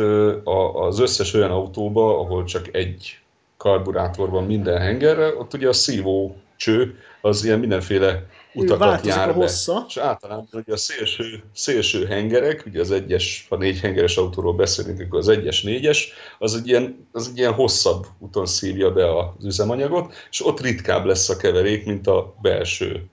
az 0.75 0.99
összes 0.99 1.35
olyan 1.35 1.51
autóba, 1.51 2.19
ahol 2.19 2.45
csak 2.45 2.75
egy 2.75 3.19
karburátor 3.57 4.31
van 4.31 4.45
minden 4.45 4.81
hengerre, 4.81 5.37
ott 5.37 5.55
ugye 5.55 5.69
a 5.69 5.73
szívó 5.73 6.37
cső 6.57 6.99
az 7.21 7.45
ilyen 7.45 7.59
mindenféle 7.59 8.27
utakat 8.55 9.07
jár 9.07 9.29
be. 9.29 9.33
Hossza. 9.33 9.85
És 9.89 9.97
általában 9.97 10.49
ugye 10.53 10.73
a 10.73 10.77
szélső, 10.77 11.43
szélső 11.53 12.07
hengerek, 12.07 12.63
ugye 12.67 12.81
az 12.81 12.91
egyes, 12.91 13.47
ha 13.49 13.57
négy 13.57 13.81
hengeres 13.81 14.17
autóról 14.17 14.55
beszélünk, 14.55 15.01
akkor 15.01 15.19
az 15.19 15.29
egyes, 15.29 15.63
négyes, 15.63 16.13
az 16.39 16.55
egy 16.55 16.69
ilyen, 16.69 17.09
az 17.13 17.29
egy 17.29 17.39
ilyen 17.39 17.53
hosszabb 17.53 18.07
úton 18.19 18.47
szívja 18.47 18.93
be 18.93 19.19
az 19.19 19.45
üzemanyagot, 19.45 20.15
és 20.31 20.47
ott 20.47 20.61
ritkább 20.61 21.05
lesz 21.05 21.29
a 21.29 21.37
keverék, 21.37 21.87
mint 21.87 22.07
a 22.07 22.35
belső 22.43 23.05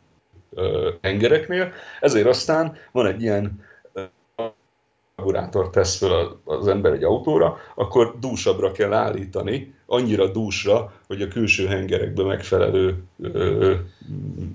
uh, 0.49 0.65
hengereknél. 1.01 1.71
Ezért 1.99 2.27
aztán 2.27 2.77
van 2.91 3.05
egy 3.05 3.21
ilyen 3.21 3.63
karburátor 5.15 5.69
tesz 5.69 5.97
föl 5.97 6.41
az 6.43 6.67
ember 6.67 6.91
egy 6.91 7.03
autóra, 7.03 7.57
akkor 7.75 8.15
dúsabbra 8.19 8.71
kell 8.71 8.93
állítani, 8.93 9.73
annyira 9.85 10.27
dúsra, 10.31 10.93
hogy 11.07 11.21
a 11.21 11.27
külső 11.27 11.67
hengerekbe 11.67 12.23
megfelelő 12.23 13.03
ö, 13.21 13.73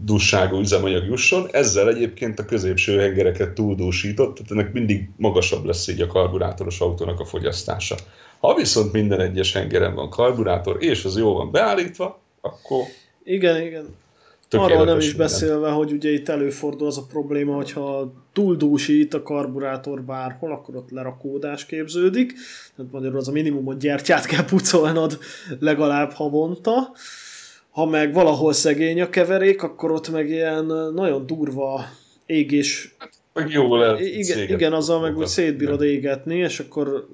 dússágú 0.05 0.59
üzemanyag 0.59 1.05
jusson. 1.05 1.47
Ezzel 1.51 1.89
egyébként 1.89 2.39
a 2.39 2.45
középső 2.45 2.99
hengereket 2.99 3.53
túldúsított, 3.53 4.35
tehát 4.35 4.51
ennek 4.51 4.73
mindig 4.73 5.11
magasabb 5.17 5.65
lesz 5.65 5.89
így 5.89 6.01
a 6.01 6.07
karburátoros 6.07 6.81
autónak 6.81 7.21
a 7.21 7.25
fogyasztása. 7.25 7.97
Ha 8.39 8.55
viszont 8.55 8.93
minden 8.93 9.21
egyes 9.21 9.53
hengeren 9.53 9.95
van 9.95 10.11
karburátor, 10.11 10.77
és 10.83 11.05
az 11.05 11.19
jó 11.19 11.35
van 11.35 11.51
beállítva, 11.51 12.21
akkor... 12.41 12.83
Igen, 13.25 13.63
igen. 13.63 13.97
Arról 14.51 14.85
nem 14.85 14.99
is 14.99 15.07
minden. 15.07 15.27
beszélve, 15.27 15.71
hogy 15.71 15.93
ugye 15.93 16.11
itt 16.11 16.29
előfordul 16.29 16.87
az 16.87 16.99
a 16.99 17.07
probléma, 17.09 17.55
hogyha 17.55 18.13
túl 18.33 18.57
dúsít 18.57 19.15
a 19.15 19.23
karburátor 19.23 20.03
bárhol, 20.03 20.53
akkor 20.53 20.77
ott 20.77 20.91
lerakódás 20.91 21.67
képződik. 21.67 22.33
Tehát 22.77 22.93
magyarul 22.93 23.19
az 23.19 23.29
a 23.29 23.33
minimum, 23.33 23.65
hogy 23.65 23.77
gyertyát 23.77 24.27
kell 24.27 24.45
pucolnod 24.45 25.19
legalább 25.59 26.13
havonta. 26.13 26.93
Ha 27.71 27.87
meg 27.87 28.13
valahol 28.13 28.53
szegény 28.53 29.01
a 29.01 29.09
keverék, 29.09 29.63
akkor 29.63 29.91
ott 29.91 30.11
meg 30.11 30.29
ilyen 30.29 30.65
nagyon 30.95 31.27
durva 31.27 31.85
égés. 32.27 32.97
Meg 33.33 33.51
jól 33.51 33.85
el 33.85 34.01
igen, 34.01 34.49
igen, 34.49 34.73
azzal 34.73 35.01
meg 35.01 35.17
úgy 35.17 35.27
szétbírod 35.27 35.83
égetni, 35.83 36.37
és 36.37 36.61
akkor 36.61 37.09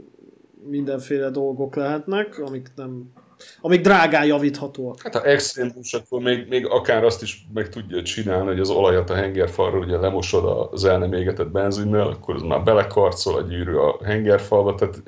mindenféle 0.70 1.30
dolgok 1.30 1.76
lehetnek, 1.76 2.38
amik 2.38 2.70
nem 2.76 3.12
amik 3.60 3.80
drágán 3.80 4.26
javíthatóak. 4.26 5.02
Hát 5.02 5.14
ha 5.14 5.22
extrém 5.22 5.72
akkor 5.92 6.20
még, 6.20 6.48
még 6.48 6.66
akár 6.66 7.04
azt 7.04 7.22
is 7.22 7.46
meg 7.54 7.68
tudja 7.68 8.02
csinálni, 8.02 8.46
hogy 8.46 8.60
az 8.60 8.70
olajat 8.70 9.10
a 9.10 9.14
hengerfalra 9.14 9.78
ugye 9.78 9.96
lemosod 9.96 10.68
az 10.72 10.84
el 10.84 10.98
nem 10.98 11.12
égetett 11.12 11.48
benzinnel, 11.48 12.06
akkor 12.06 12.34
az 12.34 12.42
már 12.42 12.62
belekarcol 12.62 13.34
a 13.34 13.42
gyűrű 13.42 13.74
a 13.74 13.98
hengerfalba, 14.04 14.74
tehát 14.74 15.02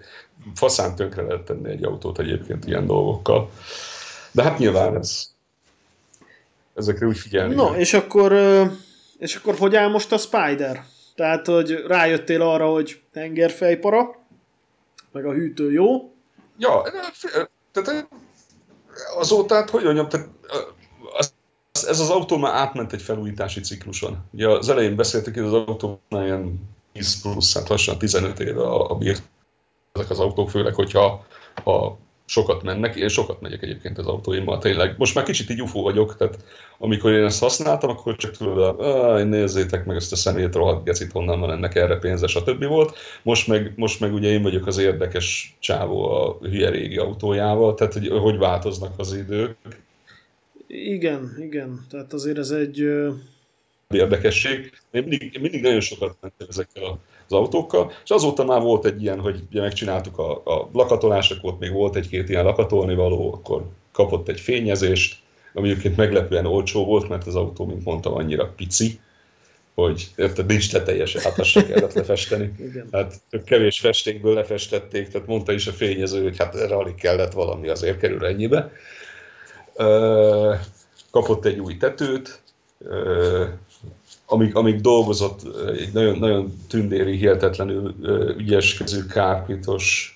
faszán 0.55 0.95
tönkre 0.95 1.23
lehet 1.23 1.43
tenni 1.43 1.71
egy 1.71 1.85
autót 1.85 2.19
egyébként 2.19 2.67
ilyen 2.67 2.87
dolgokkal. 2.87 3.51
De 4.33 4.43
hát 4.43 4.59
nyilván 4.59 4.97
ez, 4.97 5.35
ezekre 6.75 7.07
úgy 7.07 7.19
figyelni. 7.19 7.55
No, 7.55 7.75
és 7.75 7.95
akkor, 7.95 8.33
és 9.19 9.35
akkor 9.35 9.55
hogy 9.59 9.77
áll 9.77 9.89
most 9.89 10.13
a 10.13 10.19
Spider? 10.19 10.85
Tehát, 11.15 11.47
hogy 11.47 11.85
rájöttél 11.87 12.43
arra, 12.43 12.67
hogy 12.67 13.01
hengerfejpara, 13.15 14.17
meg 15.13 15.27
a 15.27 15.33
hűtő 15.33 15.73
jó. 15.73 16.15
Ja, 16.59 16.83
tehát 17.73 18.09
azóta, 19.17 19.55
hát 19.55 19.71
hogy 19.71 19.85
mondjam, 19.85 20.09
tehát 20.09 20.29
ez 21.85 22.01
az 22.01 22.11
autó 22.11 22.37
már 22.37 22.55
átment 22.55 22.93
egy 22.93 23.03
felújítási 23.03 23.61
cikluson. 23.61 24.25
Ugye 24.33 24.49
az 24.49 24.69
elején 24.69 24.97
beszéltük, 24.97 25.35
hogy 25.35 25.43
az 25.43 25.53
autó 25.53 26.01
ilyen 26.09 26.61
10 26.93 27.21
plusz, 27.21 27.55
hát 27.55 27.69
lassan 27.69 27.99
15 27.99 28.41
éve 28.41 28.63
a, 28.63 28.91
a 28.91 28.95
bírt 28.95 29.23
ezek 29.93 30.11
az 30.11 30.19
autók, 30.19 30.51
főleg, 30.51 30.75
hogyha 30.75 31.27
ha 31.65 31.99
sokat 32.27 32.63
mennek, 32.63 32.97
én 32.97 33.09
sokat 33.09 33.41
megyek 33.41 33.63
egyébként 33.63 33.99
az 33.99 34.07
autóimmal, 34.07 34.59
tényleg. 34.59 34.95
Most 34.99 35.15
már 35.15 35.25
kicsit 35.25 35.51
így 35.51 35.63
ufó 35.63 35.83
vagyok, 35.83 36.17
tehát 36.17 36.39
amikor 36.79 37.13
én 37.13 37.25
ezt 37.25 37.41
használtam, 37.41 37.91
akkor 37.91 38.17
csak 38.17 38.37
tudod, 38.37 39.29
nézzétek 39.29 39.85
meg 39.85 39.97
ezt 39.97 40.13
a 40.13 40.17
szemét 40.17 40.55
rohadt 40.55 40.85
gecit, 40.85 41.13
honnan 41.13 41.41
van 41.41 41.51
ennek 41.51 41.75
erre 41.75 41.97
pénze, 41.97 42.27
stb. 42.27 42.65
volt. 42.65 42.97
Most 43.23 43.47
meg, 43.47 43.73
most 43.77 44.01
meg 44.01 44.13
ugye 44.15 44.29
én 44.29 44.43
vagyok 44.43 44.67
az 44.67 44.79
érdekes 44.79 45.57
csávó 45.59 46.11
a 46.11 46.39
hülye 46.41 46.71
régi 46.71 46.97
autójával, 46.97 47.75
tehát 47.75 47.93
hogy, 47.93 48.09
hogy 48.09 48.39
változnak 48.39 48.93
az 48.97 49.15
idők. 49.15 49.57
Igen, 50.67 51.37
igen, 51.41 51.87
tehát 51.91 52.13
azért 52.13 52.39
ez 52.39 52.51
egy... 52.51 52.85
Érdekesség. 53.95 54.73
Én 54.91 55.03
mindig, 55.03 55.23
én 55.35 55.41
mindig 55.41 55.63
nagyon 55.63 55.81
sokat 55.81 56.17
mentem 56.21 56.47
ezekkel 56.51 56.85
az 57.27 57.33
autókkal, 57.33 57.93
és 58.05 58.11
azóta 58.11 58.45
már 58.45 58.61
volt 58.61 58.85
egy 58.85 59.03
ilyen, 59.03 59.21
hogy 59.21 59.43
ugye 59.51 59.61
megcsináltuk 59.61 60.19
a, 60.19 60.33
a 60.45 60.69
lakatolást, 60.73 61.33
akkor 61.33 61.53
ott 61.53 61.59
még 61.59 61.73
volt 61.73 61.97
egy-két 61.97 62.29
ilyen 62.29 62.45
lakatolni 62.45 62.95
való, 62.95 63.33
akkor 63.33 63.65
kapott 63.93 64.29
egy 64.29 64.41
fényezést, 64.41 65.17
ami 65.55 65.71
egyébként 65.71 65.97
meglepően 65.97 66.47
olcsó 66.47 66.85
volt, 66.85 67.09
mert 67.09 67.27
az 67.27 67.35
autó, 67.35 67.67
mint 67.67 67.85
mondtam, 67.85 68.15
annyira 68.15 68.53
pici, 68.57 69.01
hogy 69.75 70.07
érted, 70.17 70.47
nincs 70.47 70.71
tetejes, 70.71 71.17
hát 71.17 71.39
azt 71.39 71.51
se 71.51 71.67
kellett 71.67 71.93
lefesteni. 71.93 72.53
Hát 72.93 73.21
kevés 73.45 73.81
festékből 73.81 74.35
lefestették, 74.35 75.09
tehát 75.09 75.27
mondta 75.27 75.53
is 75.53 75.67
a 75.67 75.73
fényező, 75.73 76.23
hogy 76.23 76.37
hát 76.39 76.55
erre 76.55 76.75
alig 76.75 76.95
kellett 76.95 77.33
valami, 77.33 77.69
azért 77.69 77.99
kerül 77.99 78.27
ennyibe. 78.27 78.73
Kapott 81.11 81.45
egy 81.45 81.59
új 81.59 81.77
tetőt, 81.77 82.43
amíg, 84.27 84.57
amíg 84.57 84.81
dolgozott 84.81 85.67
egy 85.69 85.93
nagyon, 85.93 86.19
nagyon 86.19 86.53
tündéri, 86.69 87.17
hihetetlenül 87.17 87.95
ügyes 88.39 88.77
kezű 88.77 89.05
kárpitos 89.05 90.11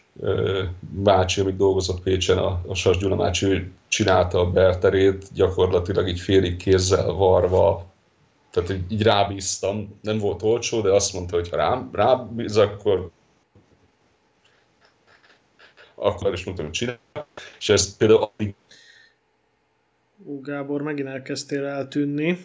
bácsi, 0.81 1.41
amíg 1.41 1.57
dolgozott 1.57 2.03
Pécsen, 2.03 2.39
a, 2.39 2.61
a 2.67 2.75
Sas 2.75 2.97
Gyula 2.99 3.17
bácsi, 3.17 3.71
csinálta 3.89 4.39
a 4.39 4.51
berterét, 4.51 5.27
gyakorlatilag 5.35 6.09
így 6.09 6.21
félig 6.21 6.57
kézzel 6.57 7.13
varva, 7.13 7.85
tehát 8.51 8.71
így, 8.71 8.93
így 8.93 9.03
rábíztam, 9.03 9.99
nem 10.03 10.19
volt 10.19 10.43
olcsó, 10.43 10.81
de 10.81 10.93
azt 10.93 11.13
mondta, 11.13 11.37
hogy 11.37 11.49
ha 11.49 11.57
rám, 11.57 11.91
rábíz, 11.93 12.57
akkor 12.57 13.11
akkor 15.95 16.33
is 16.33 16.45
mondtam, 16.45 16.67
hogy 16.67 16.75
csinál. 16.75 16.99
És 17.59 17.69
ez 17.69 17.97
például 17.97 18.31
Ú, 20.25 20.41
Gábor, 20.41 20.83
megint 20.83 21.09
elkezdtél 21.09 21.65
eltűnni. 21.65 22.45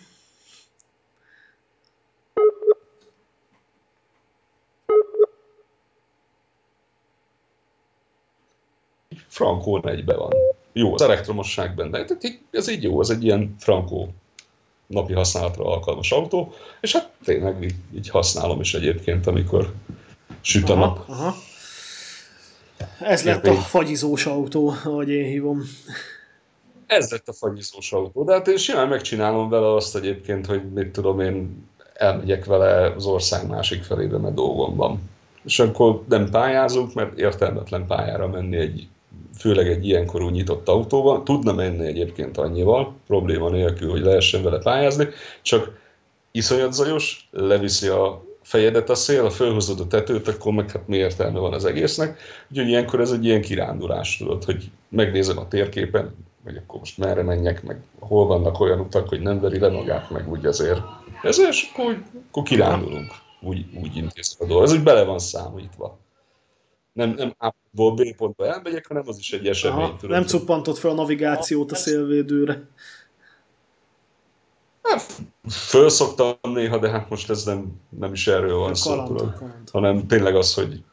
Frankó 9.35 9.81
egybe 9.87 10.15
van. 10.15 10.33
Jó, 10.73 10.93
az 10.93 11.01
elektromosság 11.01 11.75
benne. 11.75 12.03
Tehát 12.03 12.39
ez 12.51 12.69
így 12.69 12.83
jó, 12.83 13.01
ez 13.01 13.09
egy 13.09 13.23
ilyen 13.23 13.55
frankó 13.59 14.13
napi 14.87 15.13
használatra 15.13 15.65
alkalmas 15.65 16.11
autó, 16.11 16.53
és 16.81 16.93
hát 16.93 17.11
tényleg 17.23 17.63
így, 17.63 17.75
így 17.95 18.09
használom 18.09 18.59
is 18.59 18.73
egyébként, 18.73 19.27
amikor 19.27 19.73
süt 20.41 20.69
a 20.69 20.75
nap. 20.75 21.03
Aha, 21.07 21.25
aha. 21.25 21.35
Ez 22.99 23.23
lett 23.23 23.47
a 23.47 23.53
fagyizós 23.53 24.25
autó, 24.25 24.73
ahogy 24.83 25.09
én 25.09 25.25
hívom. 25.25 25.61
Ez 26.87 27.11
lett 27.11 27.27
a 27.27 27.33
fagyizós 27.33 27.91
autó, 27.91 28.23
de 28.23 28.33
hát 28.33 28.47
én 28.47 28.57
simán 28.57 28.87
megcsinálom 28.87 29.49
vele 29.49 29.73
azt 29.73 29.95
egyébként, 29.95 30.45
hogy 30.45 30.71
mit 30.71 30.91
tudom 30.91 31.19
én, 31.19 31.67
elmegyek 31.93 32.45
vele 32.45 32.93
az 32.93 33.05
ország 33.05 33.47
másik 33.47 33.83
felébe, 33.83 34.17
mert 34.17 34.35
dolgom 34.35 34.75
van. 34.75 35.09
És 35.43 35.59
akkor 35.59 36.03
nem 36.09 36.29
pályázunk, 36.29 36.93
mert 36.93 37.17
értelmetlen 37.17 37.87
pályára 37.87 38.27
menni 38.27 38.57
egy 38.57 38.87
főleg 39.37 39.67
egy 39.67 39.87
ilyenkorú 39.87 40.29
nyitott 40.29 40.67
autóval. 40.67 41.23
Tudna 41.23 41.53
menni 41.53 41.85
egyébként 41.85 42.37
annyival, 42.37 42.93
probléma 43.07 43.49
nélkül, 43.49 43.89
hogy 43.89 44.01
lehessen 44.01 44.43
vele 44.43 44.57
pályázni, 44.57 45.07
csak 45.41 45.79
iszonyat 46.31 46.73
zajos, 46.73 47.29
leviszi 47.31 47.87
a 47.87 48.23
fejedet 48.41 48.89
a 48.89 48.95
szél, 48.95 49.25
a 49.25 49.29
fölhozod 49.29 49.79
a 49.79 49.87
tetőt, 49.87 50.27
akkor 50.27 50.53
meg 50.53 50.71
hát 50.71 50.87
mi 50.87 50.97
értelme 50.97 51.39
van 51.39 51.53
az 51.53 51.65
egésznek. 51.65 52.19
Úgyhogy 52.49 52.67
ilyenkor 52.67 52.99
ez 52.99 53.11
egy 53.11 53.25
ilyen 53.25 53.41
kirándulás, 53.41 54.17
tudod, 54.17 54.43
hogy 54.43 54.71
megnézem 54.89 55.37
a 55.37 55.47
térképen, 55.47 56.15
hogy 56.43 56.57
akkor 56.57 56.79
most 56.79 56.97
merre 56.97 57.23
menjek, 57.23 57.63
meg 57.63 57.81
hol 57.99 58.25
vannak 58.25 58.59
olyan 58.59 58.79
utak, 58.79 59.09
hogy 59.09 59.21
nem 59.21 59.39
veri 59.39 59.59
le 59.59 59.69
magát, 59.69 60.09
meg 60.09 60.29
úgy 60.31 60.45
azért. 60.45 60.81
Ezért, 61.21 61.49
és 61.49 61.69
akkor, 61.73 62.03
akkor 62.29 62.43
kirándulunk. 62.43 63.11
Úgy, 63.41 63.65
úgy 63.83 64.05
dolog. 64.47 64.63
Ez 64.63 64.73
úgy 64.73 64.83
bele 64.83 65.03
van 65.03 65.19
számítva 65.19 65.97
nem, 66.95 67.09
nem 67.09 67.35
A-ból 67.37 67.93
B 67.93 68.15
pontba 68.15 68.45
elmegyek, 68.45 68.87
hanem 68.87 69.03
az 69.07 69.17
is 69.17 69.33
egy 69.33 69.47
esemény. 69.47 69.77
Aha, 69.77 69.95
tudom. 69.95 70.15
nem 70.15 70.25
cuppantott 70.25 70.77
fel 70.77 70.91
a 70.91 70.93
navigációt 70.93 71.71
a 71.71 71.75
szélvédőre. 71.75 72.67
Hát, 74.83 75.01
fölszoktam 75.49 76.35
néha, 76.41 76.77
de 76.77 76.89
hát 76.89 77.09
most 77.09 77.29
ez 77.29 77.43
nem, 77.43 77.81
nem 77.99 78.13
is 78.13 78.27
erről 78.27 78.57
van 78.57 78.75
szó, 78.75 79.05
hanem 79.71 80.07
tényleg 80.07 80.35
az, 80.35 80.53
hogy, 80.53 80.83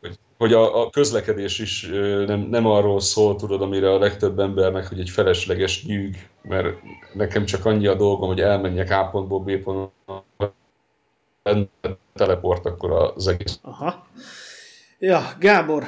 hogy, 0.00 0.18
hogy 0.38 0.52
a, 0.52 0.82
a 0.82 0.90
közlekedés 0.90 1.58
is 1.58 1.86
nem, 2.26 2.40
nem 2.40 2.66
arról 2.66 3.00
szól, 3.00 3.36
tudod, 3.36 3.62
amire 3.62 3.92
a 3.92 3.98
legtöbb 3.98 4.38
embernek, 4.38 4.88
hogy 4.88 5.00
egy 5.00 5.10
felesleges 5.10 5.84
nyűg, 5.84 6.28
mert 6.42 6.76
nekem 7.14 7.44
csak 7.44 7.64
annyi 7.64 7.86
a 7.86 7.94
dolgom, 7.94 8.28
hogy 8.28 8.40
elmenjek 8.40 8.90
A 8.90 9.08
pontból 9.12 9.40
B 9.40 9.56
pontba, 9.62 10.24
teleport, 12.12 12.66
akkor 12.66 12.90
az 12.92 13.26
egész. 13.26 13.58
Aha. 13.62 14.06
Ja, 15.04 15.34
Gábor. 15.38 15.84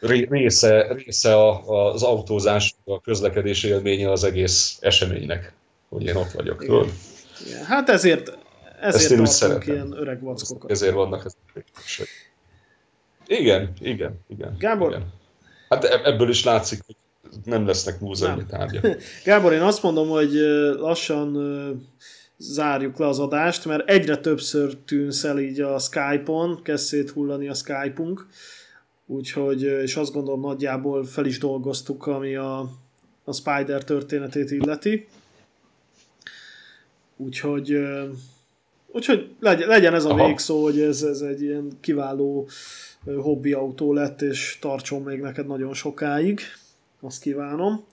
Része, 0.00 0.92
része 0.92 1.34
a, 1.34 1.62
az 1.92 2.02
autózás, 2.02 2.74
a 2.84 3.00
közlekedés 3.00 3.62
élménye 3.62 4.10
az 4.10 4.24
egész 4.24 4.76
eseménynek, 4.80 5.52
hogy 5.88 6.04
én 6.04 6.16
ott 6.16 6.30
vagyok. 6.30 6.62
Igen. 6.62 6.92
Igen. 7.46 7.64
Hát 7.64 7.88
ezért, 7.88 8.38
ezért 8.80 9.20
Ezt 9.20 9.40
tartunk 9.40 9.66
ilyen 9.66 9.92
öreg 9.92 10.22
vackokat. 10.22 10.70
Ezért 10.70 10.94
vannak 10.94 11.24
ezek. 11.24 11.64
Igen, 13.26 13.72
igen, 13.80 14.20
igen. 14.28 14.56
Gábor. 14.58 14.90
Igen. 14.90 15.12
Hát 15.68 15.84
e- 15.84 16.00
ebből 16.04 16.28
is 16.28 16.44
látszik, 16.44 16.80
hogy 16.86 16.96
nem 17.44 17.66
lesznek 17.66 18.00
múzeumi 18.00 18.44
tárgyak. 18.46 19.02
Gábor, 19.24 19.52
én 19.52 19.62
azt 19.62 19.82
mondom, 19.82 20.08
hogy 20.08 20.32
lassan 20.78 21.36
zárjuk 22.38 22.98
le 22.98 23.06
az 23.06 23.18
adást, 23.18 23.64
mert 23.64 23.88
egyre 23.88 24.16
többször 24.16 24.76
tűnsz 24.76 25.24
el 25.24 25.38
így 25.38 25.60
a 25.60 25.78
Skype-on, 25.78 26.62
kezd 26.62 26.84
széthullani 26.84 27.48
a 27.48 27.54
Skype-unk, 27.54 28.26
úgyhogy, 29.06 29.62
és 29.62 29.96
azt 29.96 30.12
gondolom 30.12 30.40
nagyjából 30.40 31.04
fel 31.04 31.24
is 31.24 31.38
dolgoztuk, 31.38 32.06
ami 32.06 32.34
a, 32.34 32.70
a 33.24 33.32
Spider 33.32 33.84
történetét 33.84 34.50
illeti. 34.50 35.06
Úgyhogy, 37.16 37.78
úgyhogy 38.86 39.34
legyen 39.40 39.94
ez 39.94 40.04
a 40.04 40.10
Aha. 40.10 40.26
végszó, 40.26 40.62
hogy 40.62 40.80
ez, 40.80 41.02
ez 41.02 41.20
egy 41.20 41.42
ilyen 41.42 41.68
kiváló 41.80 42.48
hobbi 43.04 43.52
autó 43.52 43.92
lett, 43.92 44.22
és 44.22 44.58
tartson 44.60 45.02
még 45.02 45.20
neked 45.20 45.46
nagyon 45.46 45.74
sokáig. 45.74 46.40
Azt 47.00 47.20
kívánom. 47.20 47.84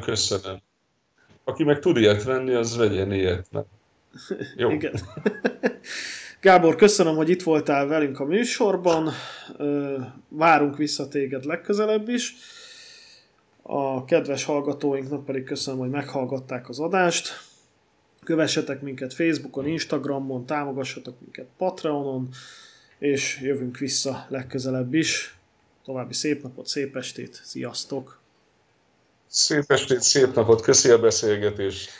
Köszönöm. 0.00 0.60
Aki 1.50 1.64
meg 1.64 1.78
tud 1.78 1.96
ilyet 1.96 2.22
venni, 2.22 2.54
az 2.54 2.76
vegyen 2.76 3.12
ilyet. 3.12 3.46
Mert... 3.50 3.66
Jó. 4.56 4.70
Igen. 4.76 4.92
Gábor, 6.40 6.76
köszönöm, 6.76 7.16
hogy 7.16 7.28
itt 7.28 7.42
voltál 7.42 7.86
velünk 7.86 8.20
a 8.20 8.24
műsorban. 8.24 9.10
Várunk 10.28 10.76
vissza 10.76 11.08
téged 11.08 11.44
legközelebb 11.44 12.08
is. 12.08 12.34
A 13.62 14.04
kedves 14.04 14.44
hallgatóinknak 14.44 15.24
pedig 15.24 15.44
köszönöm, 15.44 15.80
hogy 15.80 15.90
meghallgatták 15.90 16.68
az 16.68 16.80
adást. 16.80 17.28
Kövessetek 18.24 18.80
minket 18.82 19.14
Facebookon, 19.14 19.66
Instagramon, 19.66 20.46
támogassatok 20.46 21.20
minket 21.20 21.46
Patreonon, 21.56 22.28
és 22.98 23.40
jövünk 23.42 23.78
vissza 23.78 24.26
legközelebb 24.28 24.94
is. 24.94 25.38
További 25.84 26.14
szép 26.14 26.42
napot, 26.42 26.66
szép 26.66 26.96
estét, 26.96 27.40
sziasztok! 27.42 28.19
Szép 29.32 29.64
estét, 29.72 30.00
szép 30.00 30.34
napot, 30.34 30.60
köszi 30.60 30.90
a 30.90 30.98
beszélgetést! 30.98 31.90